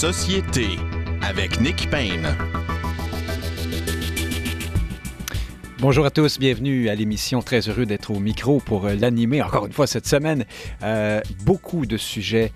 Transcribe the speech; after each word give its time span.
Société 0.00 0.78
avec 1.20 1.60
Nick 1.60 1.90
Payne. 1.90 2.34
Bonjour 5.78 6.06
à 6.06 6.10
tous, 6.10 6.38
bienvenue 6.38 6.88
à 6.88 6.94
l'émission. 6.94 7.42
Très 7.42 7.68
heureux 7.68 7.84
d'être 7.84 8.10
au 8.10 8.18
micro 8.18 8.60
pour 8.60 8.86
euh, 8.86 8.94
l'animer 8.94 9.42
encore 9.42 9.66
une 9.66 9.74
fois 9.74 9.86
cette 9.86 10.06
semaine. 10.06 10.46
Euh, 10.82 11.20
beaucoup 11.44 11.84
de 11.84 11.98
sujets 11.98 12.54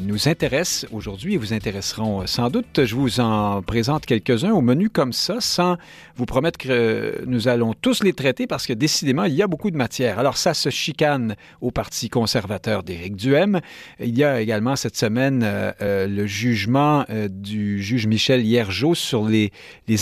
nous 0.00 0.28
intéressent 0.28 0.88
aujourd'hui 0.92 1.34
et 1.34 1.36
vous 1.36 1.52
intéresseront 1.52 2.22
euh, 2.22 2.26
sans 2.26 2.50
doute. 2.50 2.84
Je 2.84 2.94
vous 2.94 3.18
en 3.20 3.62
présente 3.62 4.06
quelques-uns 4.06 4.52
au 4.52 4.60
menu 4.60 4.88
comme 4.90 5.12
ça, 5.12 5.40
sans 5.40 5.76
vous 6.16 6.24
promettre 6.26 6.58
que 6.58 7.22
nous 7.26 7.48
allons 7.48 7.74
tous 7.74 8.02
les 8.04 8.12
traiter 8.12 8.46
parce 8.46 8.66
que 8.66 8.72
décidément, 8.72 9.24
il 9.24 9.34
y 9.34 9.42
a 9.42 9.48
beaucoup 9.48 9.70
de 9.70 9.76
matière. 9.76 10.18
Alors 10.20 10.36
ça 10.36 10.54
se 10.54 10.70
chicane 10.70 11.34
au 11.60 11.72
Parti 11.72 12.08
conservateur 12.08 12.84
d'Éric 12.84 13.16
Duhem. 13.16 13.60
Il 13.98 14.16
y 14.16 14.22
a 14.22 14.40
également 14.40 14.76
cette 14.76 14.96
semaine 14.96 15.42
euh, 15.42 15.72
euh, 15.82 16.06
le 16.06 16.26
jugement 16.26 17.04
euh, 17.10 17.28
du 17.28 17.82
juge 17.82 18.06
Michel 18.06 18.44
Hiergeau 18.46 18.94
sur 18.94 19.24
les, 19.24 19.50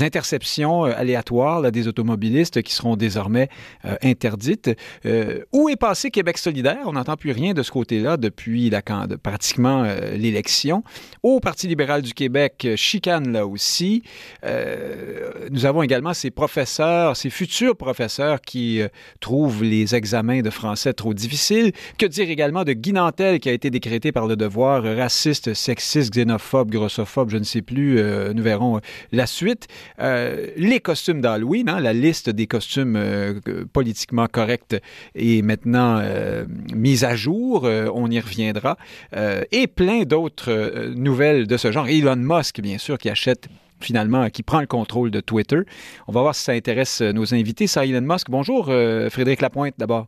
interceptions 0.03 0.87
euh, 0.87 0.93
aléatoires 0.97 1.73
des 1.73 1.89
automobilistes 1.89 2.63
qui 2.63 2.75
seront 2.75 2.97
désormais 2.97 3.49
euh, 3.85 3.97
interdites. 4.03 4.71
Euh, 5.07 5.41
où 5.53 5.69
est 5.69 5.77
passé 5.77 6.11
Québec 6.11 6.39
solidaire? 6.39 6.81
On 6.85 6.93
n'entend 6.93 7.17
plus 7.17 7.33
rien 7.33 7.55
de 7.55 7.63
ce 7.63 7.71
côté-là 7.71 8.17
depuis 8.17 8.71
can- 8.85 9.07
euh, 9.71 10.17
l'élection. 10.17 10.83
Au 11.23 11.41
Parti 11.41 11.67
libéral 11.67 12.03
du 12.03 12.15
Québec, 12.15 12.63
euh, 12.65 12.77
chicane 12.77 13.33
là 13.33 13.47
aussi. 13.47 14.03
Euh, 14.45 15.31
nous 15.51 15.67
avons 15.67 15.83
également 15.83 16.15
ces 16.15 16.31
professeurs, 16.31 17.17
ces 17.17 17.31
futurs 17.31 17.77
professeurs 17.77 18.41
qui 18.41 18.81
trouvent 19.21 19.63
les 19.63 19.95
examens 19.95 20.41
de 20.41 20.51
français 20.51 20.93
trop 20.93 21.15
difficiles. 21.15 21.73
Que 21.99 22.07
dire 22.07 22.29
également 22.31 22.65
de 22.65 22.73
Guy 22.73 22.93
Nantel 22.93 23.41
qui 23.41 23.49
a 23.49 23.53
été 23.53 23.71
décrété 23.71 24.13
par 24.13 24.27
le 24.27 24.37
devoir 24.37 24.83
raciste, 24.83 25.55
sexiste, 25.55 26.13
xénophobe, 26.13 26.71
grossophobe, 26.71 27.31
je 27.31 27.39
ne 27.39 27.45
sais 27.45 27.63
plus. 27.63 28.03
nous 28.35 28.43
verrons 28.43 28.81
la 29.13 29.27
suite. 29.27 29.69
Les 29.99 30.81
costumes 30.83 31.21
d'Halloween, 31.21 31.69
hein, 31.69 31.81
la 31.81 31.93
liste 31.93 32.31
des 32.31 32.47
costumes 32.47 32.99
politiquement 33.73 34.27
corrects 34.27 34.77
est 35.15 35.43
maintenant 35.43 36.03
mise 36.75 37.05
à 37.05 37.17
jour. 37.17 37.65
On 37.65 38.11
y 38.11 38.21
reviendra. 38.21 38.77
Euh, 39.17 39.43
et 39.63 39.67
plein 39.67 40.03
d'autres 40.03 40.51
euh, 40.51 40.95
nouvelles 40.95 41.47
de 41.47 41.57
ce 41.57 41.71
genre. 41.71 41.89
Elon 41.89 42.17
Musk, 42.17 42.61
bien 42.61 42.79
sûr, 42.79 42.99
qui 42.99 43.11
achète 43.11 43.49
finalement, 43.81 44.29
qui 44.31 44.43
prend 44.43 44.61
le 44.61 44.67
contrôle 44.67 45.11
de 45.11 45.21
Twitter. 45.21 45.61
On 46.07 46.13
va 46.13 46.21
voir 46.21 46.35
si 46.35 46.43
ça 46.43 46.53
intéresse 46.53 47.01
euh, 47.01 47.13
nos 47.13 47.35
invités. 47.35 47.67
Ça, 47.67 47.85
Elon 47.85 48.01
Musk. 48.01 48.29
Bonjour, 48.31 48.67
euh, 48.69 49.09
Frédéric 49.11 49.41
Lapointe, 49.41 49.75
d'abord. 49.79 50.07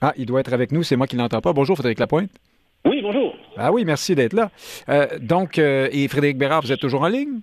Ah, 0.00 0.12
il 0.16 0.26
doit 0.26 0.40
être 0.40 0.52
avec 0.52 0.72
nous, 0.72 0.82
c'est 0.82 0.96
moi 0.96 1.06
qui 1.06 1.16
ne 1.16 1.22
l'entends 1.22 1.40
pas. 1.40 1.52
Bonjour, 1.52 1.76
Frédéric 1.76 1.98
Lapointe. 1.98 2.30
Oui, 2.84 3.00
bonjour. 3.00 3.34
Ah 3.56 3.72
oui, 3.72 3.84
merci 3.86 4.14
d'être 4.14 4.34
là. 4.34 4.50
Euh, 4.90 5.06
donc, 5.18 5.56
et 5.56 6.06
Frédéric 6.08 6.36
Bérard, 6.36 6.60
vous 6.60 6.72
êtes 6.72 6.80
toujours 6.80 7.02
en 7.02 7.08
ligne? 7.08 7.40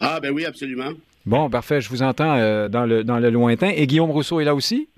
Ah, 0.00 0.20
ben 0.20 0.30
oui, 0.32 0.44
absolument. 0.44 0.90
Bon, 1.24 1.48
parfait, 1.48 1.80
je 1.80 1.88
vous 1.88 2.02
entends 2.02 2.68
dans, 2.68 2.84
le, 2.84 3.04
dans 3.04 3.18
le 3.18 3.30
lointain. 3.30 3.70
Et 3.74 3.86
Guillaume 3.86 4.10
Rousseau 4.10 4.40
est 4.40 4.44
là 4.44 4.54
aussi? 4.54 4.88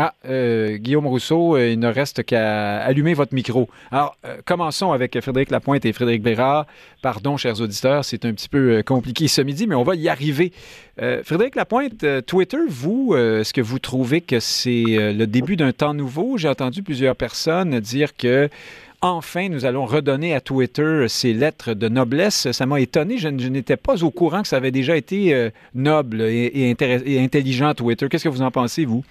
Ah, 0.00 0.14
euh, 0.26 0.76
Guillaume 0.76 1.08
Rousseau, 1.08 1.56
euh, 1.56 1.70
il 1.70 1.80
ne 1.80 1.88
reste 1.88 2.22
qu'à 2.22 2.78
allumer 2.78 3.14
votre 3.14 3.34
micro. 3.34 3.68
Alors, 3.90 4.16
euh, 4.24 4.36
commençons 4.44 4.92
avec 4.92 5.20
Frédéric 5.20 5.50
Lapointe 5.50 5.84
et 5.84 5.92
Frédéric 5.92 6.22
Bérard. 6.22 6.66
Pardon, 7.02 7.36
chers 7.36 7.60
auditeurs, 7.60 8.04
c'est 8.04 8.24
un 8.24 8.32
petit 8.32 8.48
peu 8.48 8.84
compliqué 8.86 9.26
ce 9.26 9.40
midi, 9.40 9.66
mais 9.66 9.74
on 9.74 9.82
va 9.82 9.96
y 9.96 10.08
arriver. 10.08 10.52
Frédéric 11.22 11.54
Lapointe, 11.54 12.04
Twitter, 12.26 12.58
vous, 12.68 13.14
est-ce 13.14 13.52
que 13.52 13.60
vous 13.60 13.78
trouvez 13.78 14.20
que 14.20 14.40
c'est 14.40 14.82
le 14.86 15.26
début 15.26 15.54
d'un 15.54 15.70
temps 15.70 15.94
nouveau? 15.94 16.36
J'ai 16.38 16.48
entendu 16.48 16.82
plusieurs 16.82 17.14
personnes 17.16 17.78
dire 17.80 18.16
que 18.16 18.48
Enfin, 19.00 19.48
nous 19.48 19.64
allons 19.64 19.86
redonner 19.86 20.34
à 20.34 20.40
Twitter 20.40 21.06
ses 21.06 21.32
lettres 21.32 21.72
de 21.72 21.88
noblesse. 21.88 22.50
Ça 22.50 22.66
m'a 22.66 22.80
étonné. 22.80 23.16
Je, 23.16 23.28
n'étais 23.28 23.76
pas 23.76 24.02
au 24.02 24.10
courant 24.10 24.42
que 24.42 24.48
ça 24.48 24.56
avait 24.56 24.72
déjà 24.72 24.96
été 24.96 25.50
noble 25.72 26.22
et, 26.22 26.74
et 27.06 27.20
intelligent, 27.20 27.74
Twitter. 27.74 28.08
Qu'est-ce 28.08 28.24
que 28.24 28.28
vous 28.28 28.42
en 28.42 28.50
pensez, 28.50 28.84
vous? 28.84 29.04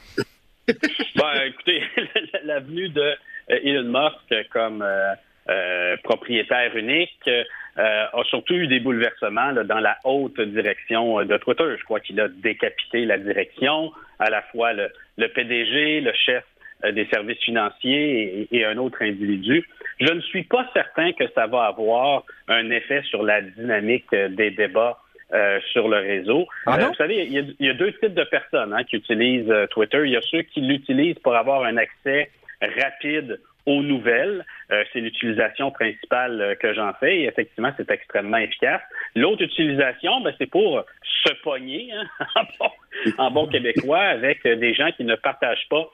Ben, 1.15 1.43
écoutez, 1.45 1.81
la 2.43 2.59
venue 2.59 2.89
de 2.89 3.01
euh, 3.01 3.59
Elon 3.63 3.83
Musk 3.83 4.49
comme 4.51 4.81
euh, 4.81 5.13
euh, 5.49 5.95
propriétaire 6.03 6.75
unique 6.75 7.21
euh, 7.25 7.43
a 7.77 8.23
surtout 8.25 8.55
eu 8.55 8.67
des 8.67 8.81
bouleversements 8.81 9.51
là, 9.51 9.63
dans 9.63 9.79
la 9.79 9.97
haute 10.03 10.41
direction 10.41 11.21
euh, 11.21 11.23
de 11.23 11.37
Twitter. 11.37 11.63
Je 11.79 11.83
crois 11.85 12.01
qu'il 12.01 12.19
a 12.19 12.27
décapité 12.27 13.05
la 13.05 13.17
direction, 13.17 13.93
à 14.19 14.29
la 14.29 14.41
fois 14.41 14.73
le, 14.73 14.89
PDG, 15.17 16.01
le 16.01 16.11
chef 16.13 16.43
des 16.91 17.05
services 17.05 17.39
financiers 17.39 18.49
et, 18.51 18.65
un 18.65 18.77
autre 18.77 19.01
individu. 19.01 19.65
Je 20.01 20.11
ne 20.13 20.19
suis 20.19 20.43
pas 20.43 20.69
certain 20.73 21.13
que 21.13 21.23
ça 21.33 21.47
va 21.47 21.63
avoir 21.63 22.23
un 22.49 22.69
effet 22.69 23.01
sur 23.03 23.23
la 23.23 23.41
dynamique 23.41 24.13
des 24.13 24.51
débats 24.51 24.99
euh, 25.33 25.59
sur 25.73 25.89
le 25.89 25.97
réseau. 25.97 26.47
Ah? 26.65 26.77
Euh, 26.79 26.87
vous 26.87 26.95
savez, 26.95 27.25
il 27.25 27.33
y, 27.33 27.39
a, 27.39 27.41
il 27.59 27.65
y 27.65 27.69
a 27.69 27.73
deux 27.73 27.91
types 27.91 28.13
de 28.13 28.23
personnes 28.23 28.73
hein, 28.73 28.85
qui 28.85 28.95
utilisent 28.95 29.49
euh, 29.49 29.67
Twitter. 29.67 30.03
Il 30.05 30.11
y 30.11 30.15
a 30.15 30.21
ceux 30.21 30.43
qui 30.43 30.61
l'utilisent 30.61 31.19
pour 31.19 31.35
avoir 31.35 31.65
un 31.65 31.75
accès 31.75 32.31
rapide 32.61 33.41
aux 33.65 33.83
nouvelles. 33.83 34.45
C'est 34.69 35.01
l'utilisation 35.01 35.69
principale 35.71 36.55
que 36.61 36.73
j'en 36.73 36.93
fais 36.93 37.17
et 37.17 37.25
effectivement, 37.25 37.73
c'est 37.75 37.91
extrêmement 37.91 38.37
efficace. 38.37 38.81
L'autre 39.15 39.43
utilisation, 39.43 40.21
ben, 40.21 40.33
c'est 40.37 40.49
pour 40.49 40.85
se 41.03 41.33
pogner 41.43 41.91
hein, 41.91 42.45
en, 43.17 43.29
bon, 43.29 43.47
québécois 43.47 43.99
avec 43.99 44.47
des 44.47 44.73
gens 44.73 44.91
qui 44.93 45.03
ne 45.03 45.15
partagent 45.15 45.67
pas 45.69 45.89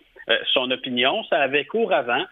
son 0.53 0.69
opinion. 0.69 1.23
Ça 1.23 1.39
avait 1.39 1.65
cours 1.65 1.91
avant, 1.91 2.23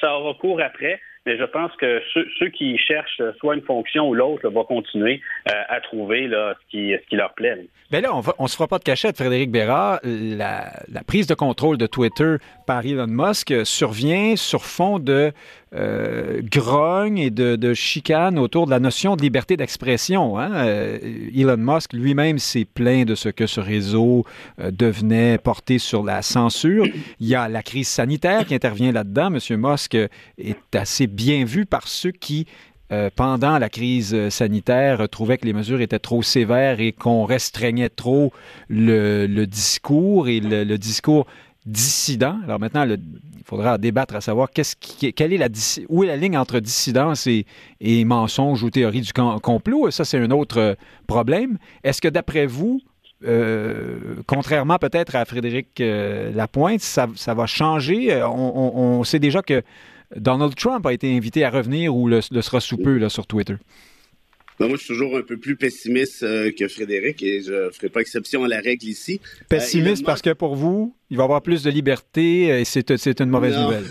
ça 0.00 0.16
aura 0.16 0.34
cours 0.34 0.62
après. 0.62 1.00
Mais 1.26 1.38
je 1.38 1.44
pense 1.44 1.72
que 1.76 2.02
ceux, 2.12 2.26
ceux 2.38 2.48
qui 2.48 2.76
cherchent 2.76 3.22
soit 3.38 3.54
une 3.54 3.62
fonction 3.62 4.08
ou 4.08 4.14
l'autre 4.14 4.48
vont 4.48 4.64
continuer 4.64 5.22
euh, 5.48 5.52
à 5.68 5.80
trouver 5.80 6.28
là, 6.28 6.54
ce, 6.70 6.70
qui, 6.70 7.16
leur 7.16 7.32
plaît. 7.34 7.56
là. 7.56 7.62
Bien 7.90 8.00
là, 8.02 8.10
on 8.38 8.42
ne 8.42 8.48
se 8.48 8.56
fera 8.56 8.68
pas 8.68 8.78
de 8.78 8.84
cachette, 8.84 9.16
Frédéric 9.16 9.50
Bérard. 9.50 10.00
La, 10.02 10.72
la 10.92 11.02
prise 11.02 11.26
de 11.26 11.34
contrôle 11.34 11.78
de 11.78 11.86
Twitter 11.86 12.36
par 12.66 12.84
Elon 12.84 13.06
Musk 13.06 13.50
euh, 13.52 13.64
survient 13.64 14.36
sur 14.36 14.64
fond 14.64 14.98
de 14.98 15.32
euh, 15.74 16.40
grogne 16.42 17.18
et 17.18 17.30
de, 17.30 17.56
de 17.56 17.74
chicane 17.74 18.38
autour 18.38 18.66
de 18.66 18.70
la 18.70 18.78
notion 18.78 19.16
de 19.16 19.22
liberté 19.22 19.56
d'expression. 19.56 20.38
Hein? 20.38 20.52
Euh, 20.54 20.98
Elon 21.34 21.56
Musk 21.56 21.92
lui-même 21.92 22.38
s'est 22.38 22.64
plaint 22.64 23.06
de 23.06 23.14
ce 23.14 23.28
que 23.28 23.46
ce 23.46 23.60
réseau 23.60 24.24
euh, 24.60 24.70
devenait 24.70 25.38
porté 25.38 25.78
sur 25.78 26.04
la 26.04 26.22
censure. 26.22 26.86
Il 27.18 27.26
y 27.26 27.34
a 27.34 27.48
la 27.48 27.62
crise 27.62 27.88
sanitaire 27.88 28.46
qui 28.46 28.54
intervient 28.54 28.92
là-dedans. 28.92 29.30
Monsieur 29.30 29.56
Musk 29.56 29.96
est 29.96 30.76
assez 30.76 31.06
bien 31.06 31.44
vu 31.44 31.66
par 31.66 31.88
ceux 31.88 32.12
qui 32.12 32.46
euh, 32.92 33.08
pendant 33.14 33.58
la 33.58 33.70
crise 33.70 34.28
sanitaire, 34.28 35.08
trouvaient 35.08 35.38
que 35.38 35.46
les 35.46 35.54
mesures 35.54 35.80
étaient 35.80 35.98
trop 35.98 36.22
sévères 36.22 36.80
et 36.80 36.92
qu'on 36.92 37.24
restreignait 37.24 37.88
trop 37.88 38.30
le, 38.68 39.46
discours 39.46 40.28
et 40.28 40.38
le 40.38 40.76
discours 40.76 41.26
dissident. 41.66 42.38
Alors 42.44 42.60
maintenant, 42.60 42.84
il 42.84 42.98
faudra 43.44 43.78
débattre 43.78 44.16
à 44.16 44.20
savoir 44.20 44.50
est 45.32 45.38
la, 45.38 45.48
où 45.88 46.04
est 46.04 46.06
la 46.06 46.16
ligne 46.16 46.36
entre 46.36 46.60
dissidence 46.60 47.26
et, 47.26 48.04
mensonge 48.04 48.62
ou 48.62 48.70
théorie 48.70 49.00
du 49.00 49.12
com- 49.12 49.38
complot. 49.40 49.90
Ça, 49.90 50.04
c'est 50.04 50.18
un 50.18 50.30
autre 50.30 50.58
euh, 50.58 50.74
problème. 51.06 51.58
Est-ce 51.82 52.00
que 52.00 52.08
d'après 52.08 52.46
vous, 52.46 52.80
euh, 53.26 54.16
contrairement 54.26 54.78
peut-être 54.78 55.14
à 55.16 55.24
Frédéric 55.24 55.80
euh, 55.80 56.32
Lapointe, 56.32 56.80
ça, 56.80 57.06
va 57.06 57.46
changer? 57.46 58.22
On, 58.24 59.02
sait 59.04 59.18
déjà 59.18 59.42
que 59.42 59.62
Donald 60.16 60.54
Trump 60.54 60.84
a 60.86 60.92
été 60.92 61.16
invité 61.16 61.44
à 61.44 61.50
revenir 61.50 61.94
ou 61.94 62.08
le, 62.08 62.20
sera 62.20 62.60
sous 62.60 62.76
peu 62.76 63.08
sur 63.08 63.26
Twitter. 63.26 63.56
Ben, 64.60 64.68
moi, 64.68 64.76
je 64.76 64.84
suis 64.84 64.92
toujours 64.94 65.16
un 65.16 65.22
peu 65.22 65.36
plus 65.36 65.56
pessimiste 65.56 66.22
euh, 66.22 66.52
que 66.56 66.68
Frédéric 66.68 67.22
et 67.22 67.42
je 67.42 67.66
ne 67.66 67.70
ferai 67.70 67.88
pas 67.88 68.00
exception 68.00 68.44
à 68.44 68.48
la 68.48 68.60
règle 68.60 68.86
ici. 68.86 69.20
Pessimiste 69.48 69.98
Elon 70.02 70.06
parce 70.06 70.22
que 70.22 70.32
pour 70.32 70.54
vous, 70.54 70.94
il 71.10 71.16
va 71.16 71.24
y 71.24 71.26
avoir 71.26 71.42
plus 71.42 71.64
de 71.64 71.70
liberté 71.70 72.60
et 72.60 72.64
c'est 72.64 73.20
une 73.20 73.30
mauvaise 73.30 73.54
Non. 73.54 73.64
nouvelle. 73.64 73.84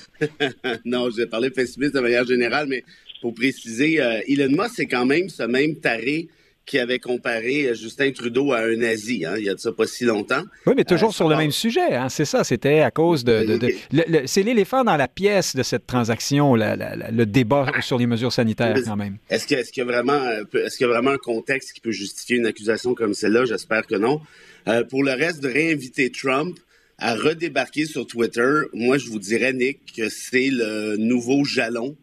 non, 0.85 1.09
je 1.09 1.17
vais 1.17 1.27
parler 1.27 1.49
pessimiste 1.49 1.93
de 1.93 1.99
manière 1.99 2.25
générale, 2.25 2.67
mais 2.69 2.83
pour 3.21 3.33
préciser, 3.33 4.01
euh, 4.01 4.19
Elon 4.27 4.49
Musk, 4.51 4.73
c'est 4.75 4.85
quand 4.85 5.05
même 5.05 5.27
ce 5.29 5.43
même 5.43 5.75
taré 5.75 6.27
qui 6.65 6.79
avait 6.79 6.99
comparé 6.99 7.67
euh, 7.67 7.73
Justin 7.73 8.11
Trudeau 8.11 8.53
à 8.53 8.59
un 8.59 8.77
nazi, 8.77 9.25
hein, 9.25 9.35
il 9.37 9.43
y 9.43 9.49
a 9.49 9.53
de 9.53 9.59
ça 9.59 9.71
pas 9.73 9.85
si 9.85 10.05
longtemps. 10.05 10.43
Oui, 10.65 10.73
mais 10.77 10.85
toujours 10.85 11.09
Euh, 11.09 11.13
sur 11.13 11.27
le 11.27 11.35
même 11.35 11.51
sujet. 11.51 11.93
Hein, 11.95 12.07
c'est 12.09 12.23
ça, 12.25 12.43
c'était 12.45 12.79
à 12.79 12.89
cause 12.91 13.23
de... 13.25 13.43
de- 13.45 13.57
de- 13.57 13.67
le- 13.91 14.03
le- 14.21 14.27
c'est 14.27 14.43
l'éléphant 14.43 14.83
dans 14.85 14.95
la 14.95 15.07
pièce 15.09 15.55
de 15.55 15.63
cette 15.63 15.85
transaction, 15.85 16.55
la- 16.55 16.75
la- 16.77 16.95
la- 16.95 17.11
le 17.11 17.25
débat 17.25 17.69
sur 17.81 17.97
les 17.97 18.07
mesures 18.07 18.31
sanitaires 18.31 18.77
quand 18.85 18.95
même. 18.95 19.17
Est-ce 19.29 19.53
est-ce 19.53 19.71
qu'il 19.73 19.81
y 19.81 19.83
a 19.83 19.91
vraiment, 19.91 20.13
euh, 20.13 20.43
y 20.79 20.83
a 20.83 20.87
vraiment 20.87 21.11
un 21.11 21.17
contexte 21.17 21.73
qui 21.73 21.81
peut 21.81 21.91
justifier 21.91 22.37
une 22.37 22.45
accusation 22.45 22.93
comme 22.95 23.13
celle-là? 23.13 23.43
J'espère 23.45 23.85
que 23.85 23.95
non. 23.95 24.21
Euh, 24.69 24.83
pour 24.85 25.03
le 25.03 25.11
reste, 25.11 25.41
de 25.43 25.49
réinviter 25.49 26.11
Trump 26.11 26.57
à 26.97 27.15
redébarquer 27.15 27.85
sur 27.85 28.07
Twitter, 28.07 28.49
moi, 28.73 28.97
je 28.97 29.07
vous 29.09 29.19
dirais, 29.19 29.51
Nick, 29.51 29.79
que 29.97 30.07
c'est 30.07 30.49
le 30.49 30.95
nouveau 30.95 31.43
jalon 31.43 31.97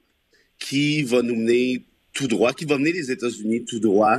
qui 0.58 1.02
va 1.02 1.22
nous 1.22 1.36
mener 1.36 1.82
tout 2.12 2.26
droit, 2.28 2.52
qui 2.52 2.66
va 2.66 2.76
mener 2.76 2.92
les 2.92 3.10
États-Unis 3.10 3.64
tout 3.64 3.80
droit 3.80 4.18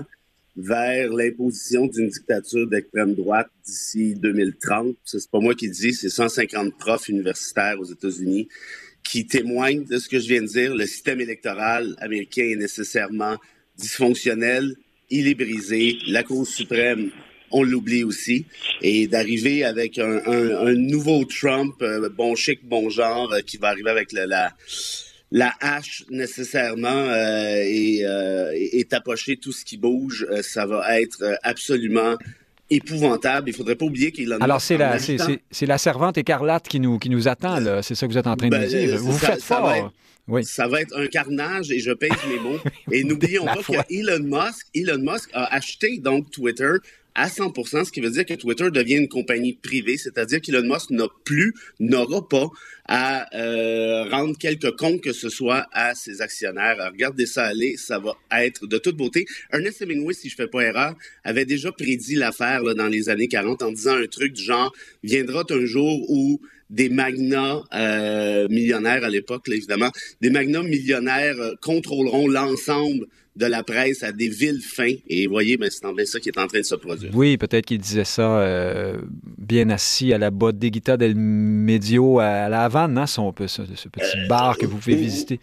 vers 0.56 1.12
l'imposition 1.12 1.88
d'une 1.88 2.10
dictature 2.10 2.68
d'extrême 2.68 3.16
droite 3.16 3.50
d'ici 3.66 4.16
2030. 4.16 4.96
Ça, 5.06 5.20
C'est 5.20 5.32
pas 5.32 5.40
moi 5.40 5.56
qui 5.56 5.68
le 5.68 5.74
dis, 5.74 5.94
c'est 5.94 6.10
150 6.10 6.78
profs 6.78 7.10
universitaires 7.10 7.80
aux 7.80 7.86
États-Unis 7.86 8.48
qui 9.04 9.26
témoigne 9.26 9.86
de 9.86 9.98
ce 9.98 10.08
que 10.08 10.20
je 10.20 10.28
viens 10.28 10.42
de 10.42 10.48
dire. 10.48 10.76
Le 10.76 10.86
système 10.86 11.22
électoral 11.22 11.96
américain 12.00 12.44
est 12.44 12.56
nécessairement 12.56 13.38
dysfonctionnel, 13.78 14.76
il 15.10 15.28
est 15.28 15.36
brisé. 15.36 15.98
La 16.08 16.24
Cour 16.24 16.46
suprême, 16.46 17.10
on 17.52 17.64
l'oublie 17.64 18.04
aussi. 18.04 18.46
Et 18.82 19.08
d'arriver 19.08 19.64
avec 19.64 19.98
un, 19.98 20.74
nouveau 20.74 21.26
Trump, 21.26 21.76
euh, 21.82 22.10
bon 22.10 22.36
chic, 22.36 22.64
bon 22.64 22.90
genre, 22.90 23.36
qui 23.46 23.58
va 23.58 23.70
arriver 23.70 23.90
avec 23.90 24.12
la 24.12 24.54
la 25.32 25.54
hache 25.62 26.04
nécessairement 26.10 26.90
euh, 26.90 27.64
et, 27.64 28.06
euh, 28.06 28.52
et, 28.54 28.84
tapocher 28.84 29.38
tout 29.38 29.54
ce 29.54 29.64
qui 29.64 29.78
bouge, 29.78 30.28
euh, 30.30 30.42
ça 30.42 30.66
va 30.66 31.00
être 31.02 31.38
absolument 31.42 32.18
épouvantable. 32.70 33.50
Il 33.50 33.54
faudrait 33.56 33.76
pas 33.76 33.86
oublier 33.86 34.12
qu'il 34.12 34.34
en 34.34 34.40
a... 34.40 34.44
Alors, 34.44 34.62
c'est 34.62 34.78
la, 34.78 34.98
c'est, 35.00 35.66
la 35.66 35.78
servante 35.78 36.18
écarlate 36.18 36.68
qui 36.68 36.80
nous, 36.80 37.00
qui 37.00 37.10
nous 37.10 37.28
attend, 37.28 37.60
là. 37.60 37.82
C'est 37.82 37.96
ça 37.96 38.08
que 38.08 38.12
vous 38.12 38.18
êtes 38.18 38.28
en 38.28 38.36
train 38.36 38.48
de 38.48 38.58
ben, 38.58 38.68
dire. 38.68 38.98
Vous 38.98 39.18
ça, 39.18 39.34
faites 39.34 39.44
fort. 39.44 39.94
oui. 40.28 40.44
Ça 40.44 40.68
va 40.68 40.82
être 40.82 40.98
un 40.98 41.08
carnage 41.08 41.72
et 41.72 41.80
je 41.80 41.92
pèse 41.92 42.12
mes 42.30 42.40
mots. 42.40 42.60
Et 42.92 43.04
n'oublions 43.06 43.46
pas 43.46 43.56
que 43.56 43.94
Elon 43.94 44.24
Musk, 44.24 44.68
Elon 44.76 45.00
Musk 45.00 45.30
a 45.34 45.54
acheté 45.54 45.98
donc 46.00 46.30
Twitter 46.32 46.74
à 47.16 47.28
100% 47.28 47.86
ce 47.86 47.92
qui 47.92 48.02
veut 48.02 48.10
dire 48.10 48.26
que 48.26 48.34
Twitter 48.34 48.70
devient 48.72 48.96
une 48.96 49.08
compagnie 49.08 49.54
privée, 49.54 49.98
c'est-à-dire 49.98 50.42
qu'Elon 50.42 50.64
Musk 50.64 50.92
n'a 50.92 51.08
plus, 51.26 51.54
n'aura 51.80 52.28
pas 52.28 52.48
à 52.88 53.28
euh, 53.38 54.04
rendre 54.10 54.38
quelque 54.38 54.68
compte 54.68 55.02
que 55.02 55.14
ce 55.14 55.30
soit 55.30 55.68
à 55.72 55.96
ses 55.96 56.22
actionnaires. 56.22 56.78
regardez 56.92 57.26
ça 57.26 57.46
aller, 57.46 57.78
ça 57.78 58.00
va 58.00 58.18
être 58.32 58.68
de 58.68 58.78
toute 58.78 58.98
beauté. 58.98 59.26
Ernest 59.52 59.82
Hemingway, 59.82 60.14
si 60.14 60.30
je 60.30 60.36
fais 60.36 60.48
pas 60.48 60.62
erreur, 60.62 60.96
avait 61.24 61.46
déjà 61.46 61.72
prédit 61.72 62.16
l'affaire 62.16 62.64
dans 62.76 62.88
les 62.88 63.10
années 63.10 63.28
40 63.28 63.62
en 63.64 63.72
disant 63.72 63.96
un 63.96 64.08
truc 64.08 64.34
du 64.34 64.44
genre 64.44 64.74
viendra 65.04 65.44
un 65.50 65.66
jour 65.66 66.10
où 66.10 66.42
des 66.72 66.90
magnats 66.90 67.62
euh, 67.74 68.48
millionnaires 68.48 69.04
à 69.04 69.10
l'époque, 69.10 69.48
évidemment, 69.50 69.92
des 70.22 70.30
magnats 70.30 70.64
millionnaires 70.64 71.40
euh, 71.40 71.54
contrôleront 71.62 72.28
l'ensemble 72.28 73.08
de 73.36 73.46
la 73.46 73.64
presse 73.64 74.04
à 74.04 74.12
des 74.12 74.28
villes 74.28 74.62
fins. 74.62 74.96
Et 75.08 75.28
voyez, 75.28 75.58
ben, 75.58 75.70
c'est 75.72 75.86
en 75.86 75.94
ça 76.06 76.20
qui 76.20 76.30
est 76.30 76.38
en 76.38 76.48
train 76.48 76.60
de 76.60 76.66
se 76.66 76.76
produire. 76.76 77.12
Oui, 77.14 77.38
peut-être 77.38 77.66
qu'il 77.66 77.80
disait 77.80 78.04
ça 78.04 78.40
euh, 78.40 78.98
bien 79.38 79.70
assis 79.70 80.14
à 80.14 80.18
la 80.18 80.32
Bodeguita 80.32 80.98
del 80.98 81.16
Medio 81.16 82.20
à 82.20 82.50
la 82.50 82.64
Havane, 82.64 82.98
hein, 82.98 83.08
son, 83.08 83.34
ce, 83.40 83.48
ce 83.48 83.90
petit 83.90 84.28
bar 84.28 84.58
que 84.58 84.66
vous 84.66 84.78
pouvez 84.78 84.96
visiter 84.96 85.40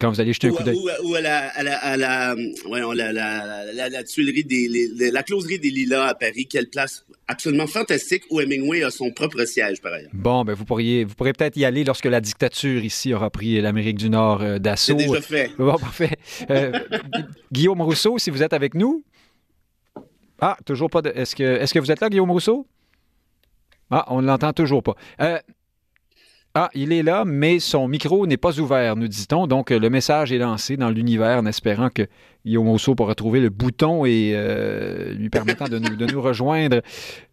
quand 0.00 0.10
vous 0.10 0.20
allez 0.20 0.32
jeter 0.32 0.48
un 0.48 0.52
coup 0.52 0.62
d'œil. 0.62 0.76
Ou, 1.04 1.14
à 1.14 1.20
la, 1.20 1.48
à 1.48 1.62
la, 1.62 1.78
à 1.78 1.96
la, 1.96 2.34
la, 2.34 3.88
la, 3.88 4.04
tuilerie 4.04 4.44
des, 4.44 5.10
la 5.10 5.22
closerie 5.22 5.58
des 5.58 5.70
Lilas 5.70 6.06
à 6.06 6.14
Paris, 6.14 6.46
quelle 6.46 6.68
place 6.68 7.04
absolument 7.28 7.66
fantastique 7.66 8.24
où 8.30 8.40
Hemingway 8.40 8.82
a 8.82 8.90
son 8.90 9.10
propre 9.10 9.44
siège 9.44 9.80
par 9.80 9.92
ailleurs. 9.92 10.10
Bon, 10.12 10.44
ben 10.44 10.54
vous 10.54 10.64
pourriez, 10.64 11.04
vous 11.04 11.14
pourrez 11.14 11.32
peut-être 11.32 11.56
y 11.56 11.64
aller 11.64 11.84
lorsque 11.84 12.06
la 12.06 12.20
dictature 12.20 12.82
ici 12.84 13.12
aura 13.14 13.30
pris 13.30 13.60
l'Amérique 13.60 13.98
du 13.98 14.10
Nord 14.10 14.42
euh, 14.42 14.58
d'assaut. 14.58 14.98
C'est 14.98 15.06
déjà 15.06 15.20
fait. 15.20 15.50
Bon, 15.58 15.76
parfait. 15.76 16.16
Euh, 16.50 16.72
Guillaume 17.52 17.82
Rousseau, 17.82 18.18
si 18.18 18.30
vous 18.30 18.42
êtes 18.42 18.52
avec 18.52 18.74
nous. 18.74 19.04
Ah, 20.40 20.56
toujours 20.64 20.88
pas 20.88 21.02
de. 21.02 21.10
Est-ce 21.10 21.36
que, 21.36 21.42
est-ce 21.42 21.74
que 21.74 21.78
vous 21.78 21.92
êtes 21.92 22.00
là, 22.00 22.08
Guillaume 22.08 22.30
Rousseau? 22.30 22.66
Ah, 23.90 24.06
on 24.08 24.22
ne 24.22 24.26
l'entend 24.26 24.52
toujours 24.52 24.82
pas. 24.82 24.94
Euh, 25.20 25.38
ah, 26.54 26.68
il 26.74 26.92
est 26.92 27.04
là, 27.04 27.24
mais 27.24 27.60
son 27.60 27.86
micro 27.86 28.26
n'est 28.26 28.36
pas 28.36 28.58
ouvert, 28.58 28.96
nous 28.96 29.06
dit-on. 29.06 29.46
Donc, 29.46 29.70
le 29.70 29.88
message 29.88 30.32
est 30.32 30.38
lancé 30.38 30.76
dans 30.76 30.90
l'univers 30.90 31.38
en 31.38 31.46
espérant 31.46 31.90
que 31.90 32.08
Rousseau 32.56 32.96
pourra 32.96 33.14
trouver 33.14 33.40
le 33.40 33.50
bouton 33.50 34.04
et 34.04 34.32
euh, 34.34 35.12
lui 35.12 35.30
permettant 35.30 35.66
de 35.68 35.78
nous, 35.78 36.20
rejoindre. 36.20 36.80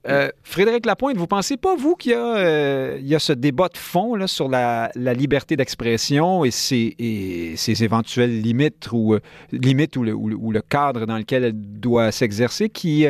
Euh, 0.08 0.30
Frédéric 0.44 0.86
Lapointe, 0.86 1.18
vous 1.18 1.28
pensez 1.28 1.58
pas, 1.58 1.76
vous, 1.76 1.96
qu'il 1.96 2.12
y, 2.12 2.16
euh, 2.16 3.16
a 3.16 3.20
ce 3.20 3.34
débat 3.34 3.70
de 3.70 3.78
fond 3.78 4.28
sur 4.28 4.50
la, 4.50 4.92
liberté 4.96 5.56
d'expression 5.56 6.46
et 6.46 6.52
ses, 6.52 6.96
éventuelles 7.84 8.42
limites 8.42 8.88
le, 8.92 10.14
ou 10.14 10.52
le, 10.52 10.62
cadre 10.62 11.06
dans 11.08 11.18
lequel 11.18 11.44
elle 11.44 11.80
doit 11.80 12.12
s'exercer 12.12 12.70
qui 12.70 13.08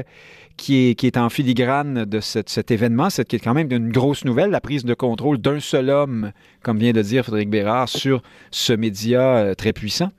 qui 0.57 0.95
est, 1.03 1.17
en 1.17 1.29
filigrane 1.29 2.05
de 2.05 2.19
cet 2.19 2.71
événement, 2.71 3.09
c'est 3.09 3.27
qui 3.27 3.37
est 3.37 3.39
quand 3.39 3.53
même 3.53 3.71
une 3.71 3.91
grosse 3.91 4.25
nouvelle, 4.25 4.49
la 4.49 4.59
prise 4.59 4.83
de 4.83 4.93
contrôle 4.93 5.37
d'un 5.37 5.59
seul 5.59 5.89
homme, 5.89 6.31
comme 6.63 6.79
vient 6.79 6.91
de 6.91 7.01
dire 7.01 7.23
Frédéric 7.23 7.49
Bérard, 7.49 7.87
sur 7.87 8.21
ce 8.51 8.73
média 8.73 9.37
euh, 9.37 9.53
très 9.53 9.71
puissant? 9.71 10.11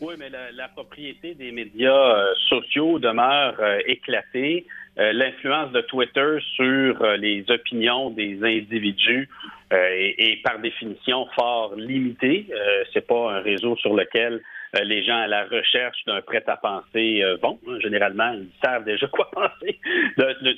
Oui, 0.00 0.14
mais 0.18 0.30
la, 0.30 0.68
propriété 0.68 1.34
des 1.34 1.52
médias 1.52 1.92
euh, 1.92 2.32
sociaux 2.48 2.98
demeure 2.98 3.54
euh, 3.60 3.78
éclatée. 3.86 4.66
L'influence 4.96 5.72
de 5.72 5.80
Twitter 5.82 6.38
sur 6.56 7.02
les 7.16 7.44
opinions 7.48 8.10
des 8.10 8.38
individus 8.42 9.30
est, 9.70 10.14
est, 10.18 10.42
par 10.42 10.58
définition 10.58 11.26
fort 11.34 11.74
limitée. 11.74 12.46
c'est 12.92 13.06
pas 13.06 13.36
un 13.36 13.40
réseau 13.40 13.76
sur 13.76 13.94
lequel 13.94 14.42
les 14.84 15.02
gens 15.04 15.18
à 15.18 15.26
la 15.26 15.44
recherche 15.44 16.04
d'un 16.06 16.20
prêt-à-penser 16.20 17.22
euh, 17.22 17.36
vont. 17.42 17.58
Hein, 17.68 17.78
généralement, 17.80 18.32
ils 18.32 18.48
savent 18.62 18.84
déjà 18.84 19.06
quoi 19.12 19.30
penser 19.30 19.78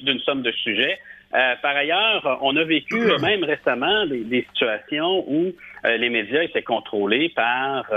d'une 0.02 0.20
somme 0.20 0.42
de 0.42 0.52
sujets. 0.52 0.98
Euh, 1.34 1.54
par 1.62 1.74
ailleurs, 1.74 2.38
on 2.42 2.56
a 2.56 2.64
vécu 2.64 2.96
même 3.22 3.44
récemment 3.44 4.06
des, 4.06 4.46
situations 4.52 5.24
où 5.26 5.52
les 5.84 6.10
médias 6.10 6.42
étaient 6.42 6.62
contrôlés 6.62 7.30
par 7.30 7.90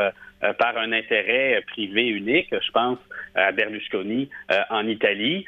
par 0.60 0.78
un 0.78 0.92
intérêt 0.92 1.64
privé 1.68 2.08
unique. 2.08 2.48
Je 2.52 2.72
pense 2.72 3.00
à 3.36 3.52
Berlusconi 3.52 4.30
en 4.70 4.88
Italie. 4.88 5.46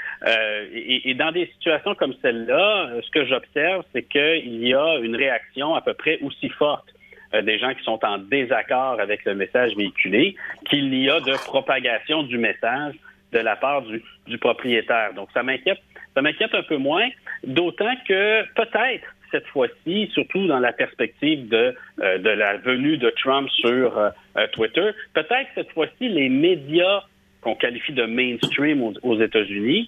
Et, 0.74 1.10
et, 1.10 1.14
dans 1.14 1.32
des 1.32 1.48
situations 1.58 1.94
comme 1.96 2.14
celle-là, 2.22 2.92
ce 3.02 3.10
que 3.12 3.26
j'observe, 3.26 3.84
c'est 3.94 4.04
qu'il 4.04 4.68
y 4.68 4.74
a 4.74 4.98
une 5.00 5.16
réaction 5.16 5.76
à 5.76 5.82
peu 5.82 5.94
près 5.94 6.20
aussi 6.22 6.50
forte 6.50 6.88
euh, 7.34 7.42
des 7.42 7.60
gens 7.60 7.74
qui 7.74 7.84
sont 7.84 8.00
en 8.04 8.18
désaccord 8.18 9.00
avec 9.00 9.26
le 9.26 9.36
message 9.36 9.76
véhiculé 9.76 10.36
qu'il 10.66 10.94
y 10.94 11.10
a 11.10 11.20
de 11.20 11.34
propagation 11.46 12.24
du 12.24 12.38
message 12.38 12.96
de 13.34 13.40
la 13.40 13.56
part 13.56 13.84
du, 13.84 14.38
propriétaire. 14.38 15.14
Donc, 15.14 15.30
ça 15.34 15.44
m'inquiète, 15.44 15.80
ça 16.16 16.22
m'inquiète 16.22 16.54
un 16.54 16.64
peu 16.64 16.78
moins, 16.78 17.08
d'autant 17.44 17.94
que 18.08 18.44
peut-être 18.54 19.08
cette 19.32 19.48
fois-ci, 19.48 20.10
surtout 20.14 20.48
dans 20.48 20.60
la 20.60 20.72
perspective 20.72 21.50
de, 21.50 21.76
euh, 22.02 22.18
de 22.18 22.30
la 22.30 22.58
venue 22.58 22.98
de 22.98 23.10
Trump 23.10 23.50
sur 23.50 23.98
euh, 23.98 24.48
Twitter, 24.54 24.92
peut-être 25.14 25.50
cette 25.56 25.72
fois-ci 25.72 26.08
les 26.08 26.30
médias 26.30 27.04
qu'on 27.42 27.56
qualifie 27.56 27.94
de 27.94 28.06
mainstream 28.06 28.82
aux, 28.82 29.20
États-Unis 29.20 29.88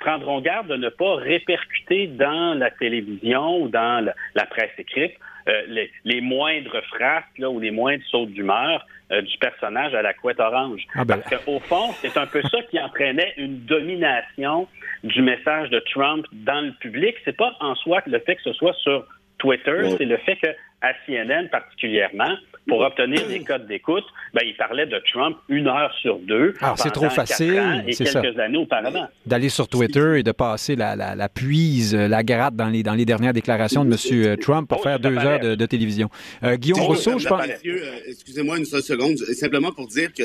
prendront 0.00 0.40
garde 0.40 0.68
de 0.68 0.76
ne 0.76 0.88
pas 0.88 1.16
répercuter 1.16 2.06
dans 2.06 2.58
la 2.58 2.70
télévision 2.70 3.62
ou 3.62 3.68
dans 3.68 4.06
la 4.34 4.46
presse 4.46 4.70
écrite 4.78 5.14
euh, 5.48 5.86
les, 6.04 6.20
moindres 6.20 6.82
phrases 6.88 7.22
là, 7.38 7.48
ou 7.48 7.60
les 7.60 7.70
moindres 7.70 8.02
sautes 8.10 8.32
d'humeur 8.32 8.84
euh, 9.12 9.22
du 9.22 9.38
personnage 9.38 9.94
à 9.94 10.02
la 10.02 10.12
couette 10.12 10.40
orange. 10.40 10.82
Ah 10.96 11.04
ben... 11.04 11.18
Parce 11.18 11.44
qu'au 11.44 11.60
fond, 11.60 11.92
c'est 12.00 12.16
un 12.16 12.26
peu 12.26 12.42
ça 12.42 12.58
qui 12.68 12.80
entraînait 12.80 13.32
une 13.36 13.60
domination 13.60 14.66
du 15.04 15.22
message 15.22 15.70
de 15.70 15.78
Trump 15.92 16.26
dans 16.32 16.62
le 16.62 16.72
public. 16.80 17.14
C'est 17.24 17.36
pas 17.36 17.54
en 17.60 17.76
soi 17.76 18.02
que 18.02 18.10
le 18.10 18.18
fait 18.18 18.34
que 18.34 18.42
ce 18.42 18.54
soit 18.54 18.74
sur 18.82 19.06
Twitter, 19.38 19.94
c'est 19.98 20.04
le 20.04 20.16
fait 20.18 20.36
que 20.36 20.48
à 20.82 20.92
CNN 21.06 21.48
particulièrement, 21.50 22.36
pour 22.68 22.80
obtenir 22.80 23.26
des 23.28 23.40
codes 23.40 23.66
d'écoute, 23.66 24.04
ben, 24.34 24.42
il 24.44 24.56
parlait 24.56 24.86
de 24.86 25.00
Trump 25.12 25.36
une 25.48 25.68
heure 25.68 25.92
sur 26.00 26.18
deux. 26.18 26.54
Alors, 26.60 26.78
c'est 26.78 26.90
trop 26.90 27.08
facile. 27.08 27.84
Et 27.86 27.94
quelques 27.94 28.38
années 28.38 28.58
auparavant. 28.58 29.08
D'aller 29.24 29.48
sur 29.48 29.68
Twitter 29.68 30.18
et 30.18 30.22
de 30.22 30.32
passer 30.32 30.74
la, 30.74 30.96
la, 30.96 31.28
puise, 31.28 31.94
la 31.94 32.22
gratte 32.22 32.56
dans 32.56 32.68
les, 32.68 32.82
dans 32.82 32.94
les 32.94 33.04
dernières 33.04 33.32
déclarations 33.32 33.84
de 33.84 33.92
M. 33.92 33.98
Euh, 34.12 34.36
Trump 34.36 34.68
pour 34.68 34.82
faire 34.82 34.98
deux 34.98 35.16
heures 35.16 35.56
de, 35.56 35.66
télévision. 35.66 36.08
Euh, 36.42 36.56
Guillaume 36.56 36.80
Rousseau, 36.80 37.18
je 37.18 37.28
pense. 37.28 37.46
Euh, 37.46 37.98
excusez-moi 38.08 38.58
une 38.58 38.64
seconde, 38.64 39.16
simplement 39.16 39.72
pour 39.72 39.86
dire 39.86 40.12
que 40.12 40.24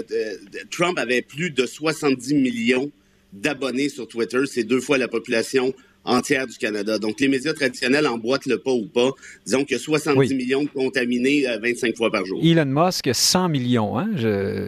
Trump 0.70 0.98
avait 0.98 1.22
plus 1.22 1.52
de 1.52 1.66
70 1.66 2.34
millions 2.36 2.90
d'abonnés 3.34 3.90
sur 3.90 4.08
Twitter. 4.08 4.40
C'est 4.46 4.64
deux 4.64 4.82
fois 4.82 4.98
la 4.98 5.08
population 5.08 5.74
entière 6.04 6.48
du 6.48 6.58
Canada. 6.58 6.98
Donc, 6.98 7.20
les 7.20 7.28
médias 7.28 7.54
traditionnels 7.54 8.08
emboîtent 8.08 8.46
le 8.46 8.58
pas 8.58 8.72
ou 8.72 8.88
pas. 8.88 9.12
Disons 9.46 9.64
qu'il 9.64 9.78
y 9.78 9.80
a 9.80 9.84
70 9.84 10.34
millions 10.34 10.64
de 10.64 10.70
contaminés 10.70 11.46
25 11.62 11.88
euh, 11.88 11.96
fois 11.96 12.12
par 12.12 12.26
jour. 12.26 12.40
Elon 12.44 12.66
Musk, 12.66 13.10
100 13.14 13.50
millions. 13.50 13.98
Hein? 13.98 14.10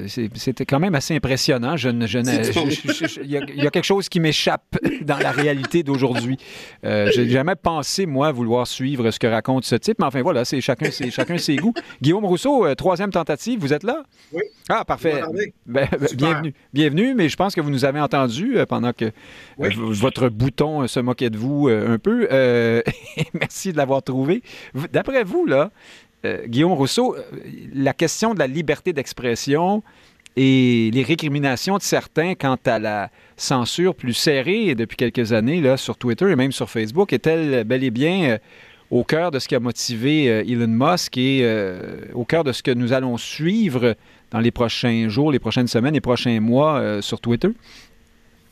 C'était 0.08 0.66
quand 0.66 0.80
même 0.80 0.96
assez 0.96 1.16
impressionnant. 1.16 1.78
Je, 1.78 1.90
je, 1.90 3.22
il, 3.24 3.32
y 3.32 3.68
a, 3.68 3.72
quelque 3.72 3.84
chose 3.84 4.10
qui 4.10 4.20
m'échappe 4.20 4.78
dans 5.02 5.18
la 5.18 5.32
réalité 5.32 5.84
d'aujourd'hui. 5.84 6.38
Euh, 6.86 7.10
J'ai 7.14 7.30
jamais 7.30 7.56
pensé, 7.56 8.06
moi, 8.06 8.32
vouloir 8.32 8.68
suivre 8.68 9.10
ce 9.12 9.20
que 9.20 9.28
raconte 9.28 9.66
ce 9.66 9.76
type. 9.76 9.98
Mais 10.00 10.06
enfin, 10.06 10.22
voilà, 10.22 10.46
c'est 10.46 10.62
chacun, 10.62 10.90
chacun 10.92 11.38
ses 11.38 11.56
goûts. 11.56 11.74
Guillaume 12.02 12.26
Rousseau, 12.26 12.66
euh, 12.66 12.76
troisième 12.76 13.12
tentative, 13.12 13.60
vous 13.60 13.74
êtes 13.74 13.84
là? 13.84 14.04
Oui. 14.32 14.44
Ah, 14.70 14.86
parfait. 14.86 15.22
Ben, 15.66 15.88
ben, 15.92 16.08
bienvenue. 16.16 16.54
Bienvenue, 16.74 17.14
mais 17.16 17.30
je 17.30 17.36
pense 17.36 17.54
que 17.56 17.62
vous 17.62 17.70
nous 17.70 17.86
avez 17.86 18.00
entendu 18.00 18.58
euh, 18.58 18.66
pendant 18.66 18.94
que 18.94 19.12
votre 19.58 20.30
bouton 20.30 20.88
se 20.88 21.00
moquait 21.00 21.23
de 21.30 21.38
vous 21.38 21.68
euh, 21.68 21.94
un 21.94 21.98
peu. 21.98 22.28
Euh, 22.32 22.82
merci 23.34 23.72
de 23.72 23.78
l'avoir 23.78 24.04
trouvé. 24.04 24.44
D'après 24.92 25.24
vous, 25.24 25.46
là, 25.46 25.72
euh, 26.26 26.46
Guillaume 26.48 26.74
Rousseau, 26.74 27.16
la 27.74 27.94
question 27.94 28.34
de 28.34 28.40
la 28.40 28.48
liberté 28.48 28.94
d'expression 28.94 29.84
et 30.36 30.90
les 30.92 31.04
récriminations 31.04 31.78
de 31.78 31.84
certains 31.84 32.34
quant 32.34 32.58
à 32.66 32.80
la 32.80 33.12
censure 33.38 33.94
plus 33.94 34.14
serrée 34.14 34.74
depuis 34.74 34.98
quelques 34.98 35.32
années 35.32 35.62
là, 35.62 35.78
sur 35.78 35.96
Twitter 35.96 36.30
et 36.32 36.36
même 36.36 36.52
sur 36.52 36.72
Facebook 36.72 37.14
est-elle 37.14 37.64
bel 37.66 37.84
et 37.84 37.92
bien 37.92 38.40
au 38.90 39.04
cœur 39.04 39.30
de 39.30 39.38
ce 39.38 39.48
qui 39.48 39.54
a 39.54 39.60
motivé 39.60 40.26
Elon 40.26 40.68
Musk 40.68 41.18
et 41.18 41.48
au 42.16 42.26
cœur 42.26 42.44
de 42.44 42.52
ce 42.52 42.64
que 42.64 42.72
nous 42.72 42.94
allons 42.94 43.18
suivre 43.18 43.96
dans 44.32 44.40
les 44.40 44.50
prochains 44.50 45.08
jours, 45.08 45.32
les 45.32 45.38
prochaines 45.38 45.68
semaines, 45.68 45.94
les 45.94 46.02
prochains 46.02 46.40
mois 46.40 47.00
sur 47.04 47.22
Twitter? 47.22 47.50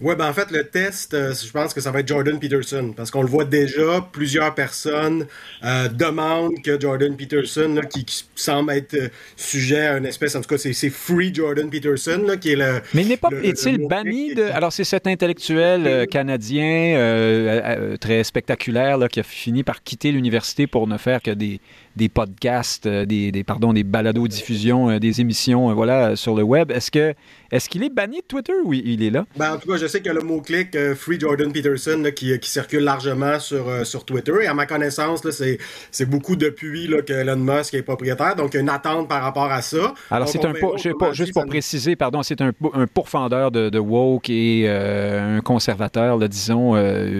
Oui, 0.02 0.16
ben 0.18 0.28
en 0.28 0.34
fait, 0.34 0.50
le 0.50 0.64
test, 0.64 1.14
euh, 1.14 1.32
je 1.32 1.52
pense 1.52 1.76
que 1.76 1.80
ça 1.80 1.92
va 1.92 2.00
être 2.00 2.08
Jordan 2.08 2.40
Peterson, 2.40 2.92
parce 2.98 3.12
qu'on 3.12 3.22
le 3.22 3.28
voit 3.28 3.46
déjà, 3.46 4.02
plusieurs 4.12 4.56
personnes 4.56 5.28
euh, 5.64 5.90
demandent 5.90 6.60
que 6.64 6.80
Jordan 6.80 7.16
Peterson, 7.16 7.80
qui, 7.88 8.04
semble 8.34 8.72
être 8.72 8.96
euh, 8.96 9.10
sujet 9.36 9.86
à 9.86 9.98
une 9.98 10.08
espèce, 10.08 10.36
en 10.36 10.42
tout 10.42 10.50
cas, 10.50 10.58
c'est 10.58 10.90
Free 10.90 11.32
Jordan 11.32 11.70
Peterson, 11.70 12.24
là, 12.26 12.38
qui 12.38 12.54
est 12.54 12.56
le... 12.56 12.82
Mais 12.96 13.04
il 13.04 13.10
n'est 13.10 13.18
pas, 13.18 13.30
est-il 13.44 13.88
banni 13.88 14.34
de... 14.34 14.46
Alors, 14.46 14.74
c'est 14.74 14.84
cet 14.84 15.06
intellectuel 15.06 16.08
canadien 16.08 17.98
très 18.00 18.24
spectaculaire 18.24 18.98
là, 18.98 19.08
qui 19.08 19.20
a 19.20 19.24
fini 19.24 19.64
par 19.64 19.84
quitter 19.84 20.12
l'université 20.12 20.66
pour 20.66 20.88
ne 20.88 20.98
faire 20.98 21.22
que 21.22 21.32
des, 21.32 21.60
des 21.96 22.10
podcasts, 22.10 22.88
des, 22.88 23.32
des, 23.32 23.44
pardon, 23.44 23.74
des 23.74 23.84
balados-diffusions, 23.84 25.00
des 25.00 25.22
émissions 25.22 25.74
voilà, 25.74 26.16
sur 26.16 26.36
le 26.36 26.44
web. 26.44 26.72
Est-ce 26.72 26.92
que 26.92 27.14
est-ce 27.52 27.68
qu'il 27.68 27.84
est 27.84 27.90
banni 27.90 28.18
de 28.18 28.26
Twitter 28.26 28.54
ou 28.64 28.74
il 28.74 29.04
est 29.04 29.10
là? 29.10 29.26
Ben, 29.36 29.54
en 29.54 29.58
tout 29.58 29.70
cas, 29.70 29.76
je 29.76 29.86
sais 29.86 29.98
qu'il 29.98 30.08
y 30.08 30.10
a 30.10 30.14
le 30.14 30.22
mot-clic 30.22 30.74
euh, 30.76 30.96
Free 30.96 31.20
Jordan 31.20 31.52
Peterson 31.52 32.02
qui, 32.16 32.40
qui, 32.40 32.50
circule 32.50 32.84
largement 32.84 33.40
sur, 33.40 33.68
euh, 33.68 33.84
sur 33.84 34.06
Twitter. 34.06 34.32
Et 34.44 34.48
à 34.48 34.54
ma 34.54 34.66
connaissance, 34.66 35.22
c'est 35.92 36.10
beaucoup 36.10 36.38
depuis 36.38 36.88
là, 36.88 37.02
que 37.02 37.12
Elon 37.12 37.36
Musk 37.36 37.74
est 37.74 37.82
propriétaire. 37.82 38.38
Donc, 38.38 38.54
une 38.54 38.70
attente 38.70 39.10
par 39.10 39.22
rapport 39.22 39.52
à 39.52 39.62
ça. 39.62 39.94
Alors, 40.10 40.30
c'est 40.30 40.46
un 40.46 40.54
pour, 40.54 40.78
juste 40.78 41.34
pour 41.34 41.46
préciser, 41.46 41.98
pardon, 41.98 42.24
c'est 42.24 42.40
un, 42.40 42.52
un, 42.74 42.88
pourfendeur 42.88 43.52
de, 43.52 43.70
de 43.70 43.80
woke 43.80 44.30
et 44.30 44.64
euh, 44.68 45.38
un 45.38 45.42
conservateur, 45.42 46.18
là, 46.18 46.30
disons, 46.30 46.72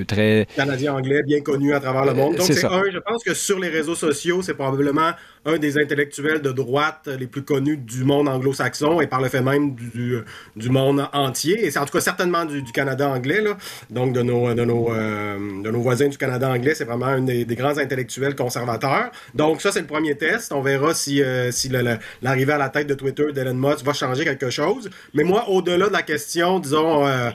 très. 0.08 0.48
Canadien-anglais, 0.56 1.24
bien 1.24 1.42
connu 1.42 1.74
à 1.74 1.82
travers 1.82 2.06
le 2.06 2.14
monde. 2.14 2.38
Donc, 2.38 2.46
c'est 2.46 2.64
un, 2.64 2.84
je 2.90 3.00
pense 3.00 3.22
que 3.24 3.34
sur 3.34 3.60
les 3.60 3.70
réseaux 3.70 3.96
sociaux, 3.96 4.42
c'est 4.42 4.54
probablement 4.62 5.12
un 5.46 5.58
des 5.58 5.78
intellectuels 5.78 6.42
de 6.42 6.52
droite 6.52 7.10
les 7.20 7.26
plus 7.26 7.42
connus 7.42 7.78
du 7.78 8.04
monde 8.04 8.28
anglo-saxon 8.28 9.02
et 9.02 9.08
par 9.08 9.22
le 9.22 9.30
fait 9.30 9.42
même 9.42 9.74
du, 9.74 10.20
du, 10.56 10.70
monde 10.70 11.08
entier. 11.14 11.66
Et 11.66 11.72
c'est 11.72 11.80
en 11.80 11.86
tout 11.86 11.94
cas 11.94 12.02
certainement 12.02 12.46
du, 12.46 12.64
Canada 12.64 13.10
anglais, 13.10 13.42
là. 13.42 13.58
donc 13.90 14.14
de 14.14 14.22
nos, 14.22 14.54
de, 14.54 14.64
nos, 14.64 14.94
euh, 14.94 15.62
de 15.64 15.72
nos 15.72 15.82
voisins 15.82 16.08
du 16.08 16.18
Canada 16.18 16.50
anglais. 16.50 16.76
C'est 16.76 16.86
vraiment 16.86 17.08
un 17.08 17.22
des, 17.22 17.46
grands 17.46 17.78
intellectuels 17.78 18.36
conservateurs. 18.36 19.12
Donc 19.34 19.62
ça, 19.62 19.72
c'est 19.72 19.82
le 19.82 19.88
premier 19.88 20.16
test. 20.16 20.52
On 20.54 20.62
verra 20.62 20.94
si, 20.94 21.22
euh, 21.24 21.52
si 21.52 21.70
l'arrivée 22.22 22.54
à 22.54 22.58
la 22.60 22.70
tête 22.70 22.88
de 22.88 22.94
Twitter 22.94 23.32
d'Elon 23.34 23.56
Musk 23.56 23.84
va 23.84 23.94
changer 23.94 24.24
quelque 24.24 24.52
chose. 24.52 24.90
Mais 25.14 25.24
moi, 25.24 25.50
au-delà 25.50 25.88
de 25.88 25.94
la 25.94 26.04
question, 26.04 26.60
disons, 26.60 27.06
euh, 27.08 27.32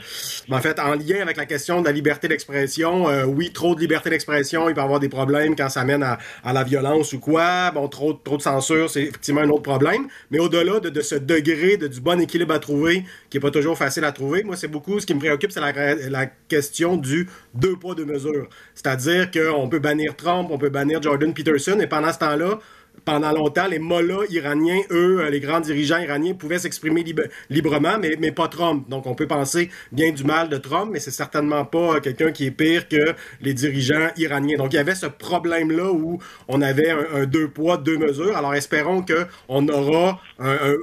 en 0.51 0.61
fait, 0.61 0.79
en 0.79 0.95
lien 0.95 1.23
avec 1.23 1.37
la 1.37 1.47
question 1.47 1.81
de 1.81 1.87
la 1.87 1.93
liberté 1.93 2.29
d'expression, 2.29 3.07
oui, 3.27 3.51
trop 3.53 3.75
de 3.75 3.81
liberté 3.81 4.11
d'expression, 4.11 4.69
il 4.69 4.75
peut 4.75 4.81
y 4.81 4.85
avoir 4.85 5.01
des 5.01 5.09
problèmes 5.09 5.57
quand 5.57 5.69
ça 5.69 5.85
mène 5.85 6.03
à, 6.03 6.19
à 6.45 6.53
la 6.53 6.63
violence 6.63 7.13
quoi. 7.19 7.71
Bon, 7.73 7.89
trop, 7.89 8.13
trop 8.13 8.37
de 8.37 8.43
censure, 8.43 8.91
c'est 8.91 9.03
effectivement 9.03 9.41
un 9.41 9.51
autre 9.51 9.63
problème. 9.63 10.09
Mais 10.31 10.39
au-delà 10.39 10.81
de, 10.81 11.01
ce 11.01 11.15
degré 11.15 11.77
de, 11.77 11.87
du 11.87 12.01
bon 12.01 12.21
équilibre 12.21 12.55
à 12.55 12.59
trouver, 12.59 13.05
qui 13.31 13.37
n'est 13.37 13.41
pas 13.41 13.51
toujours 13.51 13.77
facile 13.77 14.05
à 14.05 14.13
trouver, 14.13 14.43
moi, 14.45 14.57
c'est 14.57 14.69
beaucoup 14.69 14.99
ce 15.01 15.07
qui 15.07 15.15
me 15.15 15.19
préoccupe, 15.19 15.53
c'est 15.53 15.61
la, 15.61 15.95
la, 15.95 16.27
question 16.49 16.97
du 16.97 17.29
deux 17.55 17.77
poids, 17.77 17.95
deux 17.95 18.05
mesures. 18.05 18.49
C'est-à-dire 18.75 19.31
qu'on 19.31 19.69
peut 19.69 19.79
bannir 19.81 20.15
Trump, 20.17 20.49
on 20.51 20.59
peut 20.59 20.69
bannir 20.69 21.03
Jordan 21.03 21.33
Peterson, 21.35 21.79
et 21.81 21.87
pendant 21.87 22.13
ce 22.13 22.19
temps-là, 22.19 22.59
pendant 23.07 23.31
longtemps, 23.31 23.69
les 23.69 23.79
mollahs 23.79 24.27
iraniens, 24.31 24.81
eux, 24.91 25.21
euh, 25.21 25.31
les 25.31 25.39
grands 25.39 25.61
dirigeants 25.61 25.99
iraniens, 25.99 26.35
pouvaient 26.35 26.59
s'exprimer 26.59 27.05
librement, 27.49 27.99
mais, 28.01 28.17
mais 28.19 28.33
pas 28.33 28.49
Trump. 28.49 28.89
Donc, 28.89 29.07
on 29.07 29.15
peut 29.15 29.29
penser 29.29 29.71
bien 29.93 30.11
du 30.11 30.25
mal 30.25 30.49
de 30.49 30.57
Trump, 30.57 30.91
mais 30.93 30.99
c'est 30.99 31.13
certainement 31.13 31.65
pas 31.65 31.95
euh, 31.95 32.01
quelqu'un 32.01 32.33
qui 32.33 32.47
est 32.47 32.51
pire 32.51 32.89
que 32.89 33.15
les 33.41 33.55
dirigeants 33.55 34.09
iraniens. 34.17 34.57
Donc, 34.57 34.73
il 34.73 34.77
y 34.77 34.81
avait 34.81 34.97
ce 34.97 35.07
problème-là 35.07 35.93
où 35.93 36.19
on 36.49 36.61
avait 36.61 36.91
un, 36.91 37.27
deux 37.27 37.47
poids, 37.47 37.77
deux 37.77 37.97
mesures. 37.97 38.37
Alors, 38.37 38.57
espérons 38.57 39.05
qu'on 39.05 39.69
aura 39.69 40.21
un, 40.41 40.75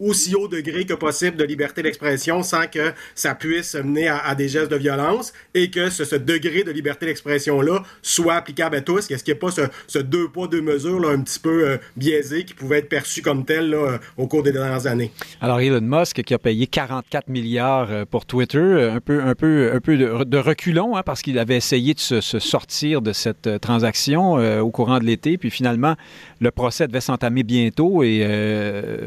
aussi 0.00 0.34
haut 0.34 0.48
degré 0.48 0.86
que 0.86 0.94
possible 0.94 1.36
de 1.36 1.44
liberté 1.44 1.82
d'expression 1.82 2.42
sans 2.42 2.66
que 2.68 2.92
ça 3.14 3.34
puisse 3.34 3.74
mener 3.74 4.08
à, 4.08 4.34
des 4.34 4.48
gestes 4.48 4.70
de 4.70 4.76
violence 4.76 5.34
et 5.52 5.70
que 5.70 5.90
ce, 5.90 6.16
degré 6.16 6.64
de 6.64 6.70
liberté 6.70 7.04
d'expression-là 7.04 7.82
soit 8.00 8.34
applicable 8.34 8.76
à 8.76 8.80
tous. 8.80 9.10
Est-ce 9.10 9.22
qu'il 9.22 9.34
n'y 9.34 9.38
a 9.38 9.40
pas 9.40 9.50
ce, 9.86 9.98
deux 9.98 10.28
poids, 10.28 10.48
deux 10.48 10.62
mesures 10.62 11.00
là, 11.00 11.10
un 11.10 11.20
petit 11.20 11.38
peu 11.38 11.65
euh, 11.66 11.78
biaisé 11.96 12.44
qui 12.44 12.54
pouvait 12.54 12.78
être 12.78 12.88
perçu 12.88 13.22
comme 13.22 13.44
tel 13.44 13.74
euh, 13.74 13.98
au 14.16 14.26
cours 14.26 14.42
des 14.42 14.52
dernières 14.52 14.86
années. 14.86 15.10
Alors 15.40 15.60
Elon 15.60 15.80
Musk 15.80 16.22
qui 16.22 16.34
a 16.34 16.38
payé 16.38 16.66
44 16.66 17.28
milliards 17.28 17.90
euh, 17.90 18.04
pour 18.04 18.26
Twitter, 18.26 18.90
un 18.94 19.00
peu, 19.00 19.22
un 19.22 19.34
peu, 19.34 19.72
un 19.74 19.80
peu 19.80 19.96
de, 19.96 20.38
reculons 20.38 20.96
hein, 20.96 21.02
parce 21.04 21.22
qu'il 21.22 21.38
avait 21.38 21.56
essayé 21.56 21.94
de 21.94 22.00
se, 22.00 22.20
sortir 22.20 23.02
de 23.02 23.12
cette 23.12 23.60
transaction 23.60 24.34
au 24.60 24.70
courant 24.70 24.98
de 24.98 25.04
l'été, 25.04 25.38
puis 25.38 25.50
finalement 25.50 25.94
le 26.40 26.50
procès 26.50 26.86
devait 26.86 27.00
s'entamer 27.00 27.42
bientôt 27.42 28.02
et 28.02 28.26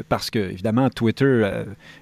parce 0.09 0.29
que 0.29 0.39
évidemment 0.39 0.89
Twitter 0.89 1.49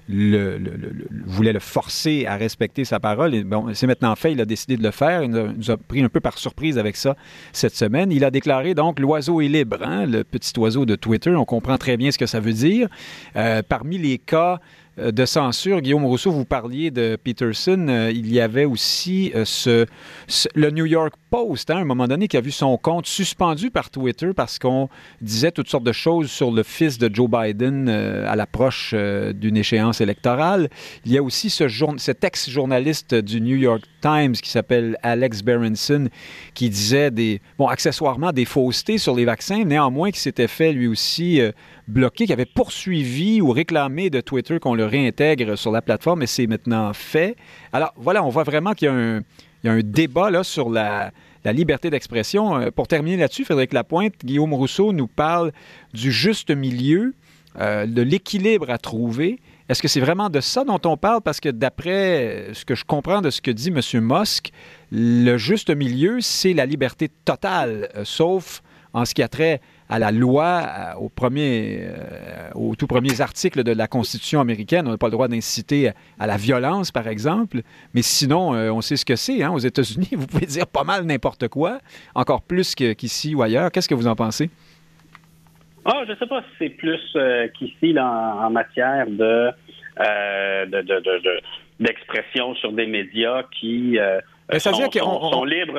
voulait 0.08 1.52
le 1.52 1.60
forcer 1.60 2.26
à 2.26 2.36
respecter 2.36 2.84
sa 2.84 3.00
parole. 3.00 3.44
Bon, 3.44 3.72
c'est 3.74 3.86
maintenant 3.86 4.14
fait, 4.16 4.32
il 4.32 4.40
a 4.40 4.44
décidé 4.44 4.76
de 4.76 4.82
le 4.82 4.90
faire. 4.90 5.22
Il 5.22 5.30
nous 5.30 5.70
a, 5.70 5.76
pris 5.76 6.02
un 6.02 6.08
peu 6.08 6.20
par 6.20 6.38
surprise 6.38 6.78
avec 6.78 6.96
ça 6.96 7.16
cette 7.52 7.74
semaine. 7.74 8.10
Il 8.12 8.24
a 8.24 8.30
déclaré 8.30 8.74
donc 8.74 9.00
l'oiseau 9.00 9.40
est 9.40 9.48
libre, 9.48 9.78
hein, 9.82 10.06
le 10.06 10.24
petit 10.24 10.47
oiseau 10.56 10.86
de 10.86 10.94
Twitter. 10.94 11.34
On 11.34 11.44
comprend 11.44 11.76
très 11.76 11.96
bien 11.96 12.10
ce 12.10 12.18
que 12.18 12.26
ça 12.26 12.40
veut 12.40 12.52
dire. 12.52 12.88
Euh, 13.36 13.62
parmi 13.68 13.98
les 13.98 14.18
cas 14.18 14.60
de 14.98 15.24
censure. 15.24 15.80
Guillaume 15.80 16.04
Rousseau, 16.04 16.30
vous 16.30 16.44
parliez 16.44 16.90
de 16.90 17.16
Peterson. 17.22 17.86
Euh, 17.88 18.10
il 18.12 18.32
y 18.32 18.40
avait 18.40 18.64
aussi 18.64 19.32
euh, 19.34 19.86
le 20.54 20.70
New 20.70 20.86
York 20.86 21.14
Post, 21.30 21.70
hein, 21.70 21.76
à 21.76 21.80
un 21.80 21.84
moment 21.84 22.08
donné, 22.08 22.28
qui 22.28 22.36
a 22.36 22.40
vu 22.40 22.50
son 22.50 22.76
compte 22.76 23.06
suspendu 23.06 23.70
par 23.70 23.90
Twitter 23.90 24.30
parce 24.34 24.58
qu'on 24.58 24.88
disait 25.20 25.52
toutes 25.52 25.68
sortes 25.68 25.84
de 25.84 25.92
choses 25.92 26.30
sur 26.30 26.50
le 26.50 26.62
fils 26.62 26.98
de 26.98 27.12
Joe 27.12 27.28
Biden 27.30 27.88
à 27.88 28.34
l'approche 28.34 28.94
d'une 28.94 29.56
échéance 29.56 30.00
électorale. 30.00 30.68
Il 31.04 31.12
y 31.12 31.18
a 31.18 31.22
aussi 31.22 31.50
ce 31.50 31.68
cet 31.98 32.24
ex-journaliste 32.24 33.14
du 33.14 33.40
New 33.40 33.56
York 33.56 33.82
Times 34.00 34.32
qui 34.32 34.50
s'appelle 34.50 34.96
Alex 35.02 35.42
Berenson 35.42 36.08
qui 36.54 36.70
disait 36.70 37.10
des, 37.10 37.40
bon, 37.58 37.68
accessoirement 37.68 38.32
des 38.32 38.44
faussetés 38.44 38.98
sur 38.98 39.14
les 39.14 39.24
vaccins, 39.24 39.64
néanmoins 39.64 40.10
qui 40.10 40.20
s'était 40.20 40.48
fait 40.48 40.72
lui 40.72 40.88
aussi 40.88 41.40
bloqué, 41.88 42.26
qui 42.26 42.32
avait 42.32 42.44
poursuivi 42.44 43.40
ou 43.40 43.50
réclamé 43.50 44.10
de 44.10 44.20
Twitter 44.20 44.60
qu'on 44.60 44.74
le 44.74 44.84
réintègre 44.84 45.56
sur 45.56 45.72
la 45.72 45.82
plateforme, 45.82 46.22
et 46.22 46.26
c'est 46.26 46.46
maintenant 46.46 46.92
fait. 46.92 47.36
Alors 47.72 47.92
voilà, 47.96 48.22
on 48.22 48.28
voit 48.28 48.44
vraiment 48.44 48.74
qu'il 48.74 48.86
y 48.86 48.88
a 48.90 48.94
un, 48.94 49.22
un 49.64 49.80
débat 49.80 50.30
là, 50.30 50.44
sur 50.44 50.70
la, 50.70 51.12
liberté 51.44 51.88
d'expression. 51.88 52.58
Euh, 52.58 52.70
pour 52.70 52.88
terminer 52.88 53.16
là-dessus, 53.16 53.44
Frédéric 53.44 53.72
Lapointe, 53.72 54.12
Guillaume 54.22 54.52
Rousseau 54.52 54.92
nous 54.92 55.06
parle 55.06 55.52
du 55.94 56.12
juste 56.12 56.50
milieu, 56.50 57.14
euh, 57.58 57.86
de 57.86 58.02
l'équilibre 58.02 58.68
à 58.70 58.76
trouver. 58.76 59.40
Est-ce 59.68 59.80
que 59.80 59.88
c'est 59.88 60.00
vraiment 60.00 60.28
de 60.28 60.40
ça 60.40 60.64
dont 60.64 60.80
on 60.84 60.98
parle? 60.98 61.22
Parce 61.22 61.40
que 61.40 61.48
d'après 61.48 62.48
ce 62.52 62.66
que 62.66 62.74
je 62.74 62.84
comprends 62.84 63.22
de 63.22 63.30
ce 63.30 63.40
que 63.40 63.50
dit 63.50 63.68
M. 63.68 63.80
Musk, 64.02 64.50
le 64.92 65.38
juste 65.38 65.70
milieu, 65.70 66.20
c'est 66.20 66.52
la 66.52 66.66
liberté 66.66 67.08
totale, 67.24 67.88
euh, 67.96 68.02
sauf 68.04 68.62
en 68.92 69.04
ce 69.04 69.14
qui 69.14 69.22
a 69.22 69.28
trait 69.28 69.60
à 69.88 69.98
la 69.98 70.12
loi, 70.12 70.62
euh, 70.66 70.94
au 71.00 71.08
premier, 71.08 71.80
euh, 71.80 72.50
aux 72.54 72.76
tout 72.76 72.86
premiers 72.86 73.20
articles 73.20 73.62
de 73.64 73.72
la 73.72 73.86
Constitution 73.86 74.40
américaine. 74.40 74.86
On 74.86 74.90
n'a 74.90 74.98
pas 74.98 75.06
le 75.06 75.12
droit 75.12 75.28
d'inciter 75.28 75.90
à 76.18 76.26
la 76.26 76.36
violence, 76.36 76.92
par 76.92 77.08
exemple. 77.08 77.62
Mais 77.94 78.02
sinon, 78.02 78.54
euh, 78.54 78.70
on 78.70 78.80
sait 78.80 78.96
ce 78.96 79.04
que 79.04 79.16
c'est. 79.16 79.42
Hein. 79.42 79.50
Aux 79.50 79.58
États-Unis, 79.58 80.10
vous 80.12 80.26
pouvez 80.26 80.46
dire 80.46 80.66
pas 80.66 80.84
mal 80.84 81.04
n'importe 81.04 81.48
quoi, 81.48 81.78
encore 82.14 82.42
plus 82.42 82.74
qu'ici 82.74 83.34
ou 83.34 83.42
ailleurs. 83.42 83.70
Qu'est-ce 83.72 83.88
que 83.88 83.94
vous 83.94 84.06
en 84.06 84.16
pensez? 84.16 84.50
Ah, 85.84 86.02
je 86.06 86.12
ne 86.12 86.16
sais 86.16 86.26
pas 86.26 86.42
si 86.42 86.48
c'est 86.58 86.70
plus 86.70 87.16
qu'ici 87.58 87.98
en, 87.98 88.50
matière 88.50 89.06
de, 89.06 89.50
d'expression 91.80 92.54
sur 92.56 92.72
des 92.72 92.86
médias 92.86 93.44
qui 93.58 93.98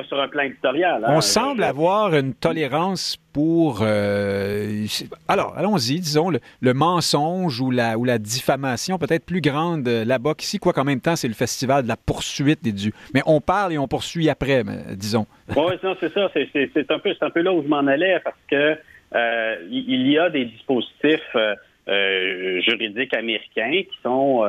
sur 0.04 0.20
un 0.20 0.28
plan 0.28 0.42
éditorial. 0.44 1.04
Hein. 1.04 1.12
on 1.16 1.20
semble 1.20 1.64
avoir 1.64 2.14
une 2.14 2.34
tolérance 2.34 3.16
pour... 3.32 3.80
Euh, 3.82 4.86
alors, 5.28 5.54
allons-y, 5.56 5.98
disons, 6.00 6.30
le, 6.30 6.74
mensonge 6.74 7.60
ou 7.60 7.70
la, 7.70 7.98
ou 7.98 8.04
la 8.04 8.18
diffamation 8.18 8.98
peut-être 8.98 9.26
plus 9.26 9.40
grande 9.40 9.88
là-bas 9.88 10.34
qu'ici, 10.34 10.58
quoi 10.58 10.72
qu'en 10.72 10.84
même 10.84 11.00
temps, 11.00 11.16
c'est 11.16 11.28
le 11.28 11.34
festival 11.34 11.82
de 11.82 11.88
la 11.88 11.96
poursuite 11.96 12.62
des 12.62 12.72
dieux. 12.72 12.92
Mais 13.12 13.22
on 13.26 13.40
parle 13.40 13.72
et 13.72 13.78
on 13.78 13.88
poursuit 13.88 14.28
après, 14.28 14.62
disons. 14.96 15.26
Oui, 15.56 15.74
c'est 16.00 16.12
ça. 16.12 16.30
C'est 16.32 16.90
un, 16.90 16.98
peu, 17.00 17.12
un 17.20 17.30
peu 17.30 17.42
là 17.42 17.52
où 17.52 17.62
je 17.62 17.68
m'en 17.68 17.86
allais 17.86 18.20
parce 18.22 18.36
que 18.48 18.76
euh, 19.16 19.56
il 19.68 20.08
y 20.08 20.16
a 20.16 20.30
des 20.30 20.44
dispositifs 20.44 21.36
euh, 21.36 22.60
juridiques 22.60 23.14
américains 23.14 23.82
qui 23.82 23.98
sont... 24.02 24.44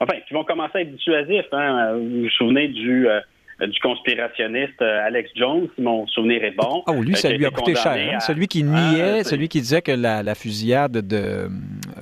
enfin, 0.00 0.14
qui 0.26 0.32
vont 0.32 0.44
commencer 0.44 0.78
à 0.78 0.80
être 0.80 0.92
dissuasifs. 0.92 1.52
Hein. 1.52 1.92
Vous 1.96 2.22
vous 2.22 2.30
souvenez 2.30 2.68
du 2.68 3.06
du 3.66 3.78
conspirationniste 3.80 4.80
Alex 4.82 5.30
Jones, 5.36 5.68
si 5.74 5.82
mon 5.82 6.06
souvenir 6.08 6.42
est 6.44 6.52
bon. 6.52 6.82
Oh, 6.86 7.02
lui, 7.02 7.14
ça 7.14 7.30
lui 7.30 7.46
a 7.46 7.50
coûté 7.50 7.74
cher. 7.74 8.14
Hein. 8.14 8.20
Celui 8.20 8.48
qui 8.48 8.64
niait, 8.64 9.20
ah, 9.20 9.24
celui 9.24 9.48
qui 9.48 9.60
disait 9.60 9.82
que 9.82 9.92
la, 9.92 10.34
fusillade 10.34 10.92
de 10.92 11.48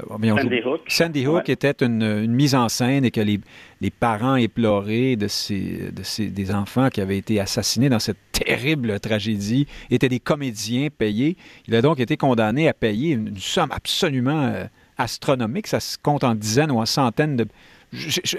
Sandy 0.08 0.62
Hook, 0.64 0.80
Sandy 0.86 1.26
Hook 1.26 1.48
était 1.48 1.84
une, 1.84 2.26
mise 2.26 2.54
en 2.54 2.68
scène 2.68 3.04
et 3.04 3.10
que 3.10 3.20
les, 3.20 3.40
les 3.80 3.90
parents 3.90 4.36
épleurés 4.36 5.16
de, 5.16 5.28
ces, 5.28 5.90
de 5.92 6.02
ces, 6.02 6.28
des 6.28 6.54
enfants 6.54 6.88
qui 6.88 7.00
avaient 7.00 7.18
été 7.18 7.40
assassinés 7.40 7.88
dans 7.88 7.98
cette 7.98 8.18
terrible 8.32 8.98
tragédie 9.00 9.66
étaient 9.90 10.08
des 10.08 10.20
comédiens 10.20 10.88
payés. 10.96 11.36
Il 11.68 11.74
a 11.74 11.82
donc 11.82 12.00
été 12.00 12.16
condamné 12.16 12.68
à 12.68 12.74
payer 12.74 13.14
une, 13.14 13.36
somme 13.36 13.70
absolument 13.72 14.52
astronomique. 14.96 15.66
Ça 15.66 15.80
se 15.80 15.98
compte 15.98 16.24
en 16.24 16.34
dizaines 16.34 16.70
ou 16.70 16.78
en 16.78 16.86
centaines 16.86 17.36
de 17.36 17.46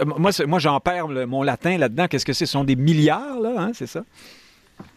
moi, 0.05 0.31
moi 0.48 0.60
j'en 0.60 0.79
perds 0.79 1.08
mon 1.08 1.43
latin 1.43 1.77
là-dedans. 1.77 2.08
Qu'est-ce 2.08 2.25
que 2.25 2.34
c'est? 2.34 2.46
Ce 2.46 2.53
sont 2.53 2.63
des 2.63 2.75
milliards, 2.75 3.39
là, 3.39 3.53
hein, 3.58 3.72
c'est 3.74 3.88
ça? 3.88 4.03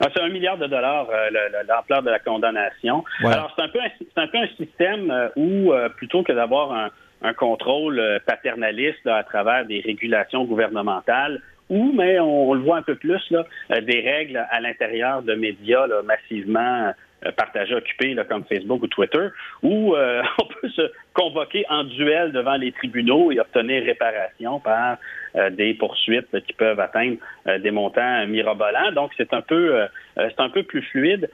Ah, 0.00 0.08
c'est 0.14 0.23
un 0.23 0.28
milliard 0.28 0.56
de 0.56 0.66
dollars 0.66 1.08
euh, 1.11 1.28
l'ampleur 1.68 2.02
de 2.02 2.11
la 2.11 2.18
condamnation. 2.18 3.04
Alors, 3.23 3.52
c'est 3.56 3.62
un, 3.62 3.68
peu 3.68 3.80
un, 3.80 4.23
un 4.23 4.26
peu 4.26 4.38
un 4.38 4.49
système 4.56 5.11
euh, 5.11 5.28
où, 5.37 5.73
euh, 5.73 5.88
plutôt 5.88 6.23
que 6.23 6.32
d'avoir 6.32 6.73
un, 6.73 6.90
contrôle 7.38 8.20
paternaliste 8.26 9.06
à 9.06 9.23
travers 9.23 9.64
des 9.64 9.80
régulations 9.80 10.44
gouvernementales, 10.44 11.40
ou, 11.70 11.90
mais 11.94 12.20
on, 12.20 12.52
le 12.52 12.61
voit 12.61 12.76
un 12.76 12.82
peu 12.82 12.96
plus, 12.96 13.23
là, 13.30 13.46
des 13.80 14.00
règles 14.00 14.46
à 14.50 14.61
l'intérieur 14.61 15.23
de 15.23 15.34
médias 15.34 15.87
massivement 16.04 16.61
euh, 16.88 16.92
partagés, 17.32 17.74
occupés 17.74 18.16
comme 18.28 18.44
Facebook 18.44 18.82
ou 18.82 18.86
Twitter, 18.86 19.28
où 19.62 19.94
euh, 19.94 20.22
on 20.38 20.46
peut 20.46 20.68
se 20.68 20.90
convoquer 21.12 21.64
en 21.68 21.84
duel 21.84 22.32
devant 22.32 22.56
les 22.56 22.72
tribunaux 22.72 23.32
et 23.32 23.40
obtenir 23.40 23.84
réparation 23.84 24.60
par 24.60 24.98
euh, 25.36 25.50
des 25.50 25.74
poursuites 25.74 26.40
qui 26.46 26.52
peuvent 26.52 26.80
atteindre 26.80 27.16
des 27.58 27.70
montants 27.70 28.26
mirobolants. 28.26 28.92
Donc, 28.92 29.12
c'est 29.16 29.32
un 29.32 29.42
peu 29.42 29.86
c'est 30.16 30.40
un 30.40 30.48
peu 30.48 30.62
plus 30.62 30.82
fluide. 30.82 31.28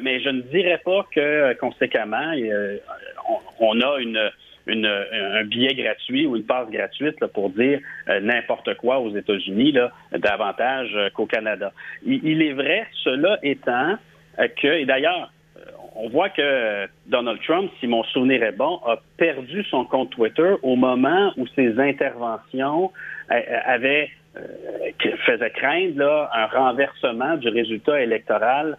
mais 0.00 0.20
je 0.20 0.30
ne 0.30 0.40
dirais 0.42 0.80
pas 0.84 1.06
que 1.14 1.52
conséquemment, 1.54 2.32
on, 3.60 3.80
a 3.80 3.98
une, 3.98 4.30
une, 4.66 4.86
un 4.86 5.44
billet 5.44 5.74
gratuit 5.74 6.26
ou 6.26 6.36
une 6.36 6.44
passe 6.44 6.70
gratuite 6.70 7.24
pour 7.26 7.50
dire 7.50 7.80
n'importe 8.22 8.74
quoi 8.76 8.98
aux 8.98 9.14
États-Unis, 9.14 9.74
davantage 10.12 10.96
qu'au 11.14 11.26
Canada. 11.26 11.72
il, 12.04 12.42
est 12.42 12.52
vrai, 12.52 12.86
cela 13.04 13.38
étant, 13.42 13.96
euh, 13.96 13.96
que, 14.36 14.66
et 14.66 14.84
d'ailleurs, 14.84 15.32
euh, 15.56 15.60
on 15.96 16.08
voit 16.08 16.28
que 16.30 16.86
Donald 17.06 17.40
Trump, 17.42 17.70
si 17.80 17.86
mon 17.86 18.02
souvenir 18.04 18.42
est 18.42 18.56
bon, 18.56 18.80
a 18.86 18.98
perdu 19.16 19.64
son 19.64 19.84
compte 19.84 20.10
Twitter 20.10 20.54
au 20.62 20.76
moment 20.76 21.32
où 21.36 21.46
ses 21.48 21.78
interventions 21.78 22.92
euh, 23.30 23.40
avaient 23.66 24.10
faisaient 25.24 25.50
craindre 25.50 25.96
là, 25.96 26.28
un 26.34 26.46
renversement 26.46 27.36
du 27.36 27.48
résultat 27.48 28.02
électoral 28.02 28.76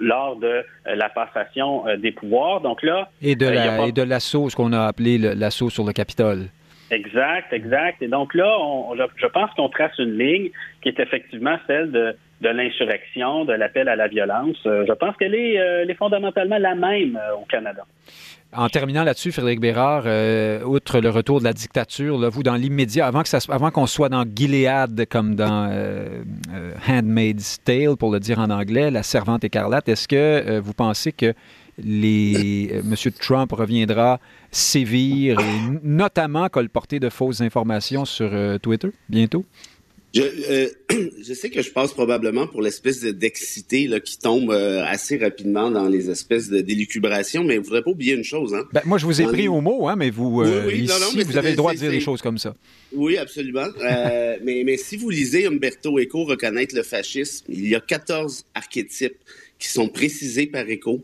lors 0.00 0.36
de 0.36 0.62
la 0.84 1.08
passation 1.08 1.84
des 1.96 2.12
pouvoirs. 2.12 2.60
Donc 2.60 2.82
là, 2.82 3.08
et 3.22 3.36
de 3.36 3.46
la, 3.46 3.86
et 3.86 3.92
de 3.92 4.02
l'assaut, 4.02 4.50
ce 4.50 4.56
qu'on 4.56 4.74
a 4.74 4.84
appelé 4.84 5.16
l'assaut 5.16 5.70
sur 5.70 5.84
le 5.84 5.94
Capitole. 5.94 6.50
Exact, 6.90 7.52
exact. 7.52 8.02
Et 8.02 8.08
donc 8.08 8.34
là, 8.34 8.56
on, 8.60 8.94
je 8.94 9.26
pense 9.26 9.50
qu'on 9.52 9.68
trace 9.68 9.98
une 9.98 10.18
ligne 10.18 10.50
qui 10.82 10.88
est 10.90 11.00
effectivement 11.00 11.56
celle 11.66 11.90
de 11.90 12.16
de 12.40 12.48
l'insurrection, 12.48 13.44
de 13.44 13.52
l'appel 13.52 13.88
à 13.88 13.96
la 13.96 14.08
violence. 14.08 14.56
Euh, 14.66 14.84
je 14.86 14.92
pense 14.92 15.16
qu'elle 15.16 15.34
est, 15.34 15.58
euh, 15.58 15.94
fondamentalement 15.98 16.58
la 16.58 16.74
même 16.74 17.16
euh, 17.16 17.36
au 17.36 17.44
Canada. 17.44 17.84
En 18.56 18.68
terminant 18.68 19.02
là-dessus, 19.02 19.32
Frédéric 19.32 19.58
Bérard, 19.58 20.04
outre 20.64 21.00
le 21.00 21.10
retour 21.10 21.40
de 21.40 21.44
la 21.44 21.52
dictature, 21.52 22.30
vous, 22.30 22.44
dans 22.44 22.54
l'immédiat, 22.54 23.04
avant, 23.04 23.24
que 23.24 23.52
avant 23.52 23.72
qu'on 23.72 23.86
soit 23.86 24.08
dans 24.08 24.24
Gilead 24.24 25.06
comme 25.08 25.34
dans 25.34 25.72
Handmaid's 26.88 27.60
Tale, 27.64 27.96
pour 27.98 28.12
le 28.12 28.20
dire 28.20 28.38
en 28.38 28.50
anglais, 28.50 28.92
La 28.92 29.02
Servante 29.02 29.42
écarlate, 29.42 29.88
est-ce 29.88 30.06
que 30.06 30.60
vous 30.60 30.72
pensez 30.72 31.10
que 31.10 31.34
M. 31.80 32.94
Trump 33.20 33.50
reviendra 33.50 34.20
sévir 34.52 35.40
et 35.40 35.78
notamment 35.82 36.48
colporter 36.48 37.00
de 37.00 37.08
fausses 37.08 37.40
informations 37.40 38.04
sur 38.04 38.30
Twitter 38.62 38.90
bientôt? 39.08 39.44
Je, 40.14 40.22
euh, 40.22 40.68
je 41.26 41.34
sais 41.34 41.50
que 41.50 41.60
je 41.60 41.70
passe 41.70 41.92
probablement 41.92 42.46
pour 42.46 42.62
l'espèce 42.62 43.00
d'excité 43.00 43.90
qui 44.04 44.18
tombe 44.18 44.52
euh, 44.52 44.84
assez 44.84 45.16
rapidement 45.16 45.72
dans 45.72 45.88
les 45.88 46.08
espèces 46.08 46.48
de 46.48 46.60
délucubration, 46.60 47.42
mais 47.42 47.58
vous 47.58 47.74
ne 47.74 47.80
pas 47.80 47.90
oublier 47.90 48.14
une 48.14 48.22
chose. 48.22 48.54
Hein? 48.54 48.64
Ben, 48.72 48.82
moi, 48.84 48.98
je 48.98 49.06
vous 49.06 49.20
ai 49.20 49.24
pris 49.24 49.48
au 49.48 49.60
mot, 49.60 49.88
hein, 49.88 49.96
mais 49.96 50.10
vous, 50.10 50.42
euh, 50.42 50.72
ici, 50.72 51.22
vous 51.24 51.36
avez 51.36 51.50
le 51.50 51.56
droit 51.56 51.72
de 51.72 51.78
dire 51.78 51.90
des 51.90 52.00
choses 52.00 52.22
comme 52.22 52.38
ça. 52.38 52.54
Oui, 52.92 53.16
absolument. 53.16 53.66
mais, 54.44 54.62
mais 54.64 54.76
si 54.76 54.96
vous 54.96 55.10
lisez 55.10 55.46
Umberto 55.46 55.98
Eco, 55.98 56.24
Reconnaître 56.24 56.76
le 56.76 56.84
fascisme, 56.84 57.46
il 57.48 57.68
y 57.68 57.74
a 57.74 57.80
14 57.80 58.44
archétypes 58.54 59.16
qui 59.58 59.68
sont 59.68 59.88
précisés 59.88 60.46
par 60.46 60.64
Eco. 60.68 61.02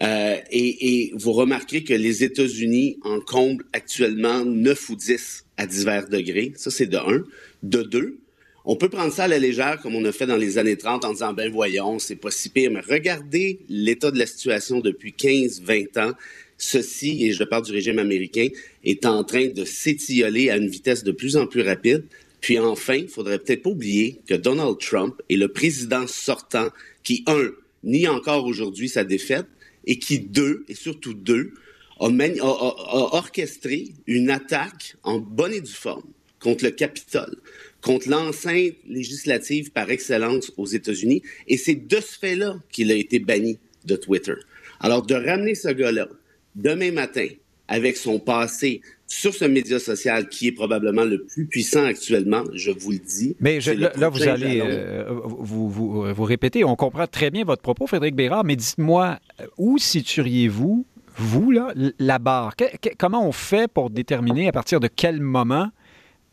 et, 0.00 0.44
et 0.50 1.12
vous 1.16 1.32
remarquerez 1.32 1.82
que 1.82 1.94
les 1.94 2.22
États-Unis 2.22 2.98
en 3.02 3.18
comblent 3.18 3.64
actuellement 3.72 4.44
9 4.44 4.90
ou 4.90 4.96
10 4.96 5.44
à 5.56 5.66
divers 5.66 6.08
degrés. 6.08 6.52
Ça, 6.56 6.70
c'est 6.70 6.86
de 6.86 6.96
1. 6.96 7.24
De 7.62 7.82
2, 7.82 8.18
on 8.64 8.76
peut 8.76 8.88
prendre 8.88 9.12
ça 9.12 9.24
à 9.24 9.28
la 9.28 9.38
légère, 9.38 9.78
comme 9.80 9.94
on 9.94 10.04
a 10.04 10.12
fait 10.12 10.26
dans 10.26 10.36
les 10.36 10.56
années 10.56 10.76
30, 10.76 11.04
en 11.04 11.12
disant, 11.12 11.34
ben 11.34 11.52
voyons, 11.52 11.98
c'est 11.98 12.16
pas 12.16 12.30
si 12.30 12.48
pire, 12.48 12.70
mais 12.70 12.80
regardez 12.80 13.60
l'état 13.68 14.10
de 14.10 14.18
la 14.18 14.26
situation 14.26 14.80
depuis 14.80 15.12
15, 15.12 15.62
20 15.62 15.96
ans. 15.98 16.12
Ceci, 16.56 17.24
et 17.24 17.32
je 17.32 17.44
parle 17.44 17.64
du 17.64 17.72
régime 17.72 17.98
américain, 17.98 18.48
est 18.84 19.04
en 19.04 19.22
train 19.22 19.48
de 19.48 19.64
s'étioler 19.64 20.48
à 20.48 20.56
une 20.56 20.68
vitesse 20.68 21.04
de 21.04 21.12
plus 21.12 21.36
en 21.36 21.46
plus 21.46 21.60
rapide. 21.60 22.04
Puis 22.40 22.58
enfin, 22.58 22.94
il 22.94 23.08
faudrait 23.08 23.38
peut-être 23.38 23.62
pas 23.62 23.70
oublier 23.70 24.20
que 24.26 24.34
Donald 24.34 24.78
Trump 24.78 25.20
est 25.28 25.36
le 25.36 25.48
président 25.48 26.06
sortant 26.06 26.68
qui, 27.02 27.22
un, 27.26 27.50
nie 27.82 28.08
encore 28.08 28.46
aujourd'hui 28.46 28.88
sa 28.88 29.04
défaite, 29.04 29.46
et 29.86 29.98
qui, 29.98 30.20
deux, 30.20 30.64
et 30.68 30.74
surtout 30.74 31.12
deux, 31.12 31.52
a, 32.00 32.06
a 32.06 33.14
orchestré 33.14 33.88
une 34.06 34.30
attaque 34.30 34.96
en 35.02 35.18
bonne 35.18 35.52
et 35.52 35.60
due 35.60 35.70
forme 35.70 36.04
contre 36.40 36.64
le 36.64 36.70
Capitole, 36.70 37.36
contre 37.84 38.08
l'enceinte 38.08 38.72
législative 38.88 39.70
par 39.70 39.90
excellence 39.90 40.50
aux 40.56 40.66
États-Unis. 40.66 41.22
Et 41.46 41.58
c'est 41.58 41.74
de 41.74 41.96
ce 41.96 42.18
fait-là 42.18 42.56
qu'il 42.72 42.90
a 42.90 42.94
été 42.94 43.18
banni 43.18 43.58
de 43.84 43.94
Twitter. 43.94 44.34
Alors, 44.80 45.04
de 45.04 45.14
ramener 45.14 45.54
ce 45.54 45.68
gars-là 45.68 46.08
demain 46.56 46.92
matin 46.92 47.26
avec 47.68 47.96
son 47.96 48.18
passé 48.18 48.80
sur 49.06 49.34
ce 49.34 49.44
média 49.44 49.78
social 49.78 50.28
qui 50.28 50.48
est 50.48 50.52
probablement 50.52 51.04
le 51.04 51.24
plus 51.24 51.46
puissant 51.46 51.84
actuellement, 51.84 52.44
je 52.54 52.70
vous 52.70 52.92
le 52.92 52.98
dis. 52.98 53.36
Mais 53.40 53.60
là, 53.60 54.08
vous 54.08 54.22
allez 54.22 54.60
euh, 54.62 55.04
vous, 55.22 55.68
vous, 55.68 56.14
vous, 56.14 56.24
répéter, 56.24 56.64
on 56.64 56.76
comprend 56.76 57.06
très 57.06 57.30
bien 57.30 57.44
votre 57.44 57.62
propos, 57.62 57.86
Frédéric 57.86 58.14
Bérard, 58.14 58.44
mais 58.44 58.56
dites-moi, 58.56 59.18
où 59.58 59.78
situeriez-vous, 59.78 60.86
vous, 61.16 61.50
là, 61.50 61.72
la 61.98 62.18
barre? 62.18 62.54
comment 62.98 63.26
on 63.26 63.32
fait 63.32 63.70
pour 63.70 63.90
déterminer 63.90 64.48
à 64.48 64.52
partir 64.52 64.80
de 64.80 64.88
quel 64.88 65.20
moment 65.20 65.68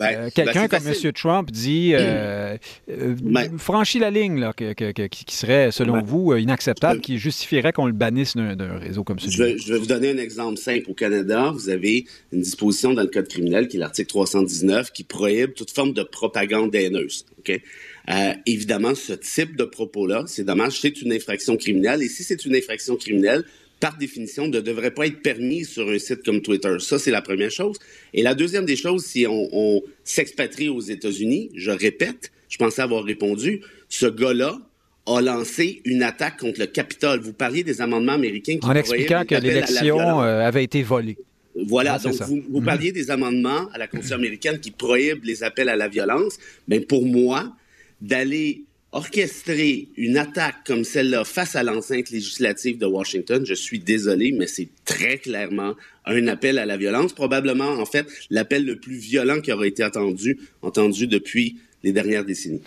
ben, 0.01 0.17
euh, 0.17 0.29
quelqu'un 0.33 0.67
ben, 0.67 0.79
comme 0.79 0.87
M. 0.87 1.13
Trump 1.13 1.51
dit 1.51 1.91
euh, 1.93 2.57
euh 2.89 3.15
ben 3.21 3.57
franchit 3.57 3.99
la 3.99 4.09
ligne 4.09 4.39
là, 4.39 4.53
qui 4.53 5.35
serait, 5.35 5.71
selon 5.71 6.01
vous, 6.01 6.35
inacceptable, 6.35 7.01
qui 7.01 7.17
justifierait 7.17 7.71
qu'on 7.71 7.85
le 7.85 7.93
bannisse 7.93 8.35
d'un 8.35 8.77
réseau 8.77 9.03
comme 9.03 9.19
celui-là? 9.19 9.57
Je, 9.57 9.73
vais 9.73 9.79
vous 9.79 9.85
donner 9.85 10.11
un 10.11 10.17
exemple 10.17 10.57
simple. 10.57 10.89
Au 10.89 10.93
Canada, 10.93 11.51
vous 11.53 11.69
avez 11.69 12.05
une 12.31 12.41
disposition 12.41 12.93
dans 12.93 13.03
le 13.03 13.07
Code 13.07 13.27
criminel, 13.27 13.67
qui 13.67 13.77
est 13.77 13.79
l'article 13.79 14.09
319, 14.09 14.91
qui 14.91 15.03
prohibe 15.03 15.53
toute 15.53 15.71
forme 15.71 15.93
de 15.93 16.03
propagande 16.03 16.73
haineuse. 16.75 17.25
évidemment, 18.45 18.95
ce 18.95 19.13
type 19.13 19.55
de 19.55 19.65
propos-là, 19.65 20.23
c'est 20.27 20.43
dommage, 20.43 20.79
c'est 20.81 21.01
une 21.01 21.13
infraction 21.13 21.57
criminelle. 21.57 22.01
Et 22.01 22.09
si 22.09 22.23
c'est 22.23 22.45
une 22.45 22.55
infraction 22.55 22.95
criminelle, 22.95 23.43
par 23.81 23.97
définition, 23.97 24.47
ne 24.47 24.61
devrait 24.61 24.91
pas 24.91 25.07
être 25.07 25.21
permis 25.21 25.65
sur 25.65 25.89
un 25.89 25.99
site 25.99 26.23
comme 26.23 26.41
Twitter. 26.41 26.73
Ça, 26.79 26.99
c'est 26.99 27.11
la 27.11 27.21
première 27.21 27.51
chose. 27.51 27.77
Et 28.13 28.21
la 28.21 28.35
deuxième 28.35 28.63
des 28.63 28.77
choses, 28.77 29.03
si 29.03 29.25
on, 29.27 29.81
s'expatrie 30.03 30.69
aux 30.69 30.79
États-Unis, 30.79 31.49
je 31.55 31.71
répète, 31.71 32.31
je 32.47 32.57
pensais 32.57 32.81
avoir 32.81 33.03
répondu, 33.03 33.61
ce 33.89 34.05
gars-là 34.05 34.57
a 35.07 35.19
lancé 35.19 35.81
une 35.83 36.03
attaque 36.03 36.37
contre 36.37 36.59
le 36.59 36.67
Capitole. 36.67 37.19
Vous 37.19 37.33
parliez 37.33 37.63
des 37.63 37.81
amendements 37.81 38.13
américains 38.13 38.57
qui 38.57 38.65
En 38.65 38.73
expliquant 38.73 39.25
que 39.25 39.35
l'élection 39.35 40.21
euh, 40.21 40.45
avait 40.47 40.63
été 40.63 40.83
volée. 40.83 41.17
Voilà, 41.67 41.97
donc 41.97 42.13
vous, 42.21 42.41
vous, 42.49 42.61
parliez 42.61 42.89
mhm. 42.89 42.95
des 42.95 43.11
amendements 43.11 43.67
à 43.73 43.77
la 43.77 43.87
Constitution 43.87 44.15
américaine 44.15 44.59
qui 44.59 44.71
prohibent 44.71 45.25
les 45.25 45.43
appels 45.43 45.69
à 45.69 45.75
la 45.75 45.87
violence. 45.87 46.37
Mais 46.67 46.79
pour 46.79 47.05
moi, 47.05 47.51
d'aller 47.99 48.63
orchestrer 48.91 49.87
une 49.95 50.17
attaque 50.17 50.65
comme 50.65 50.83
celle-là 50.83 51.23
face 51.23 51.55
à 51.55 51.63
l'enceinte 51.63 52.09
législative 52.09 52.77
de 52.77 52.85
Washington, 52.85 53.45
je 53.45 53.53
suis 53.53 53.79
désolé, 53.79 54.31
mais 54.31 54.47
c'est 54.47 54.69
très 54.85 55.17
clairement 55.17 55.75
un 56.05 56.27
appel 56.27 56.57
à 56.57 56.65
la 56.65 56.77
violence, 56.77 57.13
probablement 57.13 57.69
en 57.69 57.85
fait 57.85 58.07
l'appel 58.29 58.65
le 58.65 58.77
plus 58.77 58.97
violent 58.97 59.39
qui 59.39 59.51
aurait 59.51 59.69
été 59.69 59.83
entendu, 59.85 60.39
entendu 60.61 61.07
depuis 61.07 61.57
les 61.83 61.91
dernières 61.91 62.25
décennies. 62.25 62.61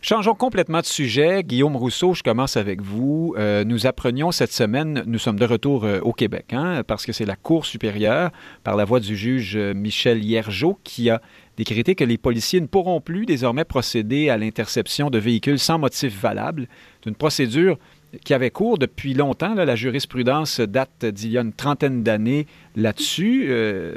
Changeons 0.00 0.34
complètement 0.34 0.80
de 0.80 0.86
sujet. 0.86 1.42
Guillaume 1.42 1.76
Rousseau, 1.76 2.14
je 2.14 2.22
commence 2.22 2.56
avec 2.56 2.80
vous. 2.80 3.34
Euh, 3.36 3.64
nous 3.64 3.86
apprenions 3.86 4.30
cette 4.30 4.52
semaine, 4.52 5.02
nous 5.06 5.18
sommes 5.18 5.38
de 5.38 5.44
retour 5.44 5.84
euh, 5.84 6.00
au 6.00 6.12
Québec, 6.12 6.46
hein, 6.52 6.82
parce 6.86 7.04
que 7.04 7.12
c'est 7.12 7.24
la 7.24 7.36
Cour 7.36 7.66
supérieure, 7.66 8.30
par 8.62 8.76
la 8.76 8.84
voix 8.84 9.00
du 9.00 9.16
juge 9.16 9.56
euh, 9.56 9.74
Michel 9.74 10.24
Hiergeau, 10.24 10.78
qui 10.84 11.10
a 11.10 11.20
décrété 11.60 11.94
que 11.94 12.04
les 12.04 12.18
policiers 12.18 12.60
ne 12.60 12.66
pourront 12.66 13.00
plus 13.00 13.26
désormais 13.26 13.64
procéder 13.64 14.30
à 14.30 14.36
l'interception 14.36 15.10
de 15.10 15.18
véhicules 15.18 15.58
sans 15.58 15.78
motif 15.78 16.20
valable. 16.20 16.68
C'est 17.02 17.10
une 17.10 17.16
procédure 17.16 17.78
qui 18.24 18.34
avait 18.34 18.50
cours 18.50 18.78
depuis 18.78 19.14
longtemps. 19.14 19.54
la 19.54 19.76
jurisprudence 19.76 20.60
date 20.60 21.04
d'il 21.04 21.30
y 21.32 21.38
a 21.38 21.42
une 21.42 21.52
trentaine 21.52 22.02
d'années 22.02 22.46
là-dessus. 22.76 23.46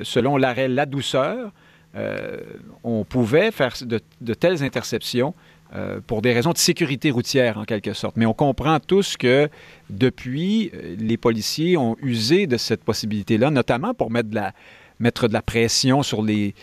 selon 0.04 0.38
l'arrêt 0.38 0.68
La 0.68 0.86
Douceur, 0.86 1.52
euh, 1.96 2.38
on 2.84 3.04
pouvait 3.04 3.52
faire 3.52 3.74
de, 3.82 4.34
telles 4.34 4.64
interceptions 4.64 5.36
euh, 5.76 6.00
pour 6.06 6.22
des 6.22 6.34
raisons 6.34 6.52
de 6.52 6.58
sécurité 6.58 7.12
routière, 7.12 7.58
en 7.58 7.66
quelque 7.66 7.94
sorte. 7.94 8.18
Mais 8.18 8.26
on 8.26 8.34
comprend 8.34 8.80
tous 8.80 9.16
que 9.16 9.50
depuis, 9.90 10.72
euh, 10.74 10.96
les 10.98 11.18
policiers 11.18 11.78
ont 11.78 11.96
usé 12.02 12.48
de 12.48 12.58
cette 12.58 12.84
possibilité-là, 12.84 13.52
notamment 13.52 13.94
pour 13.94 14.10
mettre 14.10 14.30
de 14.30 14.36
la, 14.36 14.54
mettre 15.00 15.28
de 15.28 15.34
la 15.34 15.42
pression 15.42 16.04
sur 16.04 16.22
les, 16.22 16.54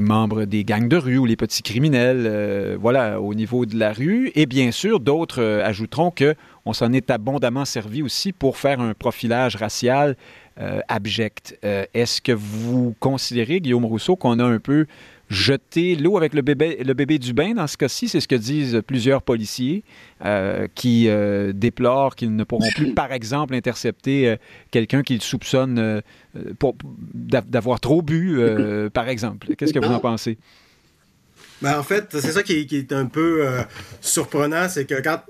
membres 0.00 0.44
des 0.44 0.64
gangs 0.64 0.88
de 0.88 0.96
rue 0.96 1.18
ou 1.18 1.26
les 1.26 1.36
petits 1.36 1.62
criminels, 1.62 2.76
voilà, 2.80 3.20
au 3.20 3.34
niveau 3.34 3.66
de 3.66 3.78
la 3.78 3.92
rue. 3.92 4.30
Et 4.34 4.46
bien 4.46 4.72
sûr, 4.72 5.00
d'autres 5.00 5.60
ajouteront 5.62 6.10
que 6.10 6.34
on 6.64 6.72
s'en 6.72 6.92
est 6.92 7.10
abondamment 7.10 7.64
servi 7.64 8.02
aussi 8.02 8.32
pour 8.32 8.56
faire 8.56 8.80
un 8.80 8.94
profilage 8.94 9.56
racial 9.56 10.16
euh, 10.60 10.80
abject. 10.88 11.58
Euh, 11.64 11.86
est-ce 11.94 12.20
que 12.20 12.32
vous 12.32 12.94
considérez, 13.00 13.60
Guillaume 13.60 13.86
Rousseau, 13.86 14.16
qu'on 14.16 14.38
a 14.38 14.44
un 14.44 14.58
peu 14.58 14.86
jeté 15.32 15.96
l'eau 15.96 16.16
avec 16.16 16.34
le 16.34 16.42
bébé, 16.42 16.82
le 16.84 16.94
bébé 16.94 17.18
du 17.18 17.32
bain 17.32 17.54
dans 17.54 17.66
ce 17.66 17.76
cas-ci? 17.76 18.08
C'est 18.08 18.20
ce 18.20 18.28
que 18.28 18.34
disent 18.34 18.82
plusieurs 18.86 19.22
policiers 19.22 19.84
euh, 20.24 20.66
qui 20.74 21.08
déplorent 21.54 22.14
qu'ils 22.14 22.34
ne 22.34 22.44
pourront 22.44 22.70
plus, 22.74 22.94
par 22.94 23.12
exemple, 23.12 23.54
intercepter 23.54 24.36
quelqu'un 24.70 25.02
qu'ils 25.02 25.22
soupçonnent 25.22 26.02
d'avoir 27.14 27.80
trop 27.80 28.02
bu, 28.02 28.40
par 28.92 29.08
exemple. 29.08 29.54
Qu'est-ce 29.56 29.72
que 29.72 29.84
vous 29.84 29.92
en 29.92 30.00
pensez? 30.00 30.38
Ben, 31.60 31.78
en 31.78 31.82
fait, 31.82 32.08
c'est 32.10 32.32
ça 32.32 32.42
qui 32.42 32.52
est, 32.70 32.92
un 32.92 33.06
peu 33.06 33.46
surprenant, 34.00 34.68
c'est 34.68 34.84
que 34.84 35.00
quand 35.02 35.20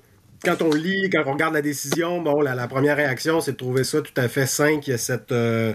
quand 0.44 0.62
on 0.62 0.70
lit, 0.70 1.08
quand 1.10 1.22
on 1.26 1.32
regarde 1.32 1.54
la 1.54 1.62
décision, 1.62 2.20
bon, 2.20 2.40
la, 2.40 2.66
première 2.68 2.96
réaction, 2.96 3.40
c'est 3.40 3.52
de 3.52 3.56
trouver 3.56 3.84
ça 3.84 4.00
tout 4.00 4.12
à 4.16 4.28
fait 4.28 4.46
sain 4.46 4.78
qu'il 4.80 4.94
y 4.94 5.12
euh, 5.32 5.72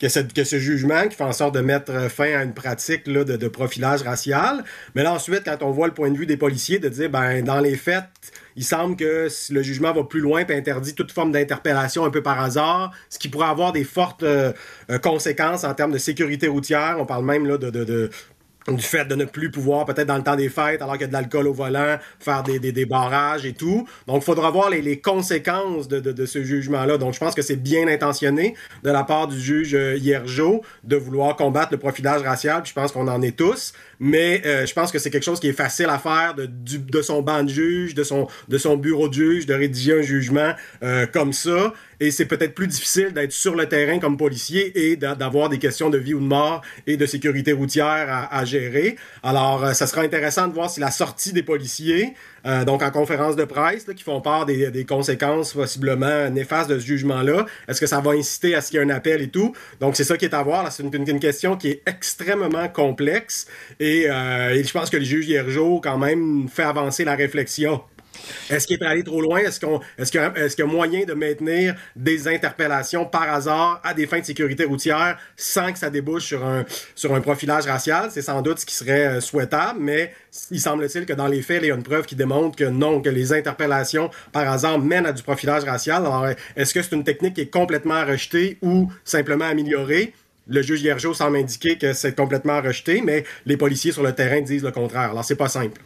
que, 0.00 0.08
cette, 0.08 0.32
que 0.32 0.44
ce 0.44 0.58
jugement 0.58 1.06
qui 1.08 1.16
fait 1.16 1.24
en 1.24 1.32
sorte 1.32 1.54
de 1.54 1.60
mettre 1.60 2.10
fin 2.10 2.38
à 2.38 2.42
une 2.42 2.54
pratique 2.54 3.06
là, 3.06 3.24
de, 3.24 3.48
profilage 3.48 4.02
racial. 4.02 4.64
Mais 4.94 5.02
là, 5.02 5.12
ensuite, 5.12 5.44
quand 5.44 5.62
on 5.62 5.70
voit 5.70 5.86
le 5.86 5.94
point 5.94 6.10
de 6.10 6.16
vue 6.16 6.26
des 6.26 6.36
policiers, 6.36 6.78
de 6.78 6.88
dire, 6.88 7.10
ben, 7.10 7.42
dans 7.42 7.60
les 7.60 7.76
faits, 7.76 8.04
il 8.56 8.64
semble 8.64 8.96
que 8.96 9.28
le 9.50 9.62
jugement 9.62 9.92
va 9.92 10.02
plus 10.04 10.20
loin 10.20 10.44
et 10.46 10.54
interdit 10.54 10.94
toute 10.94 11.12
forme 11.12 11.30
d'interpellation 11.30 12.04
un 12.04 12.10
peu 12.10 12.22
par 12.22 12.40
hasard, 12.40 12.92
ce 13.08 13.18
qui 13.18 13.28
pourrait 13.28 13.48
avoir 13.48 13.72
des 13.72 13.84
fortes 13.84 14.24
euh, 14.24 14.52
euh, 14.90 14.98
conséquences 14.98 15.64
en 15.64 15.74
termes 15.74 15.92
de 15.92 15.98
sécurité 15.98 16.48
routière. 16.48 16.96
On 16.98 17.06
parle 17.06 17.24
même 17.24 17.46
là, 17.46 17.56
de, 17.56 17.70
de 17.70 18.10
du 18.76 18.84
fait 18.84 19.04
de 19.04 19.14
ne 19.14 19.24
plus 19.24 19.50
pouvoir, 19.50 19.84
peut-être 19.84 20.06
dans 20.06 20.16
le 20.16 20.22
temps 20.22 20.36
des 20.36 20.48
fêtes, 20.48 20.82
alors 20.82 20.94
qu'il 20.94 21.02
y 21.02 21.04
a 21.04 21.08
de 21.08 21.12
l'alcool 21.12 21.46
au 21.46 21.52
volant, 21.52 21.96
faire 22.18 22.42
des, 22.42 22.58
des, 22.58 22.84
barrages 22.84 23.44
et 23.44 23.52
tout. 23.52 23.86
Donc, 24.06 24.22
il 24.22 24.24
faudra 24.24 24.50
voir 24.50 24.70
les, 24.70 24.82
les 24.82 25.00
conséquences 25.00 25.88
de, 25.88 26.00
de, 26.00 26.26
ce 26.26 26.42
jugement-là. 26.42 26.98
Donc, 26.98 27.14
je 27.14 27.18
pense 27.18 27.34
que 27.34 27.42
c'est 27.42 27.56
bien 27.56 27.88
intentionné 27.88 28.54
de 28.82 28.90
la 28.90 29.04
part 29.04 29.28
du 29.28 29.40
juge 29.40 29.74
euh, 29.74 29.96
Hiergeau 29.96 30.62
de 30.84 30.96
vouloir 30.96 31.36
combattre 31.36 31.72
le 31.72 31.78
profilage 31.78 32.22
racial. 32.22 32.62
Puis 32.62 32.70
je 32.70 32.74
pense 32.74 32.92
qu'on 32.92 33.08
en 33.08 33.22
est 33.22 33.36
tous. 33.36 33.72
Mais 34.00 34.42
euh, 34.46 34.66
je 34.66 34.72
pense 34.72 34.92
que 34.92 34.98
c'est 34.98 35.10
quelque 35.10 35.24
chose 35.24 35.40
qui 35.40 35.48
est 35.48 35.52
facile 35.52 35.86
à 35.86 35.98
faire 35.98 36.34
de, 36.36 36.46
de 36.46 37.02
son 37.02 37.22
banc 37.22 37.42
de 37.42 37.48
juge, 37.48 37.94
de 37.94 38.04
son, 38.04 38.28
de 38.48 38.58
son 38.58 38.76
bureau 38.76 39.08
de 39.08 39.14
juge, 39.14 39.46
de 39.46 39.54
rédiger 39.54 39.98
un 39.98 40.02
jugement 40.02 40.52
euh, 40.82 41.06
comme 41.06 41.32
ça 41.32 41.72
et 42.00 42.10
c'est 42.10 42.26
peut-être 42.26 42.54
plus 42.54 42.68
difficile 42.68 43.12
d'être 43.12 43.32
sur 43.32 43.54
le 43.54 43.66
terrain 43.66 43.98
comme 43.98 44.16
policier 44.16 44.90
et 44.90 44.96
d'avoir 44.96 45.48
des 45.48 45.58
questions 45.58 45.90
de 45.90 45.98
vie 45.98 46.14
ou 46.14 46.20
de 46.20 46.24
mort 46.24 46.62
et 46.86 46.96
de 46.96 47.06
sécurité 47.06 47.52
routière 47.52 48.28
à, 48.30 48.44
gérer. 48.44 48.96
Alors, 49.22 49.64
euh, 49.64 49.72
ça 49.72 49.86
sera 49.86 50.02
intéressant 50.02 50.46
de 50.46 50.54
voir 50.54 50.70
si 50.70 50.80
la 50.80 50.90
sortie 50.90 51.32
des 51.32 51.42
policiers, 51.42 52.14
euh, 52.46 52.64
donc 52.64 52.82
en 52.82 52.90
conférence 52.90 53.36
de 53.36 53.44
presse, 53.44 53.84
qui 53.84 54.02
font 54.02 54.20
part 54.20 54.46
des, 54.46 54.84
conséquences 54.86 55.52
possiblement 55.52 56.30
néfastes 56.30 56.70
de 56.70 56.78
ce 56.78 56.86
jugement-là, 56.86 57.46
est-ce 57.68 57.80
que 57.80 57.86
ça 57.86 58.00
va 58.00 58.12
inciter 58.12 58.54
à 58.54 58.60
ce 58.60 58.70
qu'il 58.70 58.80
y 58.80 58.82
ait 58.82 58.86
un 58.86 58.90
appel 58.90 59.22
et 59.22 59.28
tout? 59.28 59.54
Donc, 59.80 59.96
c'est 59.96 60.04
ça 60.04 60.16
qui 60.16 60.24
est 60.24 60.34
à 60.34 60.42
voir. 60.42 60.70
C'est 60.72 60.82
une, 60.82 61.20
question 61.20 61.56
qui 61.56 61.68
est 61.68 61.82
extrêmement 61.86 62.68
complexe 62.68 63.46
et, 63.80 64.06
euh, 64.08 64.54
et 64.54 64.62
je 64.62 64.72
pense 64.72 64.88
que 64.88 64.96
le 64.96 65.04
juge 65.04 65.26
Hiergeau, 65.28 65.80
quand 65.82 65.98
même, 65.98 66.48
fait 66.48 66.62
avancer 66.62 67.04
la 67.04 67.16
réflexion. 67.16 67.82
Est-ce 68.50 68.66
qu'il 68.66 68.82
est 68.82 68.86
allé 68.86 69.02
trop 69.02 69.20
loin? 69.20 69.38
Est-ce 69.38 69.58
est-ce 69.98 70.10
qu'il, 70.10 70.64
y 70.64 70.68
a, 70.68 70.70
moyen 70.70 71.04
de 71.04 71.14
maintenir 71.14 71.74
des 71.96 72.28
interpellations 72.28 73.04
par 73.04 73.32
hasard 73.32 73.80
à 73.84 73.94
des 73.94 74.06
fins 74.06 74.20
de 74.20 74.24
sécurité 74.24 74.64
routière 74.64 75.18
sans 75.36 75.72
que 75.72 75.78
ça 75.78 75.90
débouche 75.90 76.24
sur 76.24 76.44
un, 76.44 76.64
sur 76.94 77.14
un 77.14 77.20
profilage 77.20 77.66
racial? 77.66 78.10
C'est 78.10 78.22
sans 78.22 78.42
doute 78.42 78.60
ce 78.60 78.66
qui 78.66 78.74
serait 78.74 79.06
euh, 79.06 79.20
souhaitable, 79.20 79.80
mais 79.80 80.12
il 80.50 80.60
semble-t-il 80.60 81.06
que 81.06 81.12
dans 81.12 81.26
les 81.26 81.42
faits, 81.42 81.62
il 81.62 81.68
y 81.68 81.70
a 81.70 81.74
une 81.74 81.82
preuve 81.82 82.06
qui 82.06 82.16
démontre 82.16 82.56
que 82.56 82.64
non, 82.64 83.00
que 83.00 83.10
les 83.10 83.32
interpellations 83.32 84.10
par 84.32 84.50
hasard 84.50 84.78
mènent 84.78 85.06
à 85.06 85.12
du 85.12 85.22
profilage 85.22 85.64
racial. 85.64 86.04
Alors, 86.04 86.26
est-ce 86.56 86.74
que 86.74 86.82
c'est 86.82 86.94
une 86.94 87.04
technique 87.04 87.34
qui 87.34 87.42
est 87.42 87.52
complètement 87.52 88.04
rejetée 88.04 88.58
ou 88.62 88.90
simplement 89.04 89.46
améliorée? 89.46 90.12
Le 90.48 90.62
juge 90.62 90.82
Hiergeau 90.82 91.12
semble 91.12 91.36
indiquer 91.36 91.76
que 91.76 91.92
c'est 91.92 92.16
complètement 92.16 92.62
rejeté, 92.62 93.02
mais 93.02 93.24
les 93.44 93.58
policiers 93.58 93.92
sur 93.92 94.02
le 94.02 94.14
terrain 94.14 94.40
disent 94.40 94.64
le 94.64 94.70
contraire. 94.70 95.10
Alors, 95.10 95.22
c'est 95.24 95.36
pas 95.36 95.48
simple. 95.48 95.80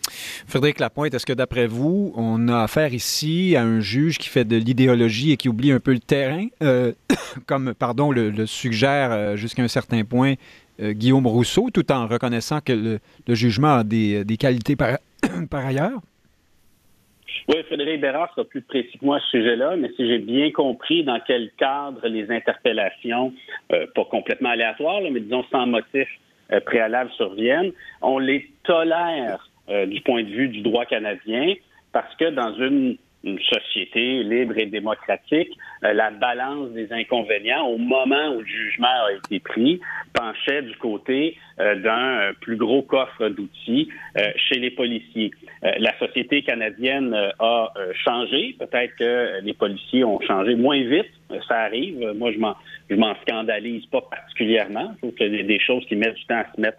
Frédéric 0.47 0.79
Lapointe, 0.79 1.13
est-ce 1.15 1.27
que 1.27 1.33
d'après 1.33 1.67
vous, 1.67 2.13
on 2.17 2.49
a 2.49 2.63
affaire 2.63 2.95
ici 2.95 3.57
à 3.57 3.63
un 3.63 3.81
juge 3.81 4.19
qui 4.19 4.29
fait 4.29 4.45
de 4.45 4.57
l'idéologie 4.57 5.33
et 5.33 5.37
qui 5.37 5.49
oublie 5.49 5.73
un 5.73 5.81
peu 5.81 5.93
le 5.93 5.99
terrain, 5.99 6.47
euh, 6.63 6.93
comme, 7.47 7.75
pardon, 7.75 8.13
le, 8.13 8.47
suggère 8.47 9.11
euh, 9.11 9.37
jusqu'à 9.37 9.63
un 9.63 9.69
certain 9.69 10.05
point 10.05 10.35
euh, 10.81 10.93
Guillaume 10.93 11.27
Rousseau, 11.27 11.71
tout 11.73 11.91
en 11.91 12.07
reconnaissant 12.07 12.61
que 12.61 12.73
le, 13.27 13.35
jugement 13.35 13.75
a 13.75 13.85
des, 13.85 14.25
qualités 14.39 14.77
par 14.77 14.99
ailleurs? 15.53 16.01
Oui, 17.49 17.57
Frédéric 17.67 18.01
Bérard 18.01 18.31
sera 18.35 18.45
plus 18.45 18.63
précis 18.63 18.99
que 18.99 19.05
moi 19.05 19.17
à 19.17 19.21
ce 19.21 19.39
sujet-là, 19.39 19.77
mais 19.77 19.91
si 19.97 20.07
j'ai 20.07 20.19
bien 20.19 20.51
compris 20.51 21.05
dans 21.05 21.21
quel 21.27 21.51
cadre 21.59 22.07
les 22.07 22.31
interpellations, 22.31 23.33
euh, 23.73 23.87
pas 23.95 24.05
complètement 24.05 24.51
aléatoires, 24.51 25.01
mais 25.11 25.21
disons 25.21 25.45
sans 25.51 25.67
motif 25.67 26.09
euh, 26.53 26.61
préalable 26.61 27.11
surviennent, 27.17 27.73
on 28.01 28.19
les 28.19 28.51
tolère 28.65 29.49
euh, 29.69 29.87
du 29.87 30.01
point 30.01 30.23
de 30.23 30.29
vue 30.29 30.49
du 30.49 30.63
droit 30.63 30.85
canadien 30.85 31.55
parce 31.93 32.15
que 32.17 32.31
dans 32.31 32.55
une 32.55 32.97
une 33.25 33.39
société 33.41 34.23
libre 34.23 34.59
et 34.59 34.67
démocratique, 34.67 35.57
la 35.83 36.11
balance 36.11 36.71
des 36.71 36.93
inconvénients 36.93 37.67
au 37.67 37.79
moment 37.79 38.35
où 38.35 38.41
le 38.41 38.47
jugement 38.47 38.87
a 38.87 39.13
été 39.13 39.41
pris 39.41 39.81
penchait 40.13 40.63
du 40.63 40.77
côté 40.77 41.37
euh, 41.59 41.75
d'un 41.77 42.21
euh, 42.21 42.33
plus 42.41 42.57
gros 42.57 42.83
coffre 42.83 43.29
d'outils 43.29 43.89
chez 44.37 44.59
les 44.59 44.71
policiers. 44.71 45.31
la 45.63 45.97
société 45.99 46.43
canadienne 46.43 47.15
a 47.39 47.73
changé. 48.05 48.55
Peut-être 48.59 48.95
que 48.97 49.41
les 49.43 49.55
policiers 49.55 50.05
ont 50.05 50.21
changé 50.21 50.55
moins 50.55 50.81
vite. 50.83 51.11
Ça 51.49 51.61
arrive. 51.61 52.13
Moi, 52.17 52.33
je 52.33 52.39
m'en, 52.39 52.55
m'en 52.91 53.15
scandalise 53.23 53.87
pas 53.87 54.03
particulièrement. 54.03 54.93
Je 55.03 55.09
trouve 55.09 55.15
a 55.21 55.43
des 55.43 55.61
choses 55.61 55.85
qui 55.87 55.97
mettent 55.97 56.15
du 56.15 56.25
temps 56.27 56.41
à 56.41 56.55
se 56.55 56.61
mettre 56.61 56.79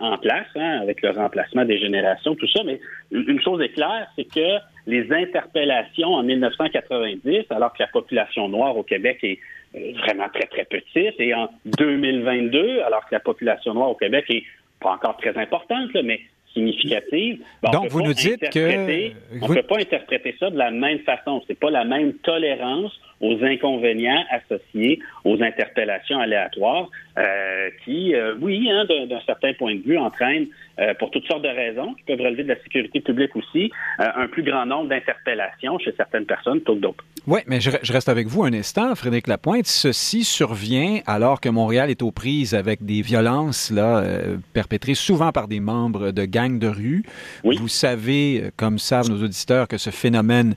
en 0.00 0.16
place, 0.18 0.46
hein, 0.54 0.80
avec 0.80 1.02
le 1.02 1.10
remplacement 1.10 1.64
des 1.64 1.78
générations, 1.78 2.34
tout 2.34 2.48
ça. 2.48 2.62
Mais 2.64 2.80
une 3.10 3.40
chose 3.40 3.60
est 3.60 3.70
claire, 3.70 4.06
c'est 4.16 4.24
que 4.24 4.58
les 4.86 5.12
interpellations 5.12 6.14
en 6.14 6.22
1990, 6.22 7.44
alors 7.50 7.72
que 7.72 7.82
la 7.82 7.88
population 7.88 8.48
noire 8.48 8.76
au 8.76 8.82
Québec 8.82 9.18
est 9.22 9.38
euh, 9.74 9.92
vraiment 9.98 10.28
très, 10.32 10.46
très 10.46 10.64
petite, 10.64 11.18
et 11.18 11.34
en 11.34 11.50
2022, 11.78 12.80
alors 12.80 13.04
que 13.06 13.14
la 13.14 13.20
population 13.20 13.74
noire 13.74 13.90
au 13.90 13.94
Québec 13.94 14.24
est 14.30 14.44
pas 14.80 14.92
encore 14.92 15.16
très 15.18 15.36
importante, 15.36 15.90
mais 16.02 16.20
significative. 16.54 17.40
Ben, 17.62 17.70
Donc, 17.70 17.88
vous 17.90 18.02
nous 18.02 18.14
dites 18.14 18.48
que... 18.50 19.10
On 19.42 19.48
ne 19.48 19.54
peut 19.54 19.62
pas 19.62 19.78
interpréter 19.78 20.34
ça 20.40 20.48
de 20.48 20.56
la 20.56 20.70
même 20.70 21.00
façon. 21.00 21.42
C'est 21.46 21.58
pas 21.58 21.70
la 21.70 21.84
même 21.84 22.14
tolérance 22.14 22.98
aux 23.20 23.42
inconvénients 23.42 24.24
associés 24.30 25.00
aux 25.24 25.42
interpellations 25.42 26.18
aléatoires 26.18 26.88
euh, 27.18 27.70
qui, 27.82 28.14
euh, 28.14 28.34
oui, 28.42 28.68
hein, 28.70 28.84
d'un 28.84 29.20
certain 29.24 29.54
point 29.54 29.74
de 29.74 29.80
vue, 29.80 29.96
entraînent, 29.96 30.48
euh, 30.78 30.92
pour 30.98 31.10
toutes 31.10 31.26
sortes 31.26 31.42
de 31.42 31.48
raisons, 31.48 31.94
qui 31.94 32.02
peuvent 32.02 32.20
relever 32.20 32.42
de 32.42 32.50
la 32.50 32.62
sécurité 32.62 33.00
publique 33.00 33.34
aussi, 33.34 33.72
un 33.98 34.28
plus 34.28 34.42
grand 34.42 34.66
nombre 34.66 34.90
d'interpellations 34.90 35.78
chez 35.78 35.94
certaines 35.96 36.26
personnes 36.26 36.56
plutôt 36.56 36.74
que 36.74 36.80
d'autres. 36.80 37.04
Oui, 37.26 37.40
mais 37.46 37.60
je, 37.60 37.70
reste 37.90 38.10
avec 38.10 38.26
vous 38.26 38.44
un 38.44 38.52
instant, 38.52 38.94
Frédéric 38.94 39.28
Lapointe. 39.28 39.66
Ceci 39.66 40.24
survient 40.24 41.00
alors 41.06 41.40
que 41.40 41.48
Montréal 41.48 41.88
est 41.88 42.02
aux 42.02 42.10
prises 42.10 42.54
avec 42.54 42.84
des 42.84 43.00
violences 43.00 43.70
là, 43.70 44.04
perpétrées 44.52 44.94
souvent 44.94 45.32
par 45.32 45.48
des 45.48 45.60
membres 45.60 46.10
de 46.10 46.24
gangs 46.26 46.58
de 46.58 46.68
rue. 46.68 47.02
Vous 47.42 47.68
savez, 47.68 48.50
comme 48.56 48.78
savent 48.78 49.08
nos 49.08 49.24
auditeurs, 49.24 49.68
que 49.68 49.78
ce 49.78 49.88
phénomène 49.88 50.54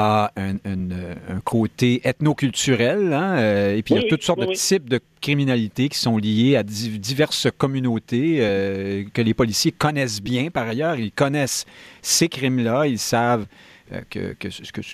a 0.00 0.30
un, 0.36 1.40
côté 1.44 2.00
ethnoculturel, 2.04 3.12
hein, 3.12 3.72
et 3.74 3.82
puis 3.82 3.94
il 3.94 4.02
y 4.02 4.06
a 4.06 4.08
toutes 4.08 4.22
sortes 4.22 4.38
de 4.38 4.54
types 4.54 4.88
de 4.88 5.00
criminalité 5.20 5.88
qui 5.88 5.98
sont 5.98 6.18
liées 6.18 6.54
à 6.54 6.62
diverses 6.62 7.48
communautés 7.58 8.38
que 9.12 9.22
les 9.22 9.34
policiers 9.34 9.72
connaissent 9.72 10.22
bien 10.22 10.50
par 10.50 10.68
ailleurs. 10.68 11.00
Ils 11.00 11.10
connaissent 11.10 11.66
ces 12.00 12.28
crimes-là, 12.28 12.86
ils 12.86 13.00
savent 13.00 13.46
que, 14.08 14.34
que, 14.34 14.48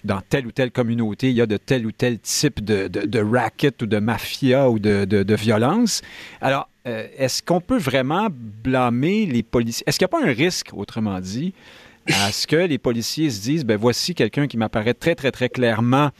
dans 0.05 0.23
telle 0.23 0.47
ou 0.47 0.53
telle 0.53 0.71
communauté, 0.71 1.29
il 1.29 1.37
y 1.37 1.43
a 1.43 1.47
de 1.47 1.59
tel 1.59 1.85
ou 1.85 1.93
tel 1.93 2.19
type 2.21 2.65
de, 2.65 2.89
de, 2.89 3.21
racket 3.21 3.83
ou 3.83 3.87
de 3.87 3.99
mafia 3.99 4.71
ou 4.71 4.79
de, 4.79 5.05
de 5.05 5.35
violence. 5.35 6.01
Alors, 6.41 6.71
est-ce 6.87 7.43
qu'on 7.43 7.61
peut 7.61 7.79
vraiment 7.79 8.29
blâmer 8.31 9.27
les 9.27 9.43
policiers? 9.43 9.85
Est-ce 9.87 9.99
qu'il 9.99 10.07
n'y 10.07 10.17
a 10.17 10.19
pas 10.19 10.27
un 10.27 10.33
risque, 10.33 10.71
autrement 10.73 11.21
dit, 11.21 11.53
à 12.09 12.33
ce 12.33 12.47
que 12.47 12.57
les 12.57 12.79
policiers 12.79 13.31
se 13.31 13.43
disent, 13.43 13.65
ben 13.65 13.77
voici 13.77 14.15
quelqu'un 14.15 14.47
qui 14.47 14.57
m'apparaît 14.57 14.95
très, 14.95 15.15
très, 15.15 15.31
très 15.31 15.49
clairement, 15.49 16.11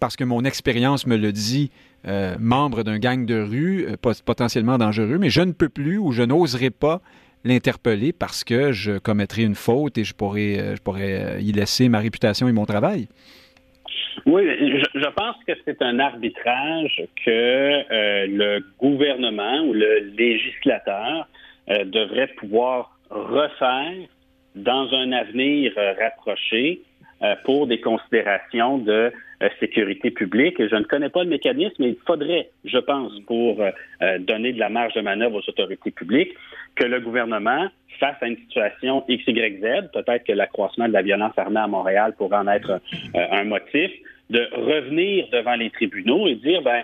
parce 0.00 0.16
que 0.16 0.24
mon 0.24 0.44
expérience 0.44 1.06
me 1.06 1.16
le 1.16 1.32
dit, 1.32 1.70
euh, 2.06 2.34
membre 2.40 2.82
d'un 2.82 2.98
gang 2.98 3.24
de 3.24 3.40
rue, 3.40 3.86
euh, 3.88 4.12
potentiellement 4.26 4.76
dangereux, 4.76 5.18
mais 5.18 5.30
je 5.30 5.40
ne 5.40 5.52
peux 5.52 5.68
plus 5.68 5.98
ou 5.98 6.10
je 6.10 6.24
n'oserai 6.24 6.70
pas 6.70 7.00
l'interpeller 7.44 8.12
parce 8.12 8.42
que 8.42 8.72
je 8.72 8.98
commettrai 8.98 9.42
une 9.42 9.54
faute 9.54 9.98
et 9.98 10.04
je 10.04 10.12
pourrais, 10.12 10.58
euh, 10.58 10.76
je 10.76 10.82
pourrais 10.82 11.40
y 11.40 11.52
laisser 11.52 11.88
ma 11.88 12.00
réputation 12.00 12.48
et 12.48 12.52
mon 12.52 12.66
travail. 12.66 13.06
Oui, 14.26 14.42
je, 14.44 15.08
pense 15.10 15.36
que 15.46 15.52
c'est 15.64 15.80
un 15.80 15.98
arbitrage 15.98 17.02
que 17.24 18.26
le 18.26 18.60
gouvernement 18.78 19.60
ou 19.64 19.72
le 19.72 20.12
législateur 20.16 21.26
devrait 21.68 22.28
pouvoir 22.36 22.98
refaire 23.10 24.08
dans 24.54 24.92
un 24.92 25.12
avenir 25.12 25.72
euh, 25.76 25.94
rapproché 26.00 26.82
euh, 27.22 27.34
pour 27.44 27.66
des 27.66 27.80
considérations 27.80 28.78
de 28.78 29.12
euh, 29.42 29.48
sécurité 29.60 30.10
publique. 30.10 30.56
Je 30.58 30.76
ne 30.76 30.84
connais 30.84 31.08
pas 31.08 31.24
le 31.24 31.30
mécanisme, 31.30 31.74
mais 31.78 31.90
il 31.90 31.96
faudrait, 32.06 32.50
je 32.64 32.78
pense, 32.78 33.12
pour 33.26 33.60
donner 34.20 34.52
de 34.52 34.58
la 34.58 34.68
marge 34.68 34.94
de 34.94 35.00
manœuvre 35.00 35.36
aux 35.36 35.48
autorités 35.48 35.90
publiques, 35.90 36.32
que 36.76 36.84
le 36.84 37.00
gouvernement, 37.00 37.68
face 37.98 38.16
à 38.20 38.26
une 38.26 38.36
situation 38.36 39.04
XYZ, 39.08 39.90
peut-être 39.92 40.24
que 40.24 40.32
l'accroissement 40.32 40.88
de 40.88 40.92
la 40.92 41.02
violence 41.02 41.32
armée 41.36 41.60
à 41.60 41.66
Montréal 41.66 42.14
pourrait 42.16 42.38
en 42.38 42.48
être 42.48 42.80
un 43.14 43.44
motif, 43.44 43.90
de 44.30 44.48
revenir 44.52 45.26
devant 45.32 45.56
les 45.56 45.70
tribunaux 45.70 46.26
et 46.26 46.36
dire, 46.36 46.62
ben, 46.62 46.82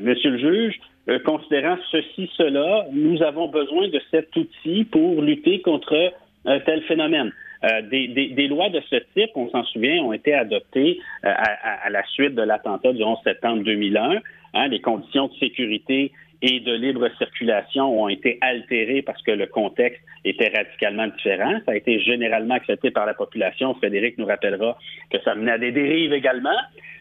Monsieur 0.00 0.30
le 0.30 0.38
juge, 0.38 0.80
considérant 1.24 1.76
ceci, 1.90 2.30
cela, 2.36 2.86
nous 2.92 3.22
avons 3.22 3.48
besoin 3.48 3.88
de 3.88 4.00
cet 4.10 4.34
outil 4.36 4.84
pour 4.84 5.22
lutter 5.22 5.60
contre 5.60 6.12
un 6.44 6.60
tel 6.60 6.82
phénomène. 6.82 7.32
Euh, 7.64 7.82
des, 7.82 8.46
lois 8.48 8.70
de 8.70 8.80
ce 8.88 8.96
type, 9.14 9.30
on 9.34 9.50
s'en 9.50 9.64
souvient, 9.64 10.02
ont 10.02 10.12
été 10.12 10.32
adoptées 10.32 11.00
euh, 11.24 11.32
à, 11.34 11.90
la 11.90 12.04
suite 12.06 12.34
de 12.34 12.42
l'attentat 12.42 12.92
du 12.92 13.02
11 13.02 13.18
septembre 13.24 13.64
2001. 13.64 14.20
Hein, 14.54 14.68
les 14.68 14.80
conditions 14.80 15.26
de 15.26 15.34
sécurité 15.34 16.12
et 16.42 16.60
de 16.60 16.72
libre 16.72 17.08
circulation 17.18 18.02
ont 18.02 18.08
été 18.08 18.38
altérées 18.40 19.02
parce 19.02 19.20
que 19.22 19.32
le 19.32 19.46
contexte 19.46 20.00
était 20.24 20.52
radicalement 20.54 21.08
différent. 21.08 21.58
Ça 21.66 21.72
a 21.72 21.76
été 21.76 22.00
généralement 22.00 22.54
accepté 22.54 22.90
par 22.90 23.06
la 23.06 23.14
population. 23.14 23.74
Frédéric 23.74 24.18
nous 24.18 24.26
rappellera 24.26 24.78
que 25.10 25.18
ça 25.24 25.34
menait 25.34 25.52
à 25.52 25.58
des 25.58 25.72
dérives 25.72 26.12
également. 26.12 26.56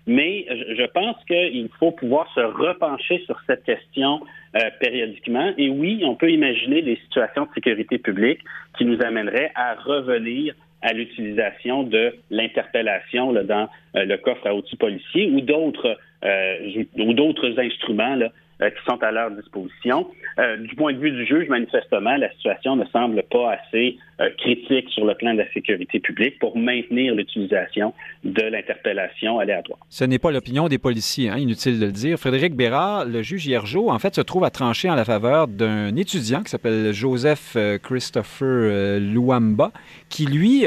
Mais 0.08 0.46
je 0.50 0.86
pense 0.86 1.18
qu'il 1.26 1.70
faut 1.80 1.92
pouvoir 1.92 2.32
se 2.34 2.40
repencher 2.40 3.22
sur 3.26 3.38
cette 3.46 3.64
question 3.66 4.22
euh, 4.56 4.60
périodiquement. 4.80 5.54
Et 5.58 5.70
oui, 5.70 6.02
on 6.06 6.16
peut 6.16 6.32
imaginer 6.32 6.82
des 6.82 6.96
situations 6.96 7.44
de 7.44 7.50
sécurité 7.54 7.98
publique 7.98 8.40
qui 8.78 8.86
nous 8.86 9.02
amèneraient 9.02 9.52
à 9.54 9.76
revenir 9.76 10.56
à 10.82 10.94
l'utilisation 10.94 11.84
de 11.84 12.16
l'interpellation 12.30 13.34
dans 13.34 13.68
euh, 13.96 14.06
le 14.06 14.18
coffre 14.18 14.48
à 14.48 14.56
outils 14.56 14.78
policiers 14.78 15.30
ou 15.30 15.42
d'autres 15.42 15.98
euh, 16.24 16.84
ou 16.98 17.14
d'autres 17.14 17.60
instruments 17.60 18.16
là, 18.16 18.32
qui 18.60 18.84
sont 18.86 19.02
à 19.04 19.12
leur 19.12 19.32
disposition. 19.32 20.08
Euh, 20.40 20.58
du 20.58 20.76
point 20.76 20.94
de 20.94 21.00
vue 21.00 21.12
du 21.12 21.26
juge, 21.26 21.48
manifestement, 21.50 22.16
la 22.16 22.32
situation 22.34 22.76
ne 22.76 22.86
semble 22.86 23.24
pas 23.24 23.54
assez 23.54 23.98
euh, 24.20 24.30
critique 24.38 24.88
sur 24.90 25.06
le 25.06 25.16
plan 25.16 25.34
de 25.34 25.40
la 25.40 25.52
sécurité 25.52 26.00
publique 26.00 26.38
pour 26.40 26.56
maintenir 26.58 27.16
l'utilisation 27.16 27.94
de 28.24 28.44
l'interpellation 28.44 29.40
aléatoire. 29.40 29.80
Ce 29.90 30.04
n'est 30.04 30.20
pas 30.20 30.32
l'opinion 30.32 30.68
des 30.68 30.78
policiers, 30.78 31.30
hein, 31.30 31.38
inutile 31.38 31.80
de 31.80 31.86
le 31.88 31.92
dire. 31.92 32.20
Frédéric 32.20 32.56
Bérard, 32.56 33.06
le 33.06 33.24
juge 33.24 33.48
Hiergeau, 33.48 33.90
en 33.90 33.98
fait, 33.98 34.14
se 34.14 34.22
trouve 34.22 34.44
à 34.44 34.52
trancher 34.52 34.90
en 34.90 34.96
la 34.96 35.06
faveur 35.06 35.48
d'un 35.48 35.96
étudiant 35.96 36.44
qui 36.44 36.50
s'appelle 36.50 36.94
Joseph 36.94 37.58
Christopher 37.82 39.00
Luamba, 39.00 39.72
qui, 40.10 40.26
lui, 40.26 40.66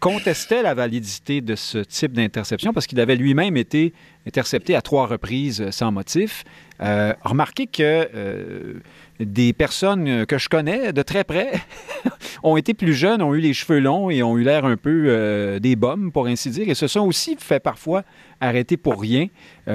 contestait 0.00 0.62
la 0.62 0.74
validité 0.74 1.42
de 1.42 1.54
ce 1.54 1.78
type 1.78 2.12
d'interception 2.12 2.72
parce 2.72 2.86
qu'il 2.86 2.98
avait 3.00 3.16
lui-même 3.16 3.56
été 3.56 3.92
intercepté 4.26 4.74
à 4.74 4.82
trois 4.82 5.06
reprises 5.06 5.70
sans 5.70 5.92
motif. 5.92 6.44
Euh, 6.82 7.12
remarquez 7.22 7.66
que 7.66 8.08
euh, 8.14 8.74
des 9.18 9.52
personnes 9.52 10.24
que 10.24 10.38
je 10.38 10.48
connais 10.48 10.94
de 10.94 11.02
très 11.02 11.24
près 11.24 11.52
ont 12.42 12.56
été 12.56 12.72
plus 12.72 12.94
jeunes, 12.94 13.20
ont 13.20 13.34
eu 13.34 13.40
les 13.40 13.52
cheveux 13.52 13.80
longs 13.80 14.08
et 14.08 14.22
ont 14.22 14.38
eu 14.38 14.42
l'air 14.42 14.64
un 14.64 14.78
peu 14.78 15.04
euh, 15.06 15.58
des 15.58 15.76
bombes, 15.76 16.10
pour 16.10 16.26
ainsi 16.26 16.48
dire, 16.48 16.68
et 16.68 16.74
se 16.74 16.86
sont 16.86 17.00
aussi 17.00 17.36
fait 17.38 17.60
parfois 17.60 18.02
arrêter 18.40 18.78
pour 18.78 18.98
rien 18.98 19.26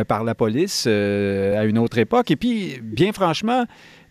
par 0.07 0.23
la 0.23 0.33
police 0.33 0.87
à 0.87 1.63
une 1.65 1.77
autre 1.77 1.99
époque. 1.99 2.31
Et 2.31 2.35
puis, 2.35 2.79
bien 2.81 3.13
franchement, 3.13 3.65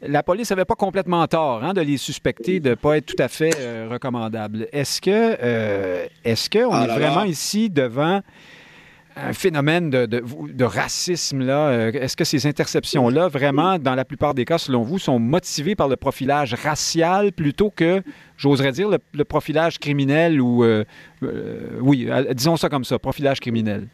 la 0.06 0.22
police 0.22 0.50
n'avait 0.50 0.64
pas 0.64 0.74
complètement 0.74 1.26
tort 1.26 1.62
hein, 1.64 1.72
de 1.72 1.80
les 1.80 1.96
suspecter 1.96 2.60
de 2.60 2.70
ne 2.70 2.74
pas 2.74 2.96
être 2.98 3.06
tout 3.06 3.22
à 3.22 3.28
fait 3.28 3.52
recommandables. 3.88 4.68
Est-ce 4.72 5.00
que 5.00 6.08
est-ce 6.24 6.50
qu'on 6.50 6.72
ah 6.72 6.84
est 6.84 6.98
vraiment 6.98 7.24
ici 7.24 7.70
devant 7.70 8.20
un 9.16 9.32
phénomène 9.32 9.90
de, 9.90 10.64
racisme-là? 10.64 11.68
Euh, 11.68 11.92
est-ce 11.92 12.16
que 12.16 12.24
ces 12.24 12.46
interceptions-là, 12.46 13.28
vraiment, 13.28 13.78
dans 13.78 13.94
la 13.94 14.04
plupart 14.04 14.34
des 14.34 14.44
cas, 14.44 14.58
selon 14.58 14.82
vous, 14.82 14.98
sont 14.98 15.18
motivées 15.18 15.74
par 15.74 15.88
le 15.88 15.96
profilage 15.96 16.54
racial 16.54 17.32
plutôt 17.32 17.70
que, 17.70 18.02
j'oserais 18.36 18.72
dire, 18.72 18.88
le, 18.88 19.24
profilage 19.24 19.78
criminel 19.78 20.40
ou, 20.40 20.64
euh, 20.64 20.84
euh, 21.22 21.78
oui, 21.80 22.08
disons 22.32 22.56
ça 22.56 22.68
comme 22.68 22.84
ça, 22.84 22.98
profilage 22.98 23.40
criminel? 23.40 23.88